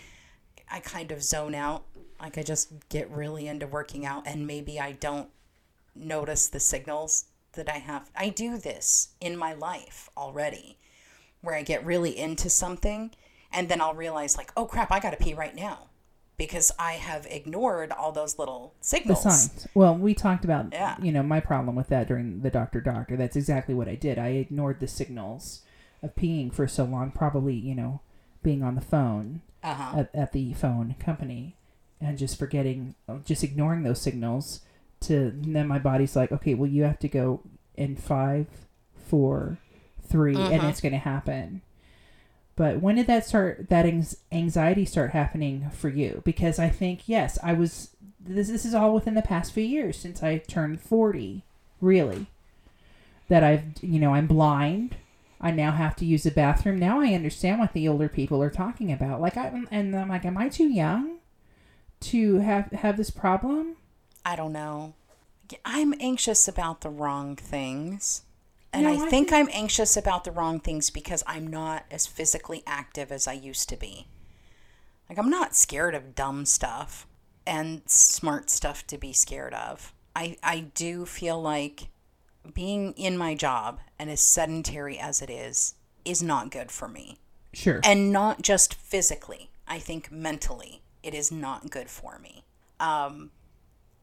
I 0.71 0.79
kind 0.79 1.11
of 1.11 1.21
zone 1.23 1.53
out. 1.55 1.85
Like 2.19 2.37
I 2.37 2.43
just 2.43 2.71
get 2.89 3.09
really 3.11 3.47
into 3.47 3.67
working 3.67 4.05
out, 4.05 4.25
and 4.25 4.47
maybe 4.47 4.79
I 4.79 4.93
don't 4.93 5.29
notice 5.93 6.47
the 6.47 6.59
signals 6.59 7.25
that 7.53 7.69
I 7.69 7.77
have. 7.79 8.09
I 8.15 8.29
do 8.29 8.57
this 8.57 9.09
in 9.19 9.37
my 9.37 9.53
life 9.53 10.09
already, 10.17 10.79
where 11.41 11.53
I 11.55 11.61
get 11.63 11.85
really 11.85 12.17
into 12.17 12.49
something, 12.49 13.11
and 13.51 13.67
then 13.69 13.81
I'll 13.81 13.93
realize 13.93 14.37
like, 14.37 14.51
oh 14.57 14.65
crap, 14.65 14.91
I 14.91 14.99
got 14.99 15.11
to 15.11 15.17
pee 15.23 15.33
right 15.35 15.53
now, 15.55 15.89
because 16.37 16.71
I 16.79 16.93
have 16.93 17.25
ignored 17.29 17.91
all 17.91 18.11
those 18.11 18.37
little 18.39 18.73
signals. 18.81 19.23
the 19.23 19.29
signs. 19.31 19.67
Well, 19.73 19.95
we 19.95 20.13
talked 20.13 20.43
about 20.45 20.67
Yeah. 20.71 20.95
you 21.01 21.11
know 21.11 21.23
my 21.23 21.39
problem 21.39 21.75
with 21.75 21.87
that 21.89 22.07
during 22.07 22.41
the 22.41 22.49
doctor 22.49 22.81
doctor. 22.81 23.15
That's 23.15 23.35
exactly 23.35 23.73
what 23.75 23.87
I 23.87 23.95
did. 23.95 24.17
I 24.17 24.29
ignored 24.29 24.79
the 24.79 24.87
signals 24.87 25.61
of 26.01 26.15
peeing 26.15 26.53
for 26.53 26.67
so 26.67 26.83
long, 26.85 27.11
probably 27.11 27.55
you 27.55 27.75
know 27.75 28.01
being 28.41 28.63
on 28.63 28.75
the 28.75 28.81
phone 28.81 29.41
Uh 29.63 29.73
huh. 29.73 29.99
at, 29.99 30.15
at 30.15 30.31
the 30.33 30.53
phone 30.53 30.95
company 30.99 31.55
and 32.01 32.17
just 32.17 32.37
forgetting, 32.37 32.95
just 33.23 33.43
ignoring 33.43 33.83
those 33.83 34.01
signals. 34.01 34.61
To 35.01 35.31
then 35.35 35.67
my 35.67 35.79
body's 35.79 36.15
like, 36.15 36.31
okay, 36.31 36.53
well 36.53 36.69
you 36.69 36.83
have 36.83 36.99
to 36.99 37.07
go 37.07 37.41
in 37.75 37.95
five, 37.95 38.47
four, 38.95 39.57
3 40.07 40.35
and 40.35 40.61
Mhm. 40.61 40.69
it's 40.69 40.81
going 40.81 40.91
to 40.93 40.97
happen. 40.97 41.61
But 42.55 42.81
when 42.81 42.95
did 42.95 43.07
that 43.07 43.25
start? 43.25 43.69
That 43.69 43.85
anxiety 44.31 44.85
start 44.85 45.11
happening 45.11 45.69
for 45.71 45.89
you? 45.89 46.21
Because 46.23 46.59
I 46.59 46.69
think 46.69 47.07
yes, 47.07 47.39
I 47.41 47.53
was. 47.53 47.89
This 48.19 48.47
this 48.47 48.65
is 48.65 48.73
all 48.73 48.93
within 48.93 49.15
the 49.15 49.21
past 49.21 49.53
few 49.53 49.63
years 49.63 49.97
since 49.97 50.21
I 50.21 50.37
turned 50.37 50.81
forty. 50.81 51.43
Really, 51.81 52.27
that 53.27 53.43
I've 53.43 53.63
you 53.81 53.99
know 53.99 54.13
I'm 54.13 54.27
blind. 54.27 54.95
I 55.41 55.51
now 55.51 55.71
have 55.71 55.95
to 55.97 56.05
use 56.05 56.23
the 56.23 56.31
bathroom. 56.31 56.79
Now 56.79 57.01
I 57.01 57.13
understand 57.13 57.59
what 57.59 57.73
the 57.73 57.87
older 57.87 58.07
people 58.07 58.41
are 58.41 58.49
talking 58.49 58.91
about. 58.91 59.19
Like 59.19 59.35
I 59.35 59.51
and 59.71 59.95
I'm 59.95 60.09
like, 60.09 60.23
am 60.23 60.37
I 60.37 60.47
too 60.47 60.69
young 60.69 61.17
to 62.01 62.39
have 62.39 62.71
have 62.71 62.97
this 62.97 63.09
problem? 63.09 63.77
I 64.25 64.35
don't 64.35 64.53
know. 64.53 64.93
I'm 65.65 65.93
anxious 65.99 66.47
about 66.47 66.81
the 66.81 66.89
wrong 66.89 67.35
things. 67.35 68.21
And 68.73 68.83
No, 68.83 68.89
I 68.89 69.05
I 69.05 69.09
think 69.09 69.31
I'm 69.31 69.49
anxious 69.53 69.95
about 69.95 70.23
the 70.23 70.31
wrong 70.31 70.59
things 70.59 70.89
because 70.89 71.23
I'm 71.27 71.47
not 71.47 71.85
as 71.91 72.07
physically 72.07 72.63
active 72.65 73.11
as 73.11 73.27
I 73.27 73.33
used 73.33 73.69
to 73.69 73.77
be. 73.77 74.07
Like, 75.09 75.19
I'm 75.19 75.29
not 75.29 75.55
scared 75.55 75.93
of 75.93 76.15
dumb 76.15 76.45
stuff 76.45 77.05
and 77.45 77.83
smart 77.85 78.49
stuff 78.49 78.87
to 78.87 78.97
be 78.97 79.13
scared 79.13 79.53
of. 79.53 79.93
I, 80.15 80.37
I 80.41 80.61
do 80.73 81.05
feel 81.05 81.41
like 81.41 81.89
being 82.53 82.93
in 82.93 83.17
my 83.17 83.35
job 83.35 83.79
and 83.99 84.09
as 84.09 84.21
sedentary 84.21 84.97
as 84.97 85.21
it 85.21 85.29
is, 85.29 85.75
is 86.03 86.23
not 86.23 86.51
good 86.51 86.71
for 86.71 86.87
me. 86.87 87.19
Sure. 87.53 87.79
And 87.83 88.11
not 88.11 88.41
just 88.41 88.73
physically, 88.73 89.51
I 89.67 89.79
think 89.79 90.11
mentally, 90.11 90.81
it 91.03 91.13
is 91.13 91.31
not 91.31 91.69
good 91.69 91.89
for 91.89 92.17
me. 92.19 92.43
Um, 92.79 93.31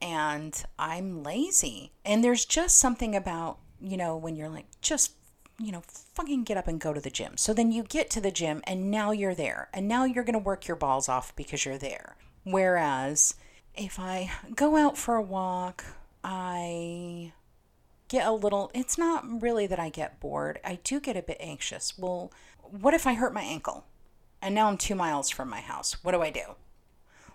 and 0.00 0.62
I'm 0.78 1.22
lazy. 1.22 1.92
And 2.04 2.22
there's 2.22 2.44
just 2.44 2.76
something 2.78 3.14
about, 3.16 3.58
you 3.80 3.96
know, 3.96 4.16
when 4.16 4.36
you're 4.36 4.48
like, 4.48 4.66
just, 4.80 5.12
you 5.58 5.72
know, 5.72 5.82
fucking 5.86 6.44
get 6.44 6.56
up 6.56 6.68
and 6.68 6.80
go 6.80 6.92
to 6.92 7.00
the 7.00 7.10
gym. 7.10 7.36
So 7.36 7.52
then 7.52 7.72
you 7.72 7.82
get 7.82 8.10
to 8.10 8.20
the 8.20 8.30
gym 8.30 8.62
and 8.64 8.90
now 8.90 9.10
you're 9.10 9.34
there. 9.34 9.68
And 9.72 9.88
now 9.88 10.04
you're 10.04 10.24
going 10.24 10.34
to 10.34 10.38
work 10.38 10.66
your 10.66 10.76
balls 10.76 11.08
off 11.08 11.34
because 11.36 11.64
you're 11.64 11.78
there. 11.78 12.16
Whereas 12.44 13.34
if 13.74 13.98
I 13.98 14.30
go 14.54 14.76
out 14.76 14.96
for 14.96 15.16
a 15.16 15.22
walk, 15.22 15.84
I 16.24 17.32
get 18.08 18.26
a 18.26 18.32
little, 18.32 18.70
it's 18.74 18.98
not 18.98 19.42
really 19.42 19.66
that 19.66 19.78
I 19.78 19.88
get 19.88 20.20
bored. 20.20 20.60
I 20.64 20.78
do 20.82 21.00
get 21.00 21.16
a 21.16 21.22
bit 21.22 21.36
anxious. 21.40 21.98
Well, 21.98 22.32
what 22.62 22.94
if 22.94 23.06
I 23.06 23.14
hurt 23.14 23.34
my 23.34 23.42
ankle? 23.42 23.86
And 24.42 24.54
now 24.54 24.68
I'm 24.68 24.78
two 24.78 24.94
miles 24.94 25.28
from 25.30 25.48
my 25.48 25.60
house. 25.60 26.02
What 26.02 26.12
do 26.12 26.22
I 26.22 26.30
do? 26.30 26.56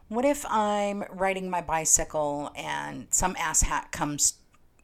What 0.08 0.26
if 0.26 0.46
I'm 0.48 1.04
riding 1.10 1.50
my 1.50 1.62
bicycle 1.62 2.52
and 2.56 3.08
some 3.10 3.36
asshat 3.36 3.91
comes 3.91 4.36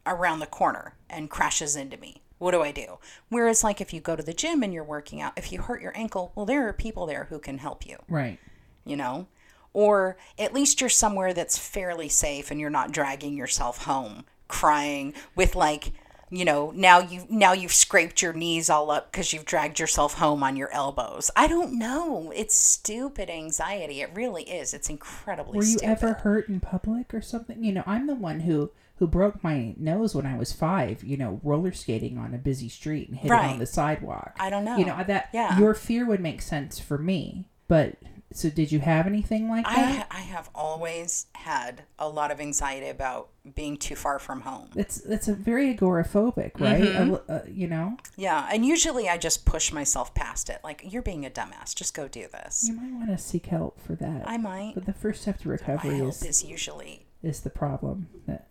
around 0.05 0.39
the 0.39 0.45
corner 0.47 0.95
and 1.09 1.29
crashes 1.29 1.75
into 1.75 1.97
me? 1.97 2.21
What 2.37 2.51
do 2.51 2.61
I 2.63 2.71
do? 2.71 2.97
Whereas, 3.29 3.63
like, 3.63 3.79
if 3.81 3.93
you 3.93 4.01
go 4.01 4.15
to 4.15 4.23
the 4.23 4.33
gym 4.33 4.63
and 4.63 4.73
you're 4.73 4.83
working 4.83 5.21
out, 5.21 5.33
if 5.37 5.51
you 5.51 5.61
hurt 5.61 5.81
your 5.81 5.95
ankle, 5.95 6.31
well, 6.35 6.45
there 6.45 6.67
are 6.67 6.73
people 6.73 7.05
there 7.05 7.25
who 7.25 7.37
can 7.39 7.59
help 7.59 7.85
you, 7.85 7.97
Right. 8.09 8.39
you 8.83 8.97
know? 8.97 9.27
Or 9.73 10.17
at 10.39 10.53
least 10.53 10.81
you're 10.81 10.89
somewhere 10.89 11.33
that's 11.33 11.57
fairly 11.57 12.09
safe 12.09 12.49
and 12.51 12.59
you're 12.59 12.69
not 12.69 12.91
dragging 12.91 13.37
yourself 13.37 13.85
home 13.85 14.25
crying 14.47 15.13
with, 15.35 15.55
like, 15.55 15.91
you 16.33 16.43
know, 16.45 16.71
now 16.73 16.99
you 16.99 17.25
now 17.29 17.51
you've 17.53 17.73
scraped 17.73 18.21
your 18.21 18.31
knees 18.33 18.69
all 18.69 18.89
up 18.89 19.11
because 19.11 19.33
you've 19.33 19.43
dragged 19.45 19.79
yourself 19.79 20.13
home 20.15 20.43
on 20.43 20.55
your 20.55 20.71
elbows. 20.71 21.29
I 21.35 21.45
don't 21.47 21.77
know. 21.77 22.31
It's 22.33 22.55
stupid 22.55 23.29
anxiety. 23.29 24.01
It 24.01 24.09
really 24.13 24.43
is. 24.43 24.73
It's 24.73 24.89
incredibly 24.89 25.57
Were 25.57 25.63
you 25.63 25.77
stupid. 25.77 25.89
ever 25.89 26.13
hurt 26.13 26.47
in 26.49 26.59
public 26.61 27.13
or 27.13 27.21
something? 27.21 27.63
You 27.63 27.73
know, 27.73 27.83
I'm 27.85 28.07
the 28.07 28.15
one 28.15 28.39
who 28.41 28.71
who 29.01 29.07
broke 29.07 29.43
my 29.43 29.73
nose 29.79 30.13
when 30.13 30.27
I 30.27 30.37
was 30.37 30.53
five. 30.53 31.03
You 31.03 31.17
know, 31.17 31.41
roller 31.43 31.71
skating 31.71 32.19
on 32.19 32.35
a 32.35 32.37
busy 32.37 32.69
street 32.69 33.09
and 33.09 33.17
hit 33.17 33.31
it 33.31 33.33
Right. 33.33 33.49
on 33.49 33.57
the 33.57 33.65
sidewalk. 33.65 34.35
I 34.39 34.51
don't 34.51 34.63
know. 34.63 34.77
You 34.77 34.85
know 34.85 35.03
that. 35.07 35.29
Yeah. 35.33 35.57
Your 35.57 35.73
fear 35.73 36.05
would 36.05 36.19
make 36.21 36.39
sense 36.43 36.77
for 36.79 36.99
me, 36.99 37.49
but 37.67 37.95
so 38.31 38.49
did 38.51 38.71
you 38.71 38.79
have 38.79 39.07
anything 39.07 39.49
like 39.49 39.65
I, 39.67 39.75
that? 39.75 39.97
ha- 39.97 40.07
I 40.11 40.19
have 40.19 40.49
always 40.53 41.25
had 41.33 41.81
a 41.99 42.07
lot 42.07 42.29
of 42.31 42.39
anxiety 42.39 42.87
about 42.89 43.29
being 43.55 43.75
too 43.75 43.95
far 43.95 44.19
from 44.19 44.41
home. 44.41 44.69
it's 44.75 45.01
it's 45.01 45.27
a 45.27 45.33
very 45.33 45.75
agoraphobic, 45.75 46.59
right? 46.59 46.81
Mm-hmm. 46.83 47.13
A 47.29 47.33
uh, 47.37 47.41
you 47.51 47.67
know, 47.67 47.97
Yeah, 48.15 48.47
and 48.53 48.63
usually 48.65 49.09
I 49.09 49.17
just 49.17 49.45
push 49.45 49.73
myself 49.73 50.13
past 50.13 50.49
it. 50.49 50.59
Like, 50.63 50.83
you're 50.93 51.01
being 51.01 51.25
a 51.25 51.29
dumbass. 51.31 51.73
Just 51.75 51.93
go 51.95 52.07
do 52.07 52.27
this. 52.31 52.65
you 52.67 52.75
might 52.75 52.93
want 52.93 53.09
to 53.09 53.17
seek 53.17 53.47
help 53.47 53.81
for 53.81 53.95
that. 53.95 54.29
I 54.29 54.37
might. 54.37 54.75
but 54.75 54.85
the 54.85 54.93
first 54.93 55.23
step 55.23 55.39
to 55.39 55.49
recovery 55.49 55.99
is 55.99 56.21
is 56.23 56.43
usually. 56.45 57.07
Is 57.23 57.41
the 57.41 57.49
problem. 57.49 58.07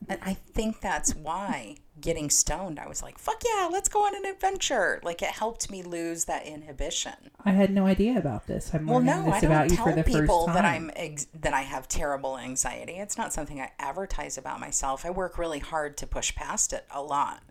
And 0.09 0.19
I 0.23 0.35
think 0.35 0.81
that's 0.81 1.15
why 1.15 1.77
getting 2.01 2.31
stoned, 2.31 2.79
I 2.79 2.89
was 2.89 3.03
like, 3.03 3.19
fuck 3.19 3.43
yeah, 3.45 3.69
let's 3.71 3.89
go 3.89 4.01
on 4.01 4.15
an 4.17 4.25
adventure. 4.25 5.01
Like, 5.03 5.23
it 5.23 5.29
helped 5.31 5.71
me 5.71 5.83
lose 5.83 6.25
that 6.27 6.47
inhibition. 6.47 7.13
I 7.45 7.51
had 7.53 7.71
no 7.73 7.87
idea 7.87 8.17
about 8.19 8.47
this. 8.47 8.71
I'm 8.73 8.87
Well, 8.87 9.01
no, 9.01 9.25
this 9.25 9.35
I 9.35 9.39
about 9.47 9.69
don't 9.69 9.71
you 9.71 9.77
tell 9.77 9.87
for 9.87 9.93
the 9.95 10.05
people 10.05 10.47
first 10.47 10.47
time. 10.47 10.55
that 10.55 10.65
I'm 10.65 10.91
ex- 10.97 11.27
that 11.41 11.53
I 11.53 11.63
have 11.63 11.89
terrible 11.89 12.39
anxiety. 12.39 12.95
It's 12.95 13.19
not 13.19 13.33
something 13.33 13.61
I 13.61 13.71
advertise 13.79 14.39
about 14.39 14.61
myself. 14.61 15.05
I 15.05 15.11
work 15.11 15.37
really 15.39 15.59
hard 15.59 15.97
to 15.99 16.07
push 16.07 16.35
past 16.35 16.73
it 16.73 16.87
a 16.91 17.03
lot. 17.03 17.43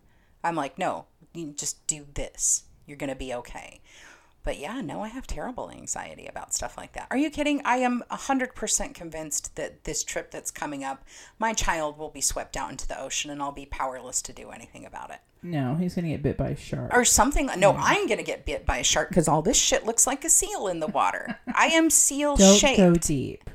I'm 0.43 0.55
like, 0.55 0.77
no, 0.77 1.05
you 1.33 1.51
just 1.53 1.85
do 1.85 2.05
this. 2.13 2.63
You're 2.85 2.97
gonna 2.97 3.15
be 3.15 3.33
okay. 3.35 3.81
But 4.43 4.57
yeah, 4.57 4.81
no, 4.81 5.01
I 5.01 5.09
have 5.09 5.27
terrible 5.27 5.69
anxiety 5.69 6.25
about 6.27 6.53
stuff 6.53 6.77
like 6.77 6.93
that. 6.93 7.07
Are 7.11 7.17
you 7.17 7.29
kidding? 7.29 7.61
I 7.65 7.77
am 7.77 8.03
100% 8.09 8.93
convinced 8.93 9.55
that 9.57 9.83
this 9.83 10.03
trip 10.03 10.31
that's 10.31 10.49
coming 10.49 10.83
up, 10.83 11.03
my 11.37 11.53
child 11.53 11.97
will 11.97 12.09
be 12.09 12.21
swept 12.21 12.55
out 12.55 12.71
into 12.71 12.87
the 12.87 12.99
ocean 12.99 13.29
and 13.31 13.41
I'll 13.41 13.51
be 13.51 13.65
powerless 13.65 14.21
to 14.23 14.33
do 14.33 14.49
anything 14.51 14.85
about 14.85 15.09
it. 15.11 15.19
No, 15.43 15.75
he's 15.75 15.95
gonna 15.95 16.09
get 16.09 16.23
bit 16.23 16.37
by 16.37 16.49
a 16.49 16.55
shark. 16.55 16.93
Or 16.93 17.05
something. 17.05 17.49
No, 17.57 17.71
I'm 17.73 18.07
going 18.07 18.17
to 18.17 18.23
get 18.23 18.45
bit 18.45 18.65
by 18.65 18.77
a 18.77 18.83
shark 18.83 19.09
because 19.09 19.27
all 19.27 19.41
this 19.41 19.57
shit 19.57 19.85
looks 19.85 20.05
like 20.05 20.25
a 20.25 20.29
seal 20.29 20.67
in 20.67 20.79
the 20.79 20.87
water. 20.87 21.39
I 21.53 21.67
am 21.67 21.89
seal 21.89 22.35
Don't 22.35 22.57
shaped. 22.57 22.77
go 22.77 22.93
deep. 22.95 23.49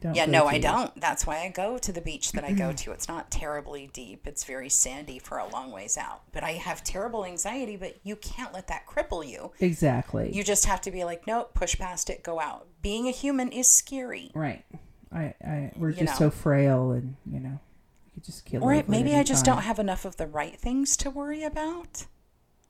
Don't 0.00 0.14
Yeah, 0.14 0.26
no, 0.26 0.46
I 0.46 0.58
don't. 0.58 0.98
That's 1.00 1.26
why 1.26 1.40
I 1.44 1.48
go 1.48 1.76
to 1.78 1.92
the 1.92 2.00
beach 2.00 2.32
that 2.32 2.44
I 2.44 2.52
go 2.52 2.72
to. 2.82 2.92
It's 2.92 3.08
not 3.08 3.30
terribly 3.30 3.90
deep. 3.92 4.26
It's 4.26 4.44
very 4.44 4.68
sandy 4.68 5.18
for 5.18 5.38
a 5.38 5.46
long 5.48 5.70
ways 5.72 5.96
out. 5.98 6.22
But 6.32 6.42
I 6.44 6.52
have 6.52 6.82
terrible 6.82 7.24
anxiety, 7.24 7.76
but 7.76 7.98
you 8.02 8.16
can't 8.16 8.52
let 8.54 8.66
that 8.68 8.86
cripple 8.86 9.26
you. 9.26 9.52
Exactly. 9.60 10.30
You 10.34 10.42
just 10.42 10.64
have 10.66 10.80
to 10.82 10.90
be 10.90 11.04
like, 11.04 11.26
nope, 11.26 11.52
push 11.54 11.76
past 11.78 12.08
it, 12.10 12.22
go 12.22 12.40
out. 12.40 12.66
Being 12.82 13.08
a 13.08 13.12
human 13.12 13.52
is 13.52 13.68
scary. 13.68 14.30
right. 14.34 14.64
I, 15.12 15.34
I, 15.44 15.72
we're 15.76 15.90
You 15.90 16.06
just 16.06 16.20
know. 16.20 16.26
so 16.28 16.30
frail, 16.30 16.92
and 16.92 17.16
you 17.26 17.40
know, 17.40 17.58
you 18.06 18.12
could 18.14 18.22
just 18.22 18.44
kill. 18.44 18.62
Or 18.62 18.80
maybe 18.86 19.16
I 19.16 19.24
just 19.24 19.44
time. 19.44 19.56
don't 19.56 19.64
have 19.64 19.80
enough 19.80 20.04
of 20.04 20.16
the 20.18 20.28
right 20.28 20.56
things 20.56 20.96
to 20.98 21.10
worry 21.10 21.42
about. 21.42 22.06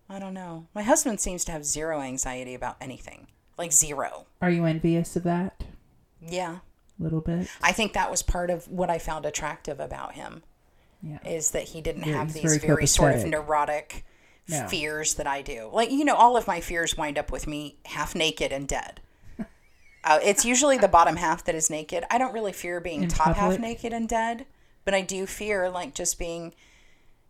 I 0.09 0.19
don't 0.19 0.33
know. 0.33 0.67
My 0.75 0.83
husband 0.83 1.21
seems 1.21 1.45
to 1.45 1.53
have 1.53 1.67
zero 1.67 2.01
anxiety 2.01 2.55
about 2.55 2.77
anything. 2.81 3.27
Like 3.59 3.73
zero. 3.73 4.27
Are 4.41 4.51
you 4.51 4.65
envious 4.65 5.17
of 5.17 5.23
that? 5.25 5.65
Yeah. 6.27 6.61
Little 7.01 7.21
bit. 7.23 7.49
I 7.63 7.73
think 7.73 7.95
that 7.95 8.11
was 8.11 8.23
part 8.23 8.51
of 8.51 8.69
what 8.69 8.91
I 8.91 8.99
found 8.99 9.27
attractive 9.27 9.81
about 9.81 10.15
him. 10.15 10.43
Yeah. 11.03 11.19
is 11.25 11.53
that 11.53 11.69
he 11.69 11.81
didn't 11.81 12.05
Yeah, 12.07 12.19
have 12.19 12.35
these 12.35 12.43
very 12.43 12.59
very, 12.59 12.87
sort 12.87 13.15
of 13.15 13.25
neurotic 13.25 14.05
No. 14.47 14.69
fears 14.69 15.15
that 15.15 15.27
I 15.27 15.41
do. 15.41 15.71
Like, 15.73 15.91
you 15.91 16.05
know, 16.05 16.15
all 16.15 16.37
of 16.37 16.47
my 16.47 16.61
fears 16.61 16.95
wind 16.95 17.17
up 17.17 17.33
with 17.33 17.47
me 17.47 17.79
half 17.87 18.15
naked 18.15 18.53
and 18.53 18.69
dead. 18.69 19.01
Uh, 20.03 20.19
it's 20.23 20.45
usually 20.47 20.79
the 20.79 20.89
bottom 20.89 21.17
half 21.17 21.45
that 21.45 21.55
is 21.55 21.69
naked. 21.69 22.05
I 22.11 22.17
don't 22.17 22.33
really 22.33 22.53
fear 22.55 22.81
being 22.81 23.03
In 23.03 23.09
top 23.11 23.37
half 23.37 23.59
naked 23.59 23.93
and 23.93 24.09
dead, 24.09 24.47
but 24.87 24.95
I 24.95 25.03
do 25.03 25.27
fear 25.27 25.69
like 25.69 25.95
just 25.95 26.19
being 26.19 26.55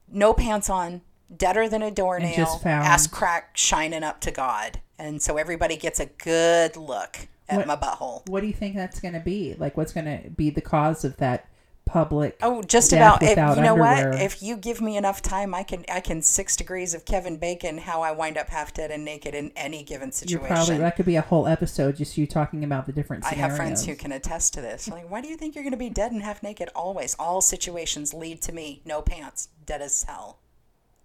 no 0.08 0.32
pants 0.32 0.70
on, 0.70 1.00
deader 1.36 1.68
than 1.68 1.82
a 1.82 1.90
doornail, 1.90 2.60
ass 2.64 3.08
crack 3.08 3.56
shining 3.56 4.04
up 4.04 4.20
to 4.20 4.30
God. 4.30 4.80
And 5.00 5.20
so 5.20 5.36
everybody 5.36 5.76
gets 5.76 5.98
a 5.98 6.06
good 6.06 6.76
look 6.76 7.26
at 7.50 7.56
What- 7.56 7.66
my 7.66 7.76
butthole. 7.76 8.28
What 8.28 8.40
do 8.40 8.46
you 8.46 8.52
think 8.52 8.76
that's 8.76 9.00
going 9.00 9.14
to 9.14 9.20
be? 9.20 9.54
Like, 9.58 9.76
what's 9.76 9.92
going 9.92 10.06
to 10.06 10.30
be 10.30 10.50
the 10.50 10.60
cause 10.60 11.04
of 11.04 11.16
that 11.18 11.46
public? 11.84 12.38
Oh, 12.40 12.62
just 12.62 12.92
about. 12.92 13.20
If, 13.20 13.30
you 13.30 13.36
know 13.36 13.72
underwear? 13.72 14.10
what? 14.10 14.22
If 14.22 14.42
you 14.42 14.56
give 14.56 14.80
me 14.80 14.96
enough 14.96 15.20
time, 15.22 15.52
I 15.54 15.64
can 15.64 15.84
I 15.92 15.98
can 16.00 16.22
six 16.22 16.54
degrees 16.54 16.94
of 16.94 17.04
Kevin 17.04 17.36
Bacon 17.36 17.78
how 17.78 18.02
I 18.02 18.12
wind 18.12 18.38
up 18.38 18.48
half 18.50 18.72
dead 18.72 18.92
and 18.92 19.04
naked 19.04 19.34
in 19.34 19.50
any 19.56 19.82
given 19.82 20.12
situation. 20.12 20.40
You're 20.40 20.48
probably 20.56 20.78
that 20.78 20.94
could 20.94 21.06
be 21.06 21.16
a 21.16 21.20
whole 21.22 21.48
episode 21.48 21.96
just 21.96 22.16
you 22.16 22.28
talking 22.28 22.62
about 22.62 22.86
the 22.86 22.92
different 22.92 23.24
I 23.24 23.30
scenarios. 23.30 23.50
have 23.50 23.56
friends 23.56 23.86
who 23.86 23.96
can 23.96 24.12
attest 24.12 24.54
to 24.54 24.60
this. 24.60 24.86
Like, 24.88 25.10
why 25.10 25.20
do 25.20 25.26
you 25.28 25.36
think 25.36 25.56
you're 25.56 25.64
going 25.64 25.72
to 25.72 25.76
be 25.78 25.90
dead 25.90 26.12
and 26.12 26.22
half 26.22 26.42
naked 26.44 26.68
always? 26.76 27.16
All 27.18 27.40
situations 27.40 28.14
lead 28.14 28.40
to 28.42 28.52
me, 28.52 28.82
no 28.84 29.02
pants, 29.02 29.48
dead 29.66 29.82
as 29.82 30.04
hell. 30.04 30.38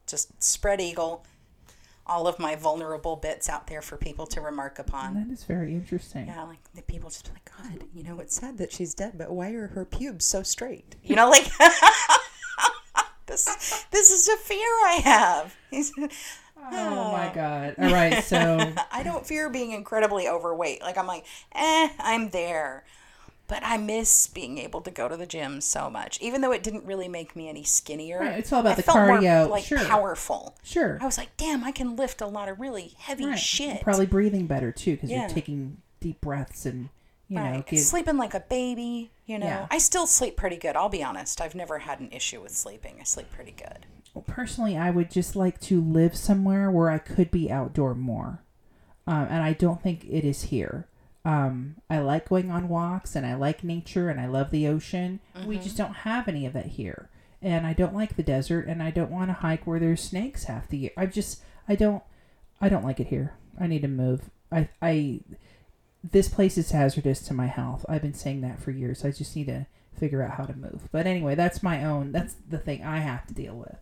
Just 0.05 0.43
spread 0.43 0.79
eagle. 0.81 1.25
All 2.07 2.27
of 2.27 2.37
my 2.37 2.55
vulnerable 2.55 3.15
bits 3.15 3.49
out 3.49 3.67
there 3.67 3.81
for 3.81 3.97
people 3.97 4.27
to 4.27 4.41
remark 4.41 4.77
upon. 4.77 5.15
That 5.15 5.33
is 5.33 5.43
very 5.43 5.73
interesting. 5.73 6.27
Yeah, 6.27 6.43
like 6.43 6.59
the 6.75 6.83
people 6.83 7.09
just 7.09 7.25
be 7.25 7.31
like, 7.31 7.51
God, 7.57 7.87
you 7.93 8.03
know, 8.03 8.19
it's 8.19 8.35
sad 8.35 8.57
that 8.59 8.71
she's 8.71 8.93
dead, 8.93 9.13
but 9.17 9.31
why 9.31 9.51
are 9.51 9.67
her 9.67 9.85
pubes 9.85 10.25
so 10.25 10.43
straight? 10.43 10.95
You 11.03 11.15
know, 11.15 11.29
like 11.29 11.45
this. 13.25 13.85
This 13.91 14.11
is 14.11 14.27
a 14.27 14.37
fear 14.37 14.59
I 14.59 15.01
have. 15.03 15.55
He's, 15.71 15.91
Oh 16.71 17.11
my 17.11 17.31
god! 17.33 17.75
All 17.77 17.91
right, 17.91 18.23
so 18.23 18.73
I 18.91 19.03
don't 19.03 19.25
fear 19.25 19.49
being 19.49 19.71
incredibly 19.71 20.27
overweight. 20.27 20.81
Like 20.81 20.97
I'm 20.97 21.07
like, 21.07 21.25
eh, 21.53 21.89
I'm 21.99 22.29
there. 22.29 22.85
But 23.47 23.59
I 23.63 23.77
miss 23.77 24.25
being 24.25 24.57
able 24.57 24.81
to 24.81 24.89
go 24.89 25.07
to 25.07 25.15
the 25.15 25.27
gym 25.27 25.61
so 25.61 25.87
much, 25.89 26.19
even 26.19 26.41
though 26.41 26.51
it 26.51 26.63
didn't 26.63 26.83
really 26.85 27.07
make 27.07 27.35
me 27.35 27.47
any 27.47 27.63
skinnier. 27.63 28.19
Right, 28.19 28.39
it's 28.39 28.51
all 28.51 28.61
about 28.61 28.73
I 28.73 28.75
the 28.75 28.81
felt 28.83 28.97
more, 28.97 29.19
cardio, 29.19 29.49
like 29.49 29.63
sure. 29.65 29.77
powerful. 29.85 30.55
sure, 30.63 30.97
I 30.99 31.05
was 31.05 31.17
like, 31.19 31.37
damn, 31.37 31.63
I 31.63 31.71
can 31.71 31.95
lift 31.95 32.21
a 32.21 32.27
lot 32.27 32.49
of 32.49 32.59
really 32.59 32.93
heavy 32.97 33.25
right. 33.27 33.37
shit. 33.37 33.81
Probably 33.81 34.07
breathing 34.07 34.47
better 34.47 34.71
too 34.71 34.93
because 34.95 35.11
Yeah. 35.11 35.21
you're 35.21 35.29
taking 35.29 35.77
deep 35.99 36.21
breaths 36.21 36.65
and 36.65 36.89
you 37.27 37.35
know 37.37 37.43
Right. 37.43 37.67
give, 37.67 37.79
Sleeping 37.81 38.17
like 38.17 38.33
a 38.33 38.39
baby, 38.39 39.11
you 39.27 39.37
know. 39.37 39.45
Yeah. 39.45 39.67
I 39.69 39.77
still 39.77 40.07
sleep 40.07 40.35
pretty 40.37 40.57
good, 40.57 40.75
I'll 40.75 40.89
be 40.89 41.03
honest. 41.03 41.39
I've 41.39 41.55
never 41.55 41.79
had 41.79 41.99
an 41.99 42.09
issue 42.11 42.41
with 42.41 42.51
sleeping. 42.51 42.97
I 42.99 43.03
sleep 43.03 43.29
pretty 43.31 43.51
good. 43.55 43.85
personally, 44.25 44.75
I 44.77 44.89
would 44.89 45.11
just 45.11 45.35
like 45.35 45.59
to 45.61 45.81
live 45.81 46.15
somewhere 46.15 46.71
where 46.71 46.89
I 46.89 46.97
could 46.97 47.29
be 47.31 47.51
outdoor 47.51 47.93
more. 47.93 48.41
Um, 49.05 49.27
and 49.29 49.43
I 49.43 49.53
don't 49.53 49.83
think 49.83 50.03
it 50.05 50.23
is 50.25 50.43
here. 50.43 50.87
Um, 51.25 51.77
I 51.89 51.97
like 51.99 52.29
going 52.29 52.51
on 52.51 52.69
walks 52.69 53.15
and 53.15 53.25
I 53.25 53.33
like 53.35 53.63
nature 53.63 54.09
and 54.09 54.21
I 54.21 54.27
love 54.27 54.51
the 54.51 54.67
ocean. 54.67 55.19
We 55.47 55.57
just 55.57 55.75
don't 55.75 55.93
have 55.93 56.27
any 56.27 56.45
of 56.45 56.53
that 56.53 56.67
here. 56.67 57.09
And 57.41 57.65
I 57.65 57.73
don't 57.73 57.95
like 57.95 58.15
the 58.15 58.23
desert 58.23 58.67
and 58.67 58.81
I 58.81 58.91
don't 58.91 59.11
want 59.11 59.29
to 59.29 59.33
hike 59.33 59.65
where 59.65 59.79
there's 59.79 60.01
snakes 60.01 60.43
half 60.45 60.67
the 60.67 60.77
year. 60.77 60.91
I 60.95 61.07
just 61.07 61.41
I 61.67 61.75
don't 61.75 62.03
I 62.61 62.69
don't 62.69 62.85
like 62.85 62.99
it 62.99 63.07
here. 63.07 63.33
I 63.59 63.67
need 63.67 63.81
to 63.81 63.87
move. 63.87 64.29
I 64.51 64.69
I 64.81 65.21
this 66.03 66.29
place 66.29 66.57
is 66.57 66.71
hazardous 66.71 67.21
to 67.23 67.33
my 67.33 67.47
health. 67.47 67.85
I've 67.89 68.03
been 68.03 68.13
saying 68.13 68.41
that 68.41 68.59
for 68.59 68.69
years. 68.69 69.03
I 69.03 69.11
just 69.11 69.35
need 69.35 69.47
to 69.47 69.65
figure 69.97 70.21
out 70.21 70.35
how 70.35 70.45
to 70.45 70.55
move. 70.55 70.89
But 70.91 71.07
anyway, 71.07 71.33
that's 71.35 71.63
my 71.63 71.83
own. 71.83 72.11
That's 72.11 72.35
the 72.47 72.59
thing 72.59 72.83
I 72.83 72.99
have 72.99 73.25
to 73.27 73.33
deal 73.33 73.55
with. 73.55 73.77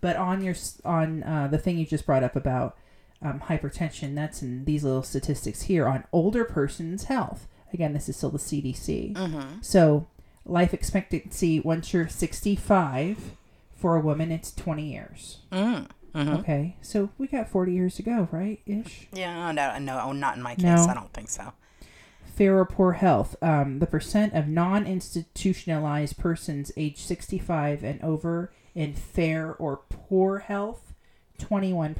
But 0.00 0.16
on 0.16 0.42
your 0.42 0.54
on 0.84 1.22
uh, 1.22 1.48
the 1.48 1.58
thing 1.58 1.78
you 1.78 1.86
just 1.86 2.06
brought 2.06 2.24
up 2.24 2.36
about 2.36 2.76
um, 3.22 3.40
hypertension, 3.40 4.14
that's 4.14 4.42
in 4.42 4.64
these 4.64 4.84
little 4.84 5.02
statistics 5.02 5.62
here 5.62 5.86
on 5.86 6.04
older 6.12 6.44
person's 6.44 7.04
health. 7.04 7.48
Again, 7.72 7.92
this 7.92 8.08
is 8.08 8.16
still 8.16 8.30
the 8.30 8.38
CDC. 8.38 9.14
Mm-hmm. 9.14 9.58
So 9.60 10.06
life 10.44 10.72
expectancy 10.72 11.60
once 11.60 11.92
you're 11.92 12.08
65 12.08 13.32
for 13.74 13.96
a 13.96 14.00
woman, 14.00 14.30
it's 14.32 14.52
20 14.54 14.90
years. 14.92 15.38
Mm. 15.52 15.88
hmm 16.14 16.28
Okay, 16.28 16.76
so 16.80 17.10
we 17.18 17.26
got 17.26 17.48
40 17.48 17.72
years 17.72 17.96
to 17.96 18.02
go, 18.02 18.28
right? 18.32 18.60
Ish. 18.66 19.08
Yeah, 19.12 19.52
no, 19.52 19.78
no, 19.78 20.12
not 20.12 20.36
in 20.36 20.42
my 20.42 20.54
case. 20.54 20.64
No. 20.64 20.86
I 20.86 20.94
don't 20.94 21.12
think 21.12 21.28
so. 21.28 21.52
fair 22.24 22.58
or 22.58 22.64
poor 22.66 22.92
health. 22.92 23.34
Um, 23.42 23.78
the 23.80 23.86
percent 23.86 24.34
of 24.34 24.46
non-institutionalized 24.46 26.16
persons 26.18 26.72
age 26.76 26.98
65 26.98 27.82
and 27.84 28.02
over 28.02 28.52
in 28.74 28.92
fair 28.94 29.54
or 29.54 29.80
poor 29.88 30.38
health, 30.40 30.92
21%. 31.38 31.94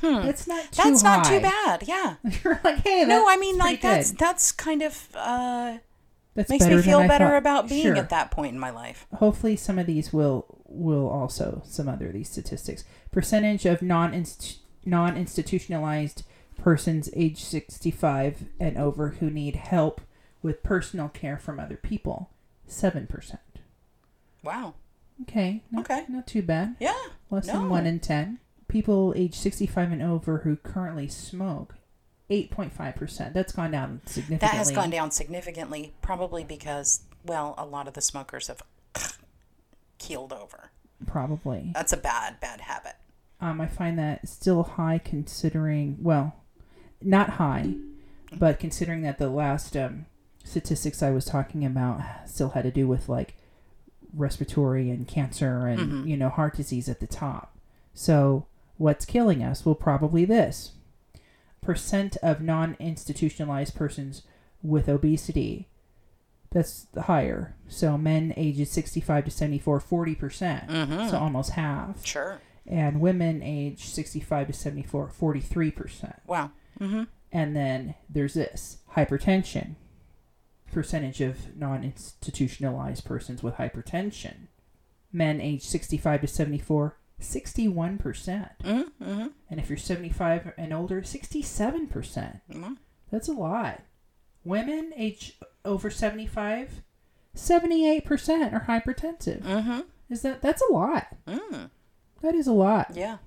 That's 0.00 0.46
not 0.46 0.72
too 0.72 0.82
Hmm. 0.82 0.88
That's 0.90 1.02
not 1.02 1.24
too 1.24 1.40
bad. 1.40 1.84
Yeah. 1.86 2.16
You're 2.44 2.60
like, 2.64 2.78
hey, 2.84 3.04
No, 3.06 3.26
I 3.28 3.36
mean 3.36 3.56
like 3.58 3.80
that's 3.80 4.10
good. 4.10 4.18
that's 4.18 4.52
kind 4.52 4.82
of 4.82 5.08
uh 5.14 5.78
That's 6.34 6.50
Makes 6.50 6.66
me 6.66 6.82
feel 6.82 7.00
better 7.08 7.28
thought. 7.28 7.36
about 7.36 7.68
being 7.68 7.82
Sure. 7.84 7.96
at 7.96 8.10
that 8.10 8.30
point 8.30 8.52
in 8.54 8.58
my 8.60 8.70
life. 8.70 9.06
hopefully 9.14 9.56
some 9.56 9.78
of 9.78 9.86
these 9.86 10.12
will 10.12 10.62
will 10.68 11.08
also 11.08 11.62
some 11.64 11.88
other 11.88 12.08
of 12.08 12.12
these 12.12 12.28
statistics 12.28 12.84
percentage 13.10 13.64
of 13.64 13.80
non 13.82 14.24
non 14.84 15.16
institutionalized 15.16 16.24
persons 16.58 17.08
age 17.14 17.42
65 17.44 18.44
and 18.60 18.76
over 18.76 19.10
who 19.20 19.30
need 19.30 19.56
help 19.56 20.00
with 20.42 20.62
personal 20.62 21.08
care 21.08 21.38
from 21.38 21.58
other 21.60 21.76
people 21.76 22.30
7% 22.68 23.38
Wow. 24.42 24.74
okay 25.22 25.62
not, 25.70 25.84
Okay. 25.90 26.04
not 26.08 26.26
too 26.26 26.42
bad 26.42 26.76
Yeah. 26.80 26.94
less 27.30 27.46
than 27.46 27.68
1 27.68 27.86
in 27.86 28.00
10 28.00 28.38
people 28.76 29.14
age 29.16 29.34
65 29.34 29.90
and 29.92 30.02
over 30.02 30.38
who 30.38 30.54
currently 30.56 31.08
smoke 31.08 31.76
8.5% 32.30 33.32
that's 33.32 33.52
gone 33.54 33.70
down 33.70 34.02
significantly 34.04 34.36
That 34.48 34.54
has 34.58 34.70
gone 34.70 34.90
down 34.90 35.10
significantly, 35.12 35.94
probably 36.02 36.44
because, 36.44 37.04
well, 37.24 37.54
a 37.56 37.64
lot 37.64 37.88
of 37.88 37.94
the 37.94 38.02
smokers 38.02 38.48
have 38.48 38.62
keeled 39.98 40.32
over. 40.34 40.72
probably 41.06 41.70
That's 41.72 41.94
a 41.94 41.96
bad, 41.96 42.38
bad 42.40 42.60
habit. 42.62 42.96
Um, 43.40 43.62
I 43.62 43.66
find 43.66 43.98
that 43.98 44.28
still 44.28 44.62
high 44.62 44.98
considering, 45.02 45.96
well, 46.02 46.34
not 47.00 47.30
high, 47.30 47.74
but 48.36 48.58
considering 48.58 49.00
that 49.02 49.16
the 49.18 49.30
last 49.30 49.74
um, 49.74 50.04
statistics 50.44 51.02
I 51.02 51.12
was 51.12 51.24
talking 51.24 51.64
about 51.64 52.02
still 52.26 52.50
had 52.50 52.64
to 52.64 52.70
do 52.70 52.86
with 52.86 53.08
like 53.08 53.36
respiratory 54.14 54.90
and 54.90 55.08
cancer 55.08 55.66
and, 55.66 55.80
Mhm. 55.80 56.08
you 56.08 56.16
know, 56.18 56.28
heart 56.28 56.56
disease 56.56 56.88
at 56.90 57.00
the 57.00 57.06
top. 57.06 57.56
So, 57.94 58.46
what's 58.78 59.04
killing 59.04 59.42
us? 59.42 59.64
Well, 59.64 59.74
probably 59.74 60.24
this 60.24 60.72
percent 61.62 62.16
of 62.22 62.40
non 62.40 62.76
institutionalized 62.78 63.74
persons 63.74 64.22
with 64.62 64.88
obesity. 64.88 65.68
That's 66.52 66.86
higher. 66.96 67.54
So, 67.68 67.98
men 67.98 68.32
ages 68.36 68.70
65 68.70 69.26
to 69.26 69.30
74, 69.30 69.80
40%. 69.80 70.18
percent 70.18 70.68
Mm-hmm. 70.70 71.08
So, 71.10 71.18
almost 71.18 71.50
half 71.50 72.04
sure. 72.06 72.40
and 72.66 73.00
women 73.00 73.42
age 73.42 73.84
65 73.84 74.46
to 74.46 74.52
74 74.52 75.10
43% 75.20 76.18
Wow. 76.26 76.50
Mm-hmm. 76.80 77.02
and 77.32 77.56
then 77.56 77.94
there's 78.08 78.34
this 78.34 78.78
hypertension 78.94 79.74
percentage 80.72 81.20
of 81.20 81.56
non-institutionalized 81.56 83.04
persons 83.04 83.42
with 83.42 83.54
hypertension 83.54 84.46
men 85.12 85.40
age 85.40 85.62
65 85.64 86.20
to 86.22 86.26
74 86.26 86.96
61% 87.20 87.98
Mm-hmm. 88.62 89.26
and 89.50 89.60
if 89.60 89.68
you're 89.70 89.76
75 89.76 90.52
and 90.58 90.72
older 90.72 91.00
67% 91.02 91.90
Mm-hmm. 91.90 92.72
that's 93.10 93.28
a 93.28 93.32
lot 93.32 93.82
women 94.44 94.92
age 94.96 95.38
over 95.64 95.90
75 95.90 96.82
78% 97.36 98.52
are 98.52 98.64
hypertensive 98.66 99.42
Mm-hmm. 99.42 99.80
is 100.10 100.22
that 100.22 100.42
that's 100.42 100.62
a 100.68 100.72
lot 100.72 101.06
Mm. 101.26 101.70
that 102.22 102.34
is 102.34 102.46
a 102.46 102.52
lot 102.52 102.92
Yeah. 102.94 103.18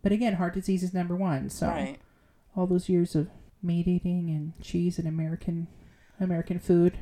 But 0.00 0.12
again, 0.12 0.34
heart 0.34 0.54
disease 0.54 0.84
is 0.84 0.94
number 0.94 1.16
one. 1.16 1.50
So 1.50 1.66
Right. 1.66 1.98
all 2.56 2.66
those 2.68 2.88
years 2.88 3.16
of 3.16 3.28
meat 3.62 3.88
eating 3.88 4.30
and 4.30 4.52
cheese 4.62 4.96
and 4.98 5.08
American 5.08 5.66
American 6.20 6.58
food, 6.60 6.96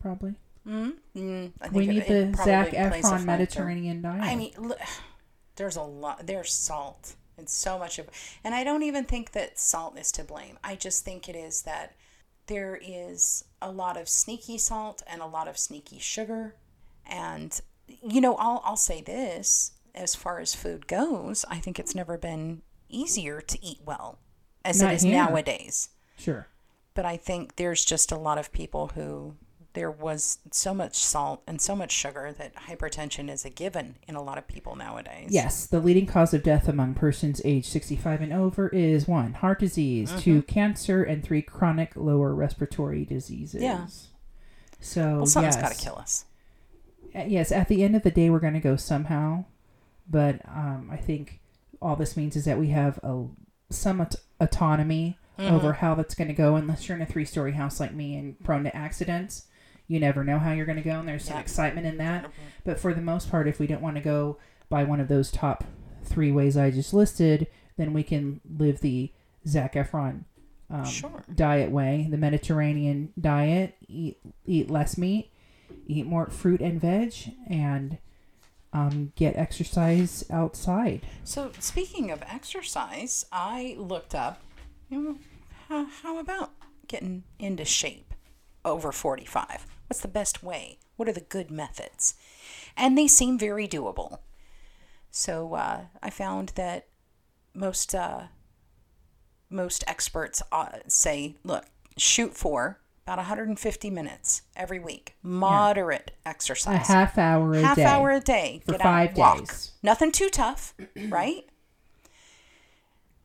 probably. 0.00 0.36
Mm. 0.66 0.94
Mm. 1.16 1.52
I 1.60 1.64
think 1.64 1.74
We 1.74 1.86
need 1.88 2.02
it 2.04 2.08
the 2.08 2.32
probably 2.36 2.52
Zac 2.52 2.70
Efron. 2.70 3.24
Mediterranean 3.24 4.02
diet. 4.02 4.22
I 4.22 4.36
mean, 4.36 4.52
look, 4.56 4.78
there's 5.58 5.76
a 5.76 5.82
lot. 5.82 6.26
There's 6.26 6.50
salt 6.52 7.14
and 7.36 7.48
so 7.48 7.78
much 7.78 7.98
of, 7.98 8.08
and 8.42 8.54
I 8.54 8.64
don't 8.64 8.82
even 8.82 9.04
think 9.04 9.32
that 9.32 9.58
salt 9.60 9.96
is 9.98 10.10
to 10.12 10.24
blame. 10.24 10.58
I 10.64 10.74
just 10.74 11.04
think 11.04 11.28
it 11.28 11.36
is 11.36 11.62
that 11.62 11.94
there 12.46 12.80
is 12.82 13.44
a 13.60 13.70
lot 13.70 13.96
of 13.96 14.08
sneaky 14.08 14.56
salt 14.58 15.02
and 15.06 15.20
a 15.20 15.26
lot 15.26 15.46
of 15.46 15.58
sneaky 15.58 15.98
sugar, 15.98 16.54
and 17.06 17.60
you 17.86 18.20
know, 18.20 18.34
I'll 18.36 18.62
I'll 18.64 18.76
say 18.76 19.02
this 19.02 19.72
as 19.94 20.14
far 20.14 20.38
as 20.40 20.54
food 20.54 20.86
goes, 20.86 21.44
I 21.50 21.58
think 21.58 21.78
it's 21.78 21.94
never 21.94 22.16
been 22.16 22.62
easier 22.88 23.40
to 23.40 23.64
eat 23.64 23.80
well 23.84 24.18
as 24.64 24.80
Not 24.80 24.92
it 24.92 24.96
is 24.96 25.02
here. 25.02 25.12
nowadays. 25.12 25.90
sure. 26.16 26.46
But 26.94 27.04
I 27.04 27.16
think 27.16 27.56
there's 27.56 27.84
just 27.84 28.10
a 28.12 28.16
lot 28.16 28.38
of 28.38 28.50
people 28.52 28.88
who 28.94 29.34
there 29.78 29.90
was 29.92 30.38
so 30.50 30.74
much 30.74 30.96
salt 30.96 31.40
and 31.46 31.60
so 31.60 31.76
much 31.76 31.92
sugar 31.92 32.34
that 32.36 32.52
hypertension 32.66 33.30
is 33.30 33.44
a 33.44 33.50
given 33.50 33.94
in 34.08 34.16
a 34.16 34.20
lot 34.22 34.36
of 34.36 34.48
people 34.48 34.74
nowadays. 34.74 35.28
Yes, 35.30 35.66
the 35.66 35.78
leading 35.78 36.04
cause 36.04 36.34
of 36.34 36.42
death 36.42 36.66
among 36.66 36.94
persons 36.94 37.40
aged 37.44 37.66
65 37.66 38.20
and 38.22 38.32
over 38.32 38.66
is 38.70 39.06
one, 39.06 39.34
heart 39.34 39.60
disease, 39.60 40.10
Mm-hmm. 40.10 40.18
two, 40.18 40.42
cancer, 40.42 41.04
and 41.04 41.22
three, 41.22 41.42
chronic 41.42 41.92
lower 41.94 42.34
respiratory 42.34 43.04
diseases. 43.04 43.62
Yeah. 43.62 43.86
So, 44.80 45.18
Well, 45.18 45.26
something's 45.26 45.54
yes. 45.54 45.62
got 45.62 45.72
to 45.76 45.80
kill 45.84 45.94
us. 45.96 46.24
Uh, 47.14 47.22
yes, 47.28 47.52
at 47.52 47.68
the 47.68 47.84
end 47.84 47.94
of 47.94 48.02
the 48.02 48.10
day, 48.10 48.30
we're 48.30 48.40
going 48.40 48.54
to 48.54 48.60
go 48.60 48.74
somehow, 48.74 49.44
but 50.10 50.40
um, 50.48 50.88
I 50.92 50.96
think 50.96 51.38
all 51.80 51.94
this 51.94 52.16
means 52.16 52.34
is 52.34 52.46
that 52.46 52.58
we 52.58 52.70
have 52.70 52.98
a 53.04 53.26
some 53.70 54.00
aut- 54.00 54.16
autonomy 54.40 55.18
Mm-hmm. 55.38 55.54
over 55.54 55.74
how 55.74 55.94
that's 55.94 56.16
going 56.16 56.26
to 56.26 56.34
go. 56.34 56.56
Unless 56.56 56.88
you're 56.88 56.96
in 56.96 57.02
a 57.02 57.06
three 57.06 57.24
story 57.24 57.52
house 57.52 57.78
like 57.78 57.94
me 57.94 58.16
and 58.16 58.36
prone 58.42 58.64
to 58.64 58.76
accidents, 58.76 59.44
you 59.88 59.98
never 59.98 60.22
know 60.22 60.38
how 60.38 60.52
you're 60.52 60.66
going 60.66 60.76
to 60.78 60.82
go, 60.84 60.98
and 61.00 61.08
there's 61.08 61.24
some 61.24 61.36
Yeah. 61.36 61.40
excitement 61.42 61.86
in 61.86 61.96
that. 61.98 62.30
But 62.64 62.78
for 62.78 62.94
the 62.94 63.00
most 63.02 63.30
part, 63.30 63.48
if 63.48 63.58
we 63.58 63.66
don't 63.66 63.82
want 63.82 63.96
to 63.96 64.02
go 64.02 64.38
by 64.68 64.84
one 64.84 65.00
of 65.00 65.08
those 65.08 65.30
top 65.30 65.64
three 66.04 66.30
ways 66.30 66.56
I 66.56 66.70
just 66.70 66.92
listed, 66.94 67.46
then 67.76 67.92
we 67.92 68.02
can 68.02 68.40
live 68.58 68.80
the 68.80 69.10
Zac 69.46 69.74
Efron 69.74 70.24
um, 70.70 70.84
Sure. 70.84 71.24
diet 71.34 71.70
way, 71.70 72.06
the 72.10 72.18
Mediterranean 72.18 73.12
diet. 73.18 73.74
Eat 73.88 74.18
eat 74.44 74.70
less 74.70 74.98
meat, 74.98 75.30
eat 75.86 76.04
more 76.06 76.26
fruit 76.26 76.60
and 76.60 76.78
veg, 76.80 77.14
and 77.48 77.96
um, 78.74 79.12
get 79.16 79.34
exercise 79.36 80.24
outside. 80.30 81.00
So, 81.24 81.52
speaking 81.58 82.10
of 82.10 82.22
exercise, 82.28 83.24
I 83.32 83.76
looked 83.78 84.14
up, 84.14 84.42
you 84.90 85.00
know, 85.00 85.18
how, 85.68 85.86
how 86.02 86.18
about 86.18 86.50
getting 86.86 87.22
into 87.38 87.64
shape 87.64 88.07
over 88.64 88.92
45? 88.92 89.66
What's 89.88 90.00
the 90.00 90.08
best 90.08 90.42
way? 90.42 90.78
What 90.96 91.08
are 91.08 91.12
the 91.12 91.20
good 91.20 91.50
methods? 91.50 92.14
And 92.76 92.96
they 92.96 93.06
seem 93.06 93.38
very 93.38 93.66
doable. 93.68 94.18
So, 95.10 95.54
uh, 95.54 95.86
I 96.02 96.10
found 96.10 96.50
that 96.56 96.86
most 97.54 97.94
uh, 97.94 98.24
most 99.50 99.82
experts 99.86 100.42
uh, 100.52 100.78
say, 100.86 101.36
look, 101.44 101.64
shoot 101.96 102.34
for 102.34 102.78
about 103.06 103.16
150 103.18 103.88
minutes 103.90 104.42
every 104.54 104.78
week, 104.78 105.16
moderate 105.22 106.10
A 106.26 106.28
exercise 106.28 106.86
half 106.88 107.16
hour 107.16 107.54
a 107.54 107.60
half 107.62 107.76
day. 107.76 107.84
hour 107.84 108.10
a 108.10 108.20
day. 108.20 108.60
for 108.66 108.72
Get 108.72 108.82
five 108.82 109.10
out, 109.12 109.16
walk. 109.16 109.38
days. 109.38 109.72
Nothing 109.82 110.12
too 110.12 110.28
tough, 110.28 110.74
right? 111.08 111.46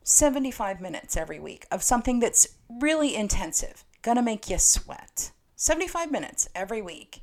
75 0.02 0.80
minutes 0.80 1.16
every 1.16 1.38
week 1.40 1.66
of 1.70 1.82
something 1.82 2.20
that's 2.20 2.46
really 2.68 3.14
intensive, 3.14 3.84
gonna 4.04 4.22
make 4.22 4.48
you 4.48 4.58
sweat. 4.58 5.32
75 5.56 6.12
minutes 6.12 6.48
every 6.54 6.82
week. 6.82 7.22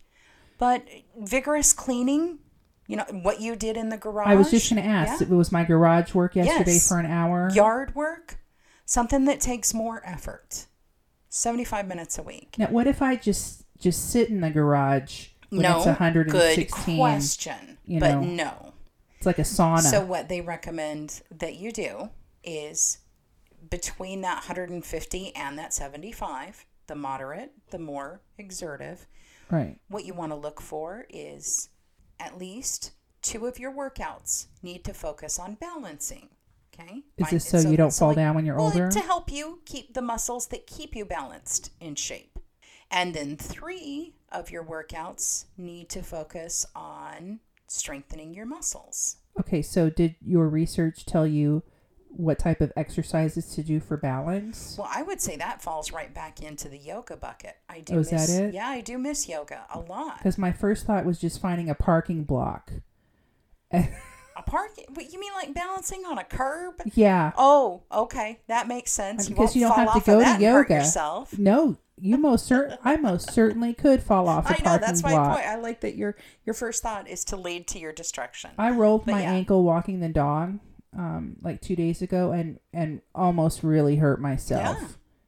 But 0.57 0.84
vigorous 1.17 1.73
cleaning, 1.73 2.39
you 2.88 2.95
know, 2.97 3.05
what 3.23 3.39
you 3.41 3.55
did 3.55 3.77
in 3.77 3.89
the 3.89 3.97
garage. 3.97 4.27
I 4.27 4.36
was 4.36 4.51
just 4.51 4.69
going 4.69 4.82
to 4.84 4.88
ask. 4.88 5.21
yeah? 5.21 5.27
It 5.27 5.29
was 5.34 5.51
my 5.51 5.63
garage 5.63 6.13
work 6.13 6.36
yesterday 6.36 6.73
Yes. 6.73 6.88
for 6.88 6.99
an 6.99 7.05
hour. 7.07 7.49
Yard 7.53 7.95
work, 7.95 8.38
something 8.86 9.25
that 9.25 9.39
takes 9.41 9.73
more 9.73 10.01
effort. 10.05 10.67
75 11.29 11.88
minutes 11.88 12.17
a 12.19 12.23
week. 12.23 12.55
Now, 12.59 12.67
what 12.67 12.86
if 12.88 13.01
I 13.01 13.15
just 13.15 13.63
just 13.79 14.11
sit 14.11 14.29
in 14.29 14.41
the 14.41 14.49
garage 14.51 15.29
when 15.49 15.61
no, 15.61 15.77
it's 15.77 15.86
good 15.86 15.99
116? 15.99 16.97
question. 16.97 17.77
you 17.86 17.99
but 17.99 18.11
know, 18.15 18.21
no. 18.21 18.73
It's 19.17 19.25
like 19.25 19.39
a 19.39 19.43
sauna. 19.43 19.79
So 19.79 20.03
what 20.05 20.29
they 20.29 20.41
recommend 20.41 21.21
that 21.32 21.55
you 21.55 21.71
do 21.71 22.09
is 22.43 22.99
between 23.69 24.21
that 24.21 24.36
150 24.38 25.36
and 25.36 25.57
that 25.57 25.73
75, 25.73 26.65
the 26.92 26.96
moderate, 26.96 27.54
the 27.70 27.80
more 27.80 28.22
exertive, 28.38 29.08
right. 29.50 29.78
what 29.88 30.04
you 30.04 30.14
want 30.14 30.30
to 30.34 30.36
look 30.36 30.60
for 30.60 31.06
is 31.10 31.70
at 32.20 32.38
least 32.38 32.92
two 33.22 33.46
of 33.46 33.58
your 33.58 33.72
workouts 33.72 34.48
need 34.62 34.84
to 34.84 34.94
focus 34.94 35.39
on 35.39 35.56
balancing. 35.56 36.28
Okay? 36.74 37.04
Is 37.18 37.30
this 37.30 37.48
so 37.48 37.70
you 37.70 37.78
don't 37.78 37.94
fall 37.94 38.14
down 38.14 38.36
when 38.36 38.46
you're 38.46 38.58
well, 38.58 38.66
older? 38.66 38.92
To 38.92 39.00
help 39.00 39.32
you 39.32 39.62
keep 39.66 39.94
the 39.94 40.02
muscles 40.02 40.48
that 40.48 40.68
keep 40.68 40.94
you 40.94 41.06
balanced 41.06 41.72
in 41.80 41.96
shape. 41.96 42.38
And 42.92 43.14
then 43.14 43.38
three 43.38 44.16
of 44.30 44.52
your 44.52 44.66
workouts 44.66 45.46
need 45.58 45.88
to 45.92 46.04
focus 46.04 46.66
on 46.76 47.39
strengthening 47.68 48.34
your 48.34 48.46
muscles. 48.46 49.16
Okay, 49.39 49.62
so 49.62 49.89
did 49.89 50.16
your 50.22 50.50
research 50.50 51.06
tell 51.06 51.26
you 51.26 51.64
what 52.16 52.39
type 52.39 52.62
of 52.62 52.72
exercises 52.76 53.53
to 53.55 53.64
do 53.64 53.80
for 53.80 53.97
balance? 53.97 54.76
Well, 54.78 54.89
I 54.93 55.01
would 55.01 55.22
say 55.22 55.36
that 55.38 55.62
falls 55.62 55.91
right 55.91 56.14
back 56.14 56.41
into 56.41 56.68
the 56.70 56.78
yoga 56.78 57.16
bucket. 57.18 57.55
I 57.70 57.80
do 57.82 57.95
Oh, 57.95 57.99
is 57.99 58.09
that 58.09 58.16
miss 58.22 58.30
it? 58.38 58.53
Yeah, 58.53 58.68
I 58.68 58.82
do 58.82 58.97
miss 58.97 59.28
yoga 59.30 59.66
a 59.74 59.80
lot. 59.80 60.18
Because 60.20 60.38
my 60.38 60.51
first 60.51 60.86
thought 60.86 61.05
was 61.05 61.20
just 61.20 61.41
finding 61.41 61.70
a 61.70 61.76
parking 61.76 62.24
block. 62.24 62.72
A 64.38 64.43
parking? 64.43 64.86
What, 64.93 65.12
you 65.12 65.20
mean 65.20 65.34
like 65.34 65.53
balancing 65.53 66.05
on 66.05 66.18
a 66.18 66.24
curb? 66.24 66.76
Yeah. 66.93 67.34
Oh, 67.38 67.84
okay, 67.91 68.39
that 68.47 68.66
makes 68.66 68.89
sense. 68.91 69.28
You 69.28 69.36
Because 69.36 69.47
won't 69.49 69.55
you 69.57 69.62
don't 69.64 69.76
fall 69.76 69.88
have 69.88 70.03
to 70.03 70.09
go 70.12 70.20
to 70.20 70.24
that 70.26 70.36
and 70.41 70.43
hurt 70.45 70.70
yoga. 70.70 70.82
yourself. 70.84 71.38
No, 71.38 71.78
you 71.99 72.18
most 72.18 72.45
cer- 72.47 72.78
I 72.82 72.95
most 72.95 73.32
certainly 73.34 73.74
could 73.74 74.01
fall 74.01 74.30
off 74.30 74.49
a 74.49 74.53
I 74.53 74.64
know 74.64 74.78
that's 74.78 75.03
my 75.03 75.12
point. 75.12 75.45
I 75.45 75.55
like 75.57 75.82
that 75.82 75.95
your 75.97 76.16
your 76.45 76.53
first 76.53 76.82
thought 76.82 77.09
is 77.09 77.26
to 77.26 77.36
lead 77.36 77.68
to 77.68 77.80
your 77.80 77.91
destruction. 77.91 78.51
I 78.57 78.72
rolled 78.72 79.05
But 79.05 79.12
my 79.12 79.22
yeah. 79.24 79.34
ankle 79.34 79.64
walking 79.66 79.99
the 79.99 80.07
dog 80.09 80.59
um 80.98 81.38
like 81.42 81.62
2 81.62 81.76
days 81.76 82.02
ago 82.02 82.32
and 82.32 82.60
and 82.74 83.02
almost 83.16 83.64
really 83.64 83.96
hurt 83.98 84.20
myself. 84.20 84.78
Yeah. 84.80 84.88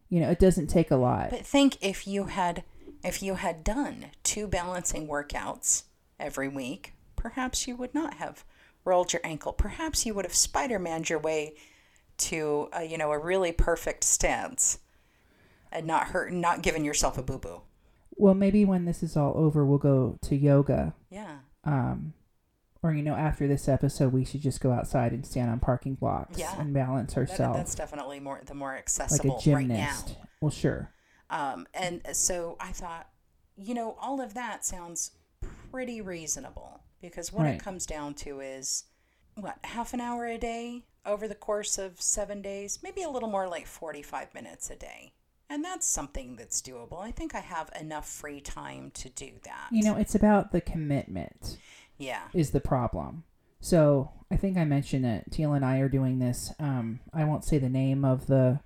You 0.10 0.20
know, 0.22 0.30
it 0.30 0.40
doesn't 0.40 0.68
take 0.68 0.92
a 0.92 0.96
lot. 0.96 1.30
But 1.32 1.46
think 1.46 1.78
if 1.82 2.06
you 2.08 2.26
had 2.26 2.64
if 3.04 3.24
you 3.24 3.36
had 3.36 3.64
done 3.64 4.08
two 4.24 4.48
balancing 4.48 5.08
workouts 5.08 5.84
every 6.20 6.48
week, 6.48 6.94
perhaps 7.16 7.68
you 7.68 7.76
would 7.76 7.94
not 7.94 8.16
have 8.16 8.46
rolled 8.86 9.14
your 9.14 9.22
ankle. 9.24 9.54
Perhaps 9.54 10.06
you 10.06 10.14
would 10.14 10.26
have 10.26 10.36
Spider-Maned 10.36 11.10
your 11.10 11.20
way 11.20 11.56
to 12.18 12.70
a, 12.74 12.84
you 12.84 12.98
know 12.98 13.12
a 13.12 13.18
really 13.18 13.52
perfect 13.52 14.04
stance 14.04 14.80
and 15.72 15.88
not 15.88 16.08
hurt 16.08 16.32
not 16.32 16.62
giving 16.62 16.86
yourself 16.86 17.18
a 17.18 17.24
boo-boo. 17.24 17.62
well, 18.16 18.36
maybe 18.36 18.64
when 18.66 18.86
this 18.86 19.02
is 19.02 19.18
all 19.18 19.34
over 19.36 19.66
we'll 19.66 19.80
go 19.80 20.20
to 20.22 20.36
yoga. 20.36 20.94
Yeah. 21.10 21.38
Um 21.64 22.14
or 22.84 22.94
you 22.94 23.02
know, 23.02 23.16
after 23.16 23.48
this 23.48 23.68
episode, 23.68 24.14
we 24.14 24.26
should 24.26 24.42
just 24.42 24.60
go 24.62 24.72
outside 24.72 25.14
and 25.14 25.26
stand 25.26 25.50
on 25.50 25.60
parking 25.60 25.96
blocks 25.96 26.38
Yeah. 26.38 26.60
and 26.60 26.74
balance 26.74 27.14
That, 27.14 27.22
ourselves 27.22 27.58
that's 27.58 27.76
definitely 27.76 28.20
more 28.20 28.42
the 28.46 28.54
more 28.54 28.76
accessible 28.78 29.36
like 29.38 29.48
a 29.48 29.56
right 29.56 29.68
now. 29.68 29.76
gymnast. 29.76 30.18
Well, 30.42 30.52
sure. 30.52 30.92
Um, 31.30 31.66
and 31.74 32.02
so 32.16 32.58
I 32.60 32.72
thought, 32.74 33.08
you 33.56 33.74
know, 33.74 33.96
all 34.00 34.22
of 34.22 34.34
that 34.36 34.64
sounds 34.66 35.12
pretty 35.72 36.02
reasonable 36.02 36.82
because 37.02 37.32
what 37.34 37.44
Right. 37.46 37.56
it 37.56 37.60
comes 37.64 37.86
down 37.86 38.14
to 38.16 38.40
is 38.42 38.84
what, 39.36 39.58
half 39.64 39.94
an 39.94 40.02
hour 40.02 40.26
a 40.26 40.38
day 40.38 40.86
over 41.06 41.28
the 41.28 41.36
course 41.36 41.78
of 41.78 42.02
seven 42.02 42.42
days, 42.42 42.80
maybe 42.84 43.02
a 43.02 43.10
little 43.10 43.30
more 43.30 43.48
like 43.48 43.66
45 43.66 44.34
minutes 44.34 44.70
a 44.70 44.76
day. 44.76 45.14
And 45.50 45.64
that's 45.64 45.86
something 45.86 46.36
that's 46.36 46.62
doable. 46.62 47.00
I 47.02 47.12
think 47.12 47.36
I 47.36 47.40
have 47.42 47.70
enough 47.80 48.08
free 48.08 48.40
time 48.42 48.92
to 48.96 49.10
do 49.10 49.32
that. 49.44 49.68
You 49.72 49.84
know, 49.84 49.96
it's 49.98 50.16
about 50.16 50.52
the 50.52 50.62
commitment. 50.62 51.58
Yeah. 52.04 52.24
is 52.34 52.52
the 52.52 52.60
problem. 52.60 53.24
So 53.60 54.12
I 54.30 54.36
think 54.36 54.58
I 54.58 54.66
mentioned 54.66 55.06
that 55.06 55.32
Teal 55.32 55.54
and 55.54 55.64
I 55.64 55.78
are 55.80 55.90
doing 55.90 56.20
this. 56.20 56.54
Um, 56.60 57.00
I 57.14 57.24
won't 57.24 57.46
say 57.46 57.58
the 57.58 57.70
name 57.70 58.04
of 58.04 58.28
the 58.28 58.60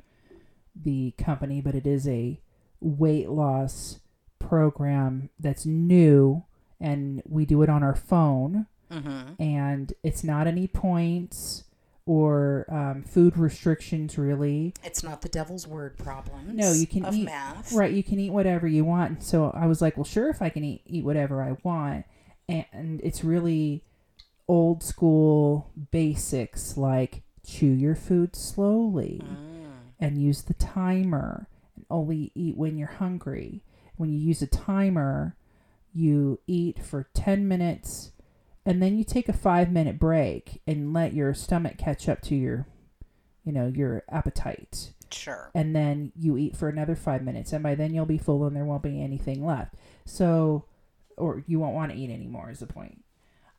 the 0.75 1.11
company, 1.17 1.61
but 1.61 1.75
it 1.75 1.87
is 1.87 2.07
a 2.07 2.39
weight 2.79 3.29
loss 3.29 3.99
program 4.39 5.29
that's 5.39 5.65
new, 5.65 6.43
and 6.79 7.21
we 7.25 7.45
do 7.45 7.61
it 7.61 7.69
on 7.69 7.83
our 7.83 7.95
phone. 7.95 8.67
Mm-hmm. 8.91 9.41
And 9.41 9.93
it's 10.03 10.23
not 10.23 10.47
any 10.47 10.67
points 10.67 11.65
or 12.05 12.65
um, 12.69 13.03
food 13.03 13.37
restrictions, 13.37 14.17
really. 14.17 14.73
It's 14.83 15.03
not 15.03 15.21
the 15.21 15.29
devil's 15.29 15.67
word 15.67 15.97
problems. 15.97 16.55
No, 16.55 16.71
you 16.71 16.87
can 16.87 17.03
of 17.03 17.13
eat- 17.13 17.25
math. 17.25 17.73
Right, 17.73 17.91
you 17.91 18.01
can 18.01 18.19
eat 18.19 18.31
whatever 18.31 18.65
you 18.65 18.85
want. 18.85 19.23
So 19.23 19.51
I 19.53 19.67
was 19.67 19.81
like, 19.81 19.97
well, 19.97 20.05
sure, 20.05 20.29
if 20.29 20.41
I 20.41 20.49
can 20.49 20.63
eat, 20.63 20.81
eat 20.85 21.03
whatever 21.03 21.43
I 21.43 21.57
want. 21.63 22.05
And 22.49 23.01
it's 23.03 23.23
really 23.23 23.83
old 24.47 24.81
school 24.81 25.69
basics 25.91 26.77
like 26.77 27.23
chew 27.45 27.67
your 27.67 27.95
food 27.95 28.35
slowly 28.35 29.21
Mm. 29.23 29.67
and 29.99 30.21
use 30.21 30.43
the 30.43 30.53
timer 30.53 31.47
and 31.75 31.85
only 31.89 32.31
eat 32.35 32.55
when 32.55 32.77
you're 32.77 32.87
hungry. 32.87 33.63
When 33.97 34.09
you 34.11 34.19
use 34.19 34.41
a 34.41 34.47
timer, 34.47 35.35
you 35.93 36.39
eat 36.47 36.83
for 36.83 37.09
10 37.13 37.47
minutes 37.47 38.11
and 38.65 38.81
then 38.81 38.97
you 38.97 39.03
take 39.03 39.27
a 39.27 39.33
5 39.33 39.71
minute 39.71 39.99
break 39.99 40.61
and 40.67 40.93
let 40.93 41.13
your 41.13 41.33
stomach 41.33 41.77
catch 41.77 42.07
up 42.07 42.21
to 42.23 42.35
your 42.35 42.67
you 43.43 43.53
know, 43.53 43.67
your 43.67 44.03
appetite 44.09 44.91
Sure. 45.09 45.49
and 45.55 45.73
then 45.73 46.11
you 46.17 46.35
eat 46.37 46.57
for 46.57 46.67
another 46.67 46.95
five 46.97 47.23
minutes, 47.23 47.53
and 47.53 47.63
by 47.63 47.75
then 47.75 47.93
you'll 47.93 48.05
be 48.05 48.17
full 48.17 48.45
and 48.45 48.53
there 48.53 48.65
won't 48.65 48.83
be 48.83 49.01
anything 49.01 49.45
left. 49.45 49.73
So, 50.03 50.65
or 51.17 51.43
you 51.47 51.59
won't 51.59 51.75
want 51.75 51.91
to 51.91 51.97
eat 51.97 52.09
anymore, 52.09 52.49
is 52.51 52.59
the 52.59 52.67
point. 52.67 53.03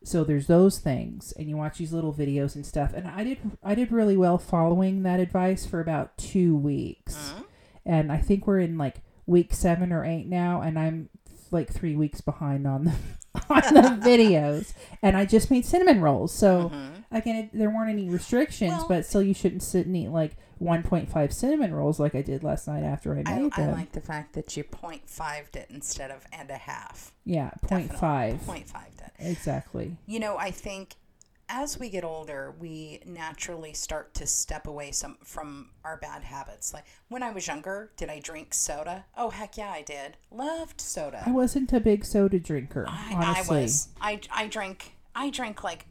So 0.05 0.23
there's 0.25 0.47
those 0.47 0.79
things, 0.79 1.33
and 1.33 1.49
you 1.49 1.57
watch 1.57 1.79
these 1.79 1.93
little 1.93 2.15
videos 2.15 2.55
and 2.55 2.65
stuff. 2.65 2.93
And 2.95 3.09
I 3.09 3.25
did, 3.25 3.39
I 3.65 3.75
did 3.75 3.91
really 3.93 4.17
well 4.17 4.39
following 4.39 5.03
that 5.03 5.19
advice 5.21 5.67
for 5.67 5.81
about 5.81 6.17
two 6.17 6.57
weeks, 6.57 7.33
Mhm. 7.37 7.45
and 7.85 8.13
I 8.13 8.19
think 8.19 8.47
we're 8.47 8.61
in 8.61 8.79
like 8.79 9.03
week 9.27 9.53
seven 9.53 9.93
or 9.93 10.05
eight 10.05 10.27
now, 10.29 10.61
and 10.63 10.79
I'm 10.79 11.09
like 11.51 11.71
three 11.73 11.97
weeks 11.97 12.21
behind 12.21 12.67
on 12.67 12.85
the 12.85 12.93
on 13.51 13.75
the 13.75 13.81
videos. 14.09 14.73
And 15.03 15.17
I 15.17 15.25
just 15.25 15.51
made 15.51 15.67
cinnamon 15.67 16.01
rolls, 16.01 16.33
so 16.33 16.71
Mhm. 16.71 16.98
Again, 17.11 17.37
it, 17.37 17.51
there 17.53 17.71
weren't 17.71 17.91
any 17.91 18.09
restrictions, 18.09 18.73
Well- 18.73 18.87
but 18.89 19.07
still, 19.07 19.23
you 19.23 19.35
shouldn't 19.35 19.63
sit 19.63 19.87
and 19.87 19.97
eat 19.97 20.09
like 20.09 20.37
1.5 20.63 21.33
cinnamon 21.33 21.73
rolls 21.73 22.01
like 22.01 22.15
I 22.15 22.23
did 22.23 22.43
last 22.43 22.67
night 22.67 22.83
after 22.83 23.13
I 23.13 23.17
made 23.17 23.29
I 23.29 23.39
them. 23.57 23.71
I 23.71 23.73
like 23.73 23.93
the 23.93 24.01
fact 24.01 24.35
that 24.35 24.57
you 24.57 24.65
point 24.65 25.07
fived 25.07 25.57
it 25.57 25.69
instead 25.71 26.11
of 26.11 26.25
and 26.33 26.51
a 26.51 26.57
half. 26.57 27.13
yeah, 27.25 27.51
Definitely. 27.63 27.97
0.5. 27.99 28.47
Point 28.47 28.67
fived 28.67 29.07
it. 29.07 29.13
Exactly. 29.21 29.97
You 30.07 30.19
know, 30.21 30.37
I 30.37 30.51
think 30.51 30.97
as 31.49 31.79
we 31.79 31.89
get 31.89 32.05
older, 32.05 32.55
we 32.59 33.01
naturally 33.07 33.73
start 33.73 34.13
to 34.15 34.27
step 34.27 34.67
away 34.67 34.91
some 34.91 35.17
from 35.25 35.71
our 35.85 35.97
bad 35.97 36.23
habits. 36.23 36.75
Like 36.75 36.85
when 37.09 37.23
I 37.23 37.31
was 37.31 37.47
younger, 37.47 37.91
did 37.97 38.11
I 38.11 38.21
drink 38.21 38.53
soda? 38.53 39.07
Oh 39.17 39.31
heck 39.31 39.57
yeah, 39.57 39.71
I 39.71 39.83
did. 39.83 40.17
Loved 40.31 40.81
soda. 40.81 41.23
I 41.25 41.31
wasn't 41.31 41.73
a 41.73 41.81
big 41.81 42.05
soda 42.05 42.39
drinker, 42.39 42.85
I, 42.89 43.15
honestly. 43.15 43.57
I 43.59 43.63
was. 43.63 43.89
I 44.01 44.21
I 44.31 44.47
drank. 44.49 44.93
I 45.15 45.31
drank 45.31 45.65
like 45.65 45.87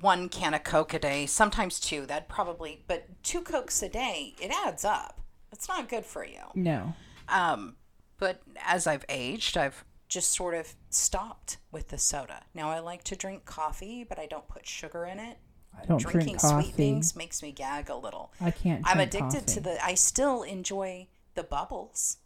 one 0.00 0.28
can 0.28 0.54
of 0.54 0.64
Coke 0.64 0.94
a 0.94 0.98
day, 0.98 1.26
sometimes 1.26 1.80
two. 1.80 2.06
That 2.06 2.28
probably, 2.28 2.84
but 2.86 3.22
two 3.22 3.40
Cokes 3.42 3.82
a 3.82 3.88
day, 3.88 4.34
it 4.40 4.50
adds 4.50 4.84
up. 4.84 5.20
It's 5.52 5.68
not 5.68 5.88
good 5.88 6.04
for 6.04 6.24
you. 6.24 6.40
No. 6.54 6.94
Um, 7.28 7.76
but 8.18 8.42
as 8.64 8.86
I've 8.86 9.04
aged, 9.08 9.56
I've 9.56 9.84
just 10.08 10.34
sort 10.34 10.54
of 10.54 10.74
stopped 10.90 11.58
with 11.70 11.88
the 11.88 11.98
soda. 11.98 12.42
Now 12.54 12.70
I 12.70 12.78
like 12.80 13.04
to 13.04 13.16
drink 13.16 13.44
coffee, 13.44 14.04
but 14.08 14.18
I 14.18 14.26
don't 14.26 14.48
put 14.48 14.66
sugar 14.66 15.04
in 15.04 15.18
it. 15.18 15.38
I 15.80 15.84
don't 15.84 16.00
Drinking 16.00 16.20
drink 16.20 16.40
coffee. 16.40 16.64
sweet 16.64 16.74
things 16.74 17.14
makes 17.14 17.42
me 17.42 17.52
gag 17.52 17.88
a 17.88 17.94
little. 17.94 18.32
I 18.40 18.50
can't 18.50 18.82
I'm 18.86 18.98
addicted 19.00 19.46
coffee. 19.46 19.54
to 19.54 19.60
the. 19.60 19.84
I 19.84 19.94
still 19.94 20.42
enjoy 20.42 21.08
the 21.34 21.44
bubbles, 21.44 22.16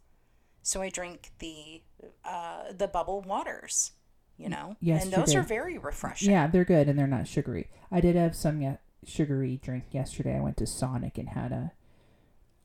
so 0.62 0.80
I 0.80 0.88
drink 0.88 1.32
the 1.38 1.82
uh, 2.24 2.72
the 2.72 2.88
bubble 2.88 3.20
waters. 3.20 3.92
You 4.38 4.48
know, 4.48 4.76
Yes. 4.80 5.04
and 5.04 5.12
those 5.12 5.34
are 5.34 5.42
very 5.42 5.78
refreshing. 5.78 6.30
Yeah, 6.30 6.46
they're 6.48 6.64
good 6.64 6.88
and 6.88 6.98
they're 6.98 7.06
not 7.06 7.28
sugary. 7.28 7.68
I 7.90 8.00
did 8.00 8.16
have 8.16 8.34
some 8.34 8.60
ye- 8.60 8.78
sugary 9.06 9.58
drink 9.62 9.84
yesterday. 9.92 10.36
I 10.36 10.40
went 10.40 10.56
to 10.56 10.66
Sonic 10.66 11.18
and 11.18 11.28
had 11.28 11.52
a 11.52 11.72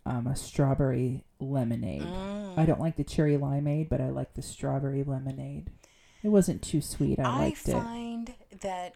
um, 0.05 0.26
a 0.26 0.36
strawberry 0.38 1.26
lemonade. 1.39 2.01
Mm. 2.01 2.57
I 2.57 2.65
don't 2.65 2.80
like 2.80 2.95
the 2.95 3.03
cherry 3.03 3.38
limeade, 3.38 3.89
but 3.89 3.99
I 3.99 4.09
like 4.09 4.34
the 4.36 4.41
strawberry 4.41 5.03
lemonade. 5.03 5.70
It 6.24 6.30
wasn't 6.30 6.61
too 6.61 6.80
sweet. 6.82 7.20
I, 7.20 7.24
I 7.24 7.39
liked 7.39 7.68
it. 7.68 7.74
find 7.74 8.34
that 8.61 8.95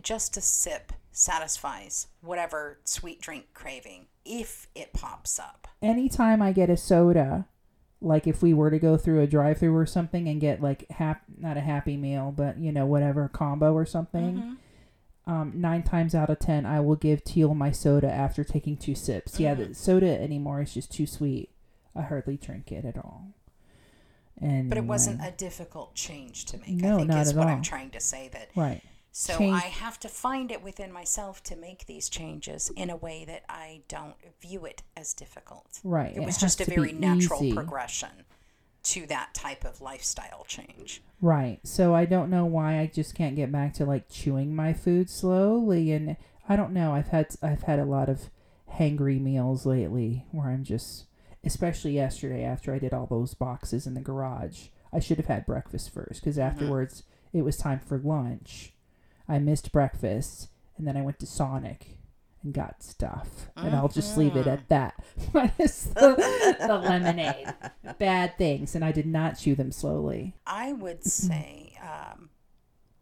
just 0.00 0.36
a 0.36 0.40
sip 0.40 0.92
satisfies 1.10 2.06
whatever 2.20 2.78
sweet 2.84 3.20
drink 3.20 3.46
craving 3.54 4.06
if 4.24 4.68
it 4.74 4.92
pops 4.92 5.38
up. 5.40 5.66
anytime 5.82 6.40
I 6.40 6.52
get 6.52 6.70
a 6.70 6.76
soda, 6.76 7.46
like 8.00 8.26
if 8.26 8.42
we 8.42 8.52
were 8.54 8.70
to 8.70 8.78
go 8.78 8.96
through 8.96 9.20
a 9.22 9.26
drive 9.26 9.58
through 9.58 9.74
or 9.76 9.86
something 9.86 10.28
and 10.28 10.40
get 10.40 10.60
like 10.62 10.88
hap 10.90 11.22
not 11.38 11.56
a 11.56 11.60
happy 11.60 11.96
meal, 11.96 12.32
but 12.36 12.58
you 12.58 12.70
know, 12.72 12.86
whatever 12.86 13.28
combo 13.28 13.72
or 13.72 13.86
something, 13.86 14.36
Mhm. 15.26 15.30
um, 15.32 15.52
nine 15.56 15.82
times 15.82 16.14
out 16.14 16.28
of 16.30 16.38
ten 16.38 16.66
I 16.66 16.80
will 16.80 16.96
give 16.96 17.24
Teal 17.24 17.54
my 17.54 17.70
soda 17.72 18.10
after 18.12 18.44
taking 18.44 18.76
two 18.76 18.94
sips. 18.94 19.40
Yeah, 19.40 19.54
Mm-hmm. 19.54 19.68
the 19.68 19.74
soda 19.74 20.20
anymore 20.20 20.60
is 20.60 20.74
just 20.74 20.92
too 20.92 21.06
sweet. 21.06 21.50
I 21.94 22.02
hardly 22.02 22.36
drink 22.36 22.70
it 22.70 22.84
at 22.84 22.98
all. 22.98 23.28
And 24.38 24.68
But 24.68 24.76
it 24.76 24.84
wasn't 24.84 25.22
a 25.22 25.30
difficult 25.30 25.94
change 25.94 26.44
to 26.46 26.58
make. 26.58 26.68
No, 26.72 26.96
I 26.96 26.98
think 26.98 27.08
not 27.08 27.22
is 27.22 27.30
at 27.30 27.36
what 27.36 27.46
all. 27.46 27.54
I'm 27.54 27.62
trying 27.62 27.88
to 27.90 28.00
say 28.00 28.28
that 28.34 28.50
right. 28.54 28.82
So 29.18 29.38
Change- 29.38 29.54
I 29.54 29.68
have 29.68 29.98
to 30.00 30.10
find 30.10 30.50
it 30.52 30.62
within 30.62 30.92
myself 30.92 31.42
to 31.44 31.56
make 31.56 31.86
these 31.86 32.10
changes 32.10 32.70
in 32.76 32.90
a 32.90 32.96
way 32.96 33.24
that 33.24 33.44
I 33.48 33.80
don't 33.88 34.14
view 34.42 34.66
it 34.66 34.82
as 34.94 35.14
difficult. 35.14 35.80
Right. 35.82 36.14
It 36.14 36.18
It 36.18 36.26
was 36.26 36.36
just 36.36 36.60
a 36.60 36.66
very 36.66 36.92
natural 36.92 37.42
easy. 37.42 37.54
progression 37.54 38.26
to 38.82 39.06
that 39.06 39.32
type 39.32 39.64
of 39.64 39.80
lifestyle 39.80 40.44
change. 40.46 41.02
Right. 41.22 41.60
So 41.66 41.94
I 41.94 42.04
don't 42.04 42.28
know 42.28 42.44
why 42.44 42.78
I 42.78 42.88
just 42.88 43.14
can't 43.14 43.36
get 43.36 43.50
back 43.50 43.72
to 43.74 43.86
like 43.86 44.10
chewing 44.10 44.54
my 44.54 44.74
food 44.74 45.08
slowly 45.08 45.92
and 45.92 46.18
I 46.46 46.54
don't 46.54 46.74
know. 46.74 46.92
I've 46.92 47.08
had 47.08 47.28
I've 47.42 47.62
had 47.62 47.78
a 47.78 47.86
lot 47.86 48.10
of 48.10 48.28
hangry 48.74 49.18
meals 49.18 49.64
lately 49.64 50.26
where 50.30 50.48
I'm 50.48 50.62
just 50.62 51.06
especially 51.42 51.92
yesterday 51.92 52.44
after 52.44 52.74
I 52.74 52.78
did 52.78 52.92
all 52.92 53.06
those 53.06 53.32
boxes 53.32 53.86
in 53.86 53.94
the 53.94 54.02
garage. 54.02 54.66
I 54.92 55.00
should 55.00 55.16
have 55.16 55.24
had 55.24 55.46
breakfast 55.46 55.88
first 55.88 56.22
cuz 56.22 56.36
mm-hmm. 56.36 56.46
afterwards 56.46 57.04
it 57.32 57.46
was 57.46 57.56
time 57.56 57.80
for 57.80 57.96
lunch. 57.96 58.74
I 59.28 59.38
missed 59.38 59.72
breakfast 59.72 60.48
and 60.76 60.86
then 60.86 60.96
I 60.96 61.02
went 61.02 61.18
to 61.20 61.26
Sonic 61.26 61.98
and 62.42 62.52
got 62.52 62.82
stuff. 62.82 63.48
And 63.56 63.74
I'll 63.74 63.88
just 63.88 64.16
leave 64.16 64.36
it 64.36 64.46
at 64.46 64.68
that. 64.68 64.94
Minus 65.34 65.84
the, 65.84 66.56
the 66.60 66.78
lemonade. 66.78 67.54
Bad 67.98 68.38
things 68.38 68.74
and 68.74 68.84
I 68.84 68.92
did 68.92 69.06
not 69.06 69.38
chew 69.38 69.54
them 69.54 69.72
slowly. 69.72 70.34
I 70.46 70.72
would 70.72 71.04
say 71.04 71.76
um, 71.82 72.30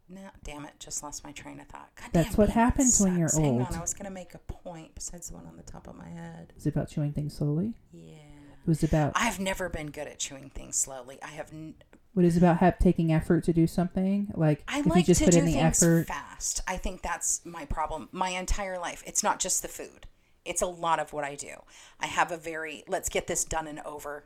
no, 0.07 0.21
damn 0.43 0.65
it, 0.65 0.73
just 0.79 1.01
lost 1.01 1.23
my 1.23 1.31
train 1.31 1.59
of 1.59 1.67
thought. 1.67 1.89
God 1.95 2.09
That's 2.13 2.29
damn 2.29 2.35
what 2.35 2.49
happens 2.49 2.99
when 3.01 3.17
you're. 3.17 3.29
Hang 3.33 3.45
old. 3.45 3.61
on, 3.63 3.75
I 3.75 3.81
was 3.81 3.93
gonna 3.93 4.11
make 4.11 4.35
a 4.35 4.37
point 4.39 4.93
besides 4.93 5.29
the 5.29 5.35
one 5.35 5.47
on 5.47 5.57
the 5.57 5.63
top 5.63 5.87
of 5.87 5.95
my 5.95 6.07
head. 6.07 6.53
Is 6.55 6.67
it 6.67 6.75
about 6.75 6.89
chewing 6.89 7.11
things 7.11 7.35
slowly? 7.35 7.73
Yeah. 7.91 8.13
It 8.13 8.67
was 8.67 8.83
about 8.83 9.13
I've 9.15 9.39
never 9.39 9.67
been 9.67 9.87
good 9.87 10.07
at 10.07 10.19
chewing 10.19 10.51
things 10.51 10.75
slowly. 10.75 11.17
I 11.23 11.29
have. 11.29 11.51
N- 11.51 11.75
what 12.15 12.23
is 12.23 12.37
about 12.37 12.57
have, 12.57 12.79
taking 12.79 13.11
effort 13.11 13.43
to 13.43 13.53
do 13.53 13.67
something? 13.67 14.31
Like 14.33 14.63
I 14.69 14.79
if 14.79 14.85
you 14.85 14.91
like 14.93 15.05
just 15.05 15.19
to 15.19 15.25
put 15.25 15.33
do 15.33 15.39
in 15.39 15.45
the 15.45 15.51
things 15.51 15.83
effort. 15.83 16.07
fast. 16.07 16.61
I 16.65 16.77
think 16.77 17.01
that's 17.01 17.45
my 17.45 17.65
problem. 17.65 18.07
My 18.13 18.29
entire 18.29 18.79
life. 18.79 19.03
It's 19.05 19.21
not 19.21 19.39
just 19.39 19.61
the 19.61 19.67
food. 19.67 20.07
It's 20.45 20.61
a 20.61 20.65
lot 20.65 20.99
of 20.99 21.11
what 21.11 21.25
I 21.25 21.35
do. 21.35 21.55
I 21.99 22.07
have 22.07 22.31
a 22.31 22.37
very 22.37 22.85
let's 22.87 23.09
get 23.09 23.27
this 23.27 23.43
done 23.43 23.67
and 23.67 23.81
over 23.81 24.23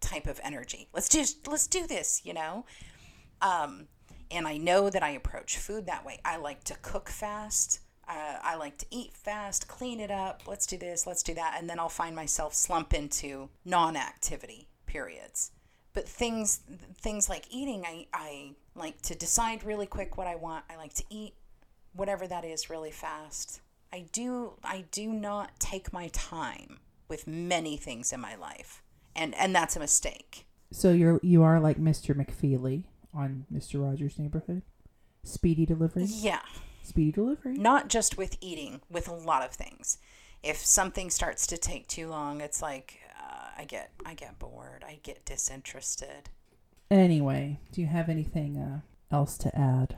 type 0.00 0.26
of 0.26 0.40
energy. 0.42 0.88
Let's 0.92 1.08
just 1.08 1.46
let's 1.46 1.68
do 1.68 1.86
this, 1.86 2.20
you 2.24 2.34
know? 2.34 2.66
Um 3.40 3.86
and 4.32 4.48
I 4.48 4.56
know 4.56 4.90
that 4.90 5.04
I 5.04 5.10
approach 5.10 5.58
food 5.58 5.86
that 5.86 6.04
way. 6.04 6.18
I 6.24 6.38
like 6.38 6.64
to 6.64 6.74
cook 6.82 7.08
fast. 7.08 7.80
Uh, 8.08 8.38
I 8.42 8.56
like 8.56 8.78
to 8.78 8.86
eat 8.90 9.12
fast, 9.14 9.68
clean 9.68 10.00
it 10.00 10.10
up. 10.10 10.42
Let's 10.46 10.66
do 10.66 10.78
this, 10.78 11.06
let's 11.06 11.22
do 11.22 11.34
that. 11.34 11.56
And 11.58 11.68
then 11.68 11.78
I'll 11.78 11.90
find 11.90 12.16
myself 12.16 12.54
slump 12.54 12.94
into 12.94 13.50
non 13.64 13.96
activity 13.96 14.68
periods. 14.86 15.52
But 15.98 16.08
things 16.08 16.60
things 16.94 17.28
like 17.28 17.46
eating, 17.50 17.84
I, 17.84 18.06
I 18.14 18.52
like 18.76 19.02
to 19.02 19.16
decide 19.16 19.64
really 19.64 19.86
quick 19.86 20.16
what 20.16 20.28
I 20.28 20.36
want. 20.36 20.64
I 20.70 20.76
like 20.76 20.94
to 20.94 21.04
eat 21.10 21.34
whatever 21.92 22.24
that 22.28 22.44
is 22.44 22.70
really 22.70 22.92
fast. 22.92 23.60
I 23.92 24.04
do 24.12 24.52
I 24.62 24.84
do 24.92 25.12
not 25.12 25.58
take 25.58 25.92
my 25.92 26.06
time 26.12 26.78
with 27.08 27.26
many 27.26 27.76
things 27.76 28.12
in 28.12 28.20
my 28.20 28.36
life. 28.36 28.80
And 29.16 29.34
and 29.34 29.52
that's 29.52 29.74
a 29.74 29.80
mistake. 29.80 30.46
So 30.70 30.92
you're 30.92 31.18
you 31.24 31.42
are 31.42 31.58
like 31.58 31.78
Mr. 31.78 32.14
McFeely 32.14 32.84
on 33.12 33.46
Mr. 33.52 33.84
Rogers' 33.84 34.20
Neighborhood. 34.20 34.62
Speedy 35.24 35.66
delivery. 35.66 36.04
Yeah. 36.04 36.42
Speedy 36.84 37.10
delivery. 37.10 37.54
not 37.54 37.88
just 37.88 38.16
with 38.16 38.36
eating, 38.40 38.82
with 38.88 39.08
a 39.08 39.14
lot 39.14 39.44
of 39.44 39.50
things. 39.50 39.98
If 40.44 40.58
something 40.58 41.10
starts 41.10 41.44
to 41.48 41.58
take 41.58 41.88
too 41.88 42.06
long, 42.06 42.40
it's 42.40 42.62
like 42.62 43.00
I 43.56 43.64
get 43.64 43.90
I 44.06 44.14
get 44.14 44.38
bored, 44.38 44.84
I 44.86 45.00
get 45.02 45.24
disinterested. 45.24 46.30
Anyway, 46.90 47.58
do 47.72 47.80
you 47.80 47.86
have 47.88 48.08
anything 48.08 48.56
uh, 48.56 48.80
else 49.14 49.36
to 49.38 49.56
add? 49.58 49.96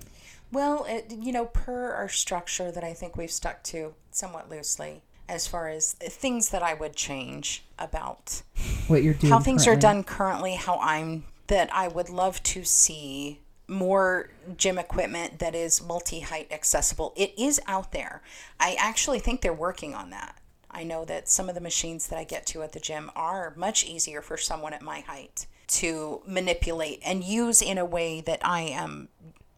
Well, 0.51 0.85
it, 0.89 1.13
you 1.13 1.31
know, 1.33 1.45
per 1.47 1.93
our 1.93 2.09
structure 2.09 2.73
that 2.73 2.83
I 2.83 2.93
think 2.95 3.17
we've 3.17 3.31
stuck 3.31 3.63
to 3.65 3.95
somewhat 4.11 4.51
loosely, 4.51 5.03
as 5.29 5.47
far 5.47 5.69
as 5.69 5.93
things 5.93 6.51
that 6.51 6.63
I 6.63 6.75
would 6.75 6.97
change 6.97 7.63
about 7.79 8.43
What 8.89 9.03
you're 9.05 9.15
doing? 9.15 9.33
how 9.33 9.39
things 9.39 9.69
are 9.69 9.77
done 9.77 10.03
currently, 10.03 10.55
how 10.55 10.79
I'm 10.81 11.25
that 11.47 11.73
I 11.73 11.87
would 11.89 12.09
love 12.09 12.43
to 12.45 12.65
see 12.65 13.41
more 13.69 14.31
gym 14.57 14.79
equipment 14.79 15.39
that 15.39 15.55
is 15.55 15.81
multi 15.81 16.21
height 16.21 16.51
accessible. 16.51 17.13
It 17.17 17.33
is 17.39 17.61
out 17.69 17.93
there. 17.93 18.23
I 18.59 18.77
actually 18.79 19.21
think 19.21 19.43
they're 19.43 19.53
working 19.53 19.95
on 19.95 20.11
that. 20.11 20.37
I 20.71 20.85
know 20.85 21.05
that 21.05 21.29
some 21.29 21.49
of 21.49 21.55
the 21.55 21.61
machines 21.61 22.09
that 22.09 22.19
I 22.19 22.25
get 22.25 22.47
to 22.47 22.63
at 22.63 22.73
the 22.73 22.81
gym 22.81 23.11
are 23.17 23.53
much 23.57 23.85
easier 23.85 24.23
for 24.23 24.37
someone 24.37 24.73
at 24.73 24.83
my 24.83 25.01
height 25.01 25.47
to 25.69 26.23
manipulate 26.27 27.01
and 27.05 27.23
use 27.23 27.63
in 27.63 27.79
a 27.79 27.85
way 27.85 28.21
that 28.23 28.41
I 28.45 28.63
am 28.63 29.09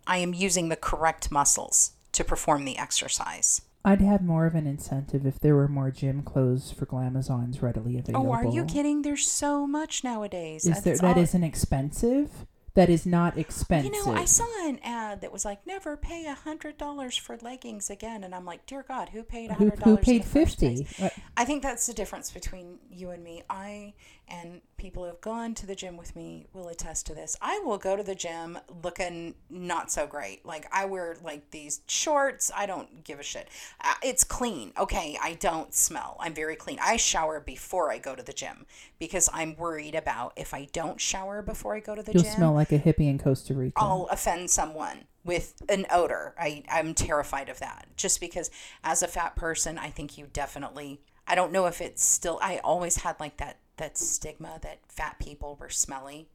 I 0.07 0.19
am 0.19 0.35
using 0.35 0.69
the 0.69 0.77
correct 0.77 1.31
muscles 1.31 1.93
to 2.13 2.25
perform 2.25 2.65
the 2.65 2.77
exercise. 2.77 3.63
I'd 3.85 4.01
have 4.01 4.23
more 4.23 4.47
of 4.47 4.55
an 4.55 4.67
incentive 4.67 5.27
if 5.27 5.41
there 5.41 5.55
were 5.55 5.69
more 5.69 5.91
gym 5.91 6.23
clothes 6.23 6.71
for 6.71 6.87
Glamazons 6.87 7.63
readily 7.63 7.99
available. 7.99 8.29
Oh, 8.29 8.33
are 8.33 8.47
you 8.47 8.65
kidding? 8.65 9.03
There's 9.03 9.29
so 9.29 9.67
much 9.67 10.05
nowadays. 10.05 10.67
Is 10.67 10.83
there, 10.83 10.97
that 10.97 11.17
all... 11.17 11.23
isn't 11.23 11.43
expensive? 11.43 12.47
That 12.75 12.89
is 12.89 13.05
not 13.05 13.37
expensive. 13.37 13.93
You 13.93 14.07
know, 14.07 14.13
I 14.13 14.25
saw 14.25 14.47
an 14.67 14.79
ad 14.83 15.21
that 15.21 15.31
was 15.31 15.45
like, 15.45 15.67
"Never 15.67 15.97
pay 15.97 16.25
a 16.25 16.35
hundred 16.35 16.79
dollars 16.79 17.17
for 17.19 17.37
leggings 17.37 17.91
again," 17.91 18.25
and 18.25 18.35
I'm 18.35 18.47
like, 18.47 18.65
"Dear 18.65 18.83
God, 18.83 19.11
who 19.11 19.23
paid 19.23 19.51
a 19.51 19.55
who, 19.55 19.65
hundred 19.65 19.79
who 19.81 19.91
dollars?" 19.91 20.05
paid 20.05 20.25
fifty? 20.25 20.87
Uh, 21.01 21.11
I 21.37 21.45
think 21.45 21.63
that's 21.63 21.87
the 21.87 21.93
difference 21.93 22.31
between 22.31 22.79
you 22.91 23.11
and 23.11 23.23
me. 23.23 23.43
I 23.51 23.93
and 24.33 24.63
people 24.79 25.03
who 25.03 25.09
have 25.11 25.21
gone 25.21 25.53
to 25.55 25.67
the 25.67 25.75
gym 25.75 25.99
with 25.99 26.17
me 26.17 26.47
will 26.55 26.69
attest 26.69 27.05
to 27.07 27.15
this. 27.15 27.37
I 27.43 27.59
will 27.59 27.77
go 27.77 27.97
to 27.97 28.03
the 28.03 28.15
gym 28.15 28.59
looking 28.83 29.35
not 29.51 29.93
so 29.93 30.07
great. 30.07 30.45
Like 30.47 30.67
I 30.73 30.87
wear 30.87 31.17
like 31.23 31.51
these 31.51 31.83
shorts. 31.87 32.51
I 32.57 32.65
don't 32.65 33.05
give 33.05 33.21
a 33.21 33.23
shit. 33.23 33.49
Uh, 33.85 33.93
It's 34.03 34.25
clean. 34.25 34.73
Okay, 34.79 35.19
I 35.23 35.35
don't 35.35 35.75
smell. 35.75 36.17
I'm 36.19 36.33
very 36.33 36.57
clean. 36.57 36.79
I 36.83 36.97
shower 36.97 37.41
before 37.41 37.93
I 37.93 37.99
go 37.99 38.17
to 38.17 38.23
the 38.23 38.33
gym 38.33 38.65
because 38.99 39.29
I'm 39.35 39.55
worried 39.57 39.95
about 39.95 40.33
if 40.37 40.55
I 40.55 40.67
don't 40.73 41.01
shower 41.01 41.43
before 41.43 41.75
I 41.75 41.81
go 41.81 41.95
to 41.95 42.03
the 42.03 42.13
gym. 42.13 42.23
You'll 42.23 42.33
smell 42.33 42.53
like 42.55 42.73
a 42.73 42.79
hippie 42.79 43.11
in 43.11 43.19
Costa 43.19 43.53
Rica. 43.53 43.75
I'll 43.77 44.09
offend 44.11 44.51
someone 44.51 45.05
with 45.25 45.63
an 45.69 45.85
odor. 45.91 46.35
I, 46.39 46.65
I'm 46.71 46.95
terrified 46.95 47.51
of 47.51 47.59
that. 47.61 47.87
Just 47.97 48.19
because 48.19 48.51
as 48.83 49.03
a 49.03 49.09
fat 49.09 49.37
person, 49.37 49.77
I 49.77 49.91
think 49.91 50.17
you 50.17 50.27
definitely 50.33 51.03
I 51.27 51.35
don't 51.35 51.53
know 51.53 51.67
if 51.67 51.81
it's 51.81 52.05
still 52.05 52.39
I 52.43 52.59
always 52.59 52.97
had 52.97 53.21
like 53.21 53.37
that 53.37 53.59
that 53.77 53.99
stigma 53.99 54.59
that 54.63 54.81
fat 54.89 55.19
people 55.19 55.57
were 55.61 55.71
smelly. 55.71 56.29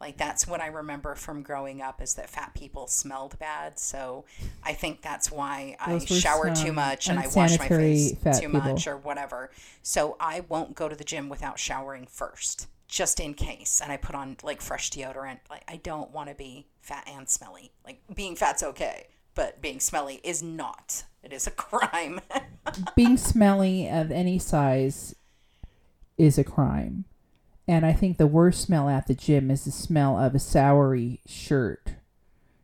Like 0.00 0.16
that's 0.16 0.46
what 0.46 0.60
I 0.60 0.68
remember 0.68 1.14
from 1.16 1.42
growing 1.42 1.82
up 1.82 2.00
is 2.00 2.14
that 2.14 2.30
fat 2.30 2.54
people 2.54 2.86
smelled 2.86 3.38
bad. 3.38 3.78
So 3.78 4.24
I 4.62 4.72
think 4.72 5.02
that's 5.02 5.30
why 5.30 5.76
I 5.80 5.92
Those 5.92 6.08
were 6.08 6.16
shower 6.16 6.54
too 6.54 6.72
much 6.72 7.08
and 7.08 7.18
I 7.18 7.26
wash 7.34 7.58
my 7.58 7.68
face 7.68 8.12
too 8.12 8.48
people. 8.48 8.60
much 8.60 8.86
or 8.86 8.96
whatever. 8.96 9.50
So 9.82 10.16
I 10.20 10.44
won't 10.48 10.76
go 10.76 10.88
to 10.88 10.94
the 10.94 11.04
gym 11.04 11.28
without 11.28 11.58
showering 11.58 12.06
first, 12.06 12.68
just 12.86 13.18
in 13.18 13.34
case. 13.34 13.80
And 13.82 13.90
I 13.90 13.96
put 13.96 14.14
on 14.14 14.36
like 14.44 14.60
fresh 14.60 14.90
deodorant. 14.90 15.40
Like 15.50 15.64
I 15.66 15.76
don't 15.76 16.12
want 16.12 16.28
to 16.28 16.34
be 16.36 16.68
fat 16.80 17.08
and 17.08 17.28
smelly. 17.28 17.72
Like 17.84 18.00
being 18.14 18.36
fat's 18.36 18.62
okay, 18.62 19.08
but 19.34 19.60
being 19.60 19.80
smelly 19.80 20.20
is 20.22 20.44
not. 20.44 21.04
It 21.24 21.32
is 21.32 21.48
a 21.48 21.50
crime. 21.52 22.20
Being 22.94 23.16
smelly 23.16 23.88
of 23.88 24.12
any 24.12 24.38
size 24.38 25.16
is 26.18 26.36
a 26.38 26.44
crime. 26.44 27.04
And 27.66 27.84
I 27.86 27.92
think 27.92 28.16
the 28.16 28.26
worst 28.26 28.62
smell 28.62 28.88
at 28.88 29.06
the 29.06 29.14
gym 29.14 29.50
is 29.50 29.64
the 29.64 29.70
smell 29.70 30.18
of 30.18 30.34
a 30.34 30.38
soury 30.38 31.18
shirt, 31.26 31.92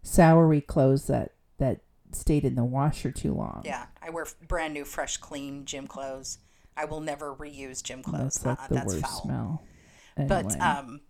soury 0.02 0.66
clothes 0.66 1.06
that 1.06 1.32
that 1.58 1.80
stayed 2.12 2.44
in 2.44 2.54
the 2.54 2.64
washer 2.64 3.10
too 3.10 3.32
long. 3.34 3.62
yeah, 3.64 3.86
I 4.02 4.10
wear 4.10 4.26
brand 4.48 4.72
new, 4.74 4.84
fresh, 4.84 5.16
clean 5.18 5.64
gym 5.64 5.86
clothes. 5.86 6.38
I 6.76 6.84
will 6.86 7.00
never 7.00 7.34
reuse 7.34 7.82
gym 7.82 8.02
clothes. 8.02 8.40
that's 8.42 8.46
like 8.46 8.58
Uh-uh, 8.60 8.68
the 8.68 8.74
that's 8.74 8.86
worst 8.94 9.00
foul. 9.06 9.22
smell. 9.22 9.62
But 10.16 10.60
um, 10.60 11.00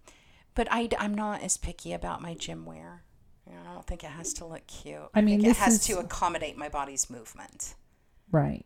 but 0.54 0.66
I 0.70 0.88
I'm 0.98 1.14
not 1.14 1.42
as 1.42 1.56
picky 1.56 1.92
about 1.92 2.20
my 2.22 2.34
gym 2.34 2.64
wear. 2.64 3.02
You 3.46 3.52
know, 3.54 3.60
I 3.70 3.74
don't 3.74 3.86
think 3.86 4.02
it 4.02 4.10
has 4.10 4.32
to 4.34 4.46
look 4.46 4.66
cute. 4.66 4.96
I 5.14 5.20
mean, 5.20 5.40
think 5.42 5.52
it 5.52 5.56
has 5.58 5.74
is- 5.74 5.86
to 5.86 5.98
accommodate 5.98 6.56
my 6.56 6.68
body's 6.68 7.08
movement. 7.10 7.74
right. 8.32 8.64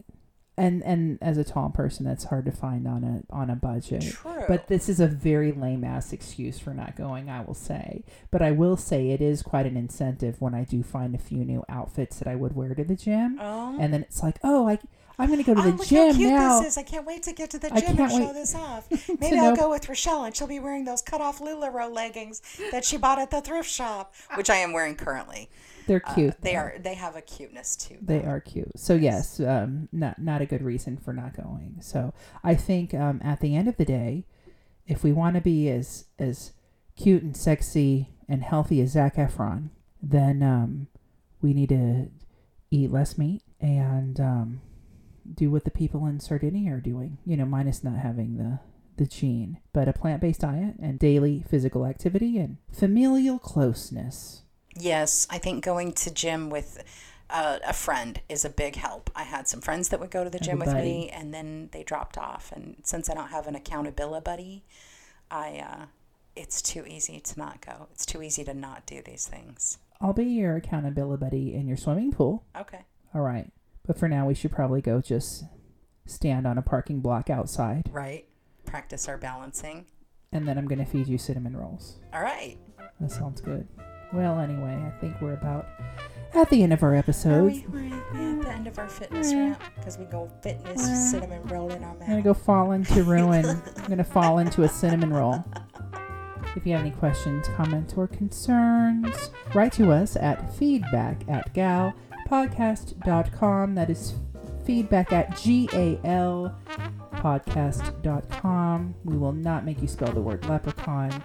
And 0.58 0.82
and 0.82 1.18
as 1.22 1.38
a 1.38 1.44
tall 1.44 1.70
person, 1.70 2.04
that's 2.04 2.24
hard 2.24 2.44
to 2.46 2.52
find 2.52 2.86
on 2.88 3.04
a 3.04 3.32
on 3.34 3.48
a 3.48 3.56
budget. 3.56 4.02
True. 4.02 4.44
But 4.48 4.66
this 4.68 4.88
is 4.88 4.98
a 5.00 5.06
very 5.06 5.52
lame 5.52 5.84
ass 5.84 6.12
excuse 6.12 6.58
for 6.58 6.74
not 6.74 6.96
going, 6.96 7.30
I 7.30 7.40
will 7.42 7.54
say. 7.54 8.02
But 8.30 8.42
I 8.42 8.50
will 8.50 8.76
say 8.76 9.10
it 9.10 9.20
is 9.20 9.42
quite 9.42 9.66
an 9.66 9.76
incentive 9.76 10.40
when 10.40 10.54
I 10.54 10.64
do 10.64 10.82
find 10.82 11.14
a 11.14 11.18
few 11.18 11.44
new 11.44 11.64
outfits 11.68 12.18
that 12.18 12.28
I 12.28 12.34
would 12.34 12.54
wear 12.56 12.74
to 12.74 12.84
the 12.84 12.96
gym. 12.96 13.38
oh. 13.40 13.76
And 13.78 13.92
then 13.94 14.02
it's 14.02 14.22
like, 14.22 14.38
oh, 14.42 14.68
I, 14.68 14.78
I'm 15.20 15.28
going 15.28 15.38
to 15.38 15.44
go 15.44 15.54
to 15.54 15.60
Oh, 15.60 15.64
the 15.70 15.76
look 15.76 15.86
gym 15.86 16.08
how 16.12 16.16
cute 16.16 16.30
now. 16.30 16.60
this 16.60 16.72
is! 16.72 16.78
I 16.78 16.82
can't 16.82 17.06
wait 17.06 17.22
to 17.24 17.32
get 17.32 17.50
to 17.50 17.58
the 17.58 17.68
gym 17.70 17.98
and 17.98 18.10
show 18.10 18.18
wait 18.26 18.34
this 18.34 18.54
off. 18.54 18.88
Maybe 19.20 19.38
I'll 19.38 19.50
know- 19.50 19.56
go 19.56 19.70
with 19.70 19.88
Rochelle, 19.88 20.24
and 20.24 20.34
she'll 20.36 20.46
be 20.46 20.58
wearing 20.60 20.84
those 20.84 21.02
cut-off 21.02 21.40
Lularoe 21.40 21.92
leggings 21.94 22.40
that 22.72 22.84
she 22.84 22.96
bought 22.96 23.18
at 23.18 23.30
the 23.30 23.40
thrift 23.40 23.68
shop, 23.70 24.14
which 24.34 24.50
I 24.50 24.56
am 24.56 24.72
wearing 24.72 24.94
currently. 24.96 25.50
They're 25.88 26.02
Uh, 26.06 26.14
cute. 26.14 26.40
they 26.40 26.52
though. 26.52 26.58
are. 26.58 26.74
They 26.78 26.94
have 26.94 27.16
a 27.16 27.20
cuteness 27.20 27.74
too. 27.74 27.98
They 28.00 28.22
are 28.24 28.40
cute. 28.40 28.78
So 28.78 28.94
yes, 28.94 29.40
um, 29.40 29.88
not 29.90 30.20
not 30.20 30.40
a 30.40 30.46
good 30.46 30.62
reason 30.62 30.96
for 30.98 31.12
not 31.12 31.34
going. 31.36 31.78
So 31.80 32.14
I 32.44 32.54
think 32.54 32.94
um, 32.94 33.20
at 33.24 33.40
the 33.40 33.56
end 33.56 33.66
of 33.66 33.76
the 33.76 33.84
day, 33.84 34.24
if 34.86 35.02
we 35.02 35.12
want 35.12 35.34
to 35.34 35.40
be 35.40 35.68
as 35.68 36.04
as 36.18 36.52
cute 36.96 37.22
and 37.24 37.36
sexy 37.36 38.10
and 38.28 38.42
healthy 38.44 38.80
as 38.80 38.92
Zac 38.92 39.16
Efron, 39.16 39.70
then 40.02 40.42
um, 40.42 40.86
we 41.42 41.52
need 41.54 41.70
to 41.70 42.08
eat 42.70 42.90
less 42.92 43.16
meat 43.18 43.42
and 43.60 44.20
um, 44.20 44.60
do 45.34 45.50
what 45.50 45.64
the 45.64 45.70
people 45.70 46.06
in 46.06 46.20
Sardinia 46.20 46.74
are 46.74 46.80
doing. 46.80 47.18
You 47.24 47.36
know, 47.38 47.46
minus 47.46 47.82
not 47.82 47.96
having 47.98 48.36
the 48.36 48.60
the 48.96 49.06
gene, 49.06 49.58
but 49.72 49.86
a 49.88 49.92
plant 49.92 50.20
based 50.20 50.40
diet 50.40 50.74
and 50.82 50.98
daily 50.98 51.44
physical 51.48 51.86
activity 51.86 52.36
and 52.38 52.56
familial 52.72 53.38
closeness. 53.38 54.42
Yes, 54.78 55.26
I 55.30 55.38
think 55.38 55.64
going 55.64 55.92
to 55.92 56.10
gym 56.10 56.50
with 56.50 56.82
uh, 57.30 57.58
a 57.66 57.72
friend 57.72 58.20
is 58.28 58.44
a 58.44 58.50
big 58.50 58.76
help. 58.76 59.10
I 59.14 59.24
had 59.24 59.48
some 59.48 59.60
friends 59.60 59.90
that 59.90 60.00
would 60.00 60.10
go 60.10 60.24
to 60.24 60.30
the 60.30 60.38
gym 60.38 60.58
with 60.58 60.72
me, 60.72 61.10
and 61.10 61.34
then 61.34 61.68
they 61.72 61.82
dropped 61.82 62.16
off. 62.16 62.52
And 62.54 62.76
since 62.84 63.10
I 63.10 63.14
don't 63.14 63.28
have 63.28 63.46
an 63.46 63.54
accountability 63.54 64.24
buddy, 64.24 64.64
I 65.30 65.58
uh, 65.58 65.86
it's 66.36 66.62
too 66.62 66.84
easy 66.86 67.20
to 67.20 67.38
not 67.38 67.64
go. 67.64 67.88
It's 67.92 68.06
too 68.06 68.22
easy 68.22 68.44
to 68.44 68.54
not 68.54 68.86
do 68.86 69.02
these 69.04 69.26
things. 69.26 69.78
I'll 70.00 70.12
be 70.12 70.24
your 70.24 70.56
accountability 70.56 71.20
buddy 71.20 71.54
in 71.54 71.66
your 71.66 71.76
swimming 71.76 72.12
pool. 72.12 72.44
Okay. 72.56 72.84
All 73.14 73.22
right. 73.22 73.50
But 73.86 73.98
for 73.98 74.08
now, 74.08 74.26
we 74.26 74.34
should 74.34 74.52
probably 74.52 74.80
go 74.80 75.00
just 75.00 75.44
stand 76.06 76.46
on 76.46 76.56
a 76.56 76.62
parking 76.62 77.00
block 77.00 77.28
outside. 77.28 77.90
Right. 77.90 78.26
Practice 78.64 79.08
our 79.08 79.18
balancing. 79.18 79.86
And 80.30 80.46
then 80.46 80.58
I'm 80.58 80.68
going 80.68 80.78
to 80.78 80.84
feed 80.84 81.08
you 81.08 81.18
cinnamon 81.18 81.56
rolls. 81.56 81.98
All 82.12 82.22
right. 82.22 82.58
That 83.00 83.10
sounds 83.10 83.40
good. 83.40 83.66
Well, 84.12 84.38
anyway, 84.38 84.80
I 84.86 84.90
think 85.00 85.20
we're 85.20 85.32
about 85.34 85.66
at 86.34 86.48
the 86.50 86.62
end 86.62 86.72
of 86.72 86.82
our 86.82 86.94
Are 86.94 86.96
episode. 86.96 87.44
we? 87.44 87.66
We're 87.68 87.94
at 87.94 88.12
the 88.44 88.50
end 88.50 88.66
of 88.66 88.78
our 88.78 88.88
fitness 88.88 89.32
mm. 89.32 89.36
rant 89.36 89.58
because 89.76 89.98
we 89.98 90.06
go 90.06 90.30
fitness 90.42 91.10
cinnamon 91.10 91.42
roll 91.44 91.70
in 91.70 91.84
our 91.84 91.94
mouth. 91.94 92.02
I'm 92.02 92.08
gonna 92.08 92.22
go 92.22 92.34
fall 92.34 92.72
into 92.72 93.04
ruin. 93.04 93.46
I'm 93.46 93.62
gonna 93.88 94.04
fall 94.04 94.38
into 94.38 94.62
a 94.62 94.68
cinnamon 94.68 95.12
roll. 95.12 95.44
If 96.56 96.64
you 96.66 96.72
have 96.72 96.80
any 96.80 96.92
questions, 96.92 97.46
comments, 97.48 97.92
or 97.94 98.08
concerns, 98.08 99.30
write 99.54 99.72
to 99.74 99.92
us 99.92 100.16
at 100.16 100.50
feedback 100.54 101.28
at 101.28 101.54
galpodcast.com. 101.54 103.74
That 103.74 103.90
is 103.90 104.14
feedback 104.64 105.12
at 105.12 105.36
G-A-L 105.38 106.58
podcast.com. 107.12 108.94
We 109.04 109.16
will 109.16 109.32
not 109.32 109.64
make 109.64 109.80
you 109.82 109.88
spell 109.88 110.12
the 110.12 110.20
word 110.20 110.46
leprechaun. 110.46 111.22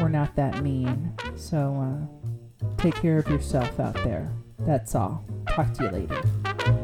We're 0.00 0.08
not 0.08 0.34
that 0.36 0.62
mean. 0.62 1.12
So 1.36 2.08
uh, 2.60 2.74
take 2.78 2.94
care 2.94 3.18
of 3.18 3.28
yourself 3.28 3.78
out 3.78 3.94
there. 3.94 4.30
That's 4.60 4.94
all. 4.94 5.24
Talk 5.48 5.72
to 5.74 5.84
you 5.84 5.90
later. 5.90 6.83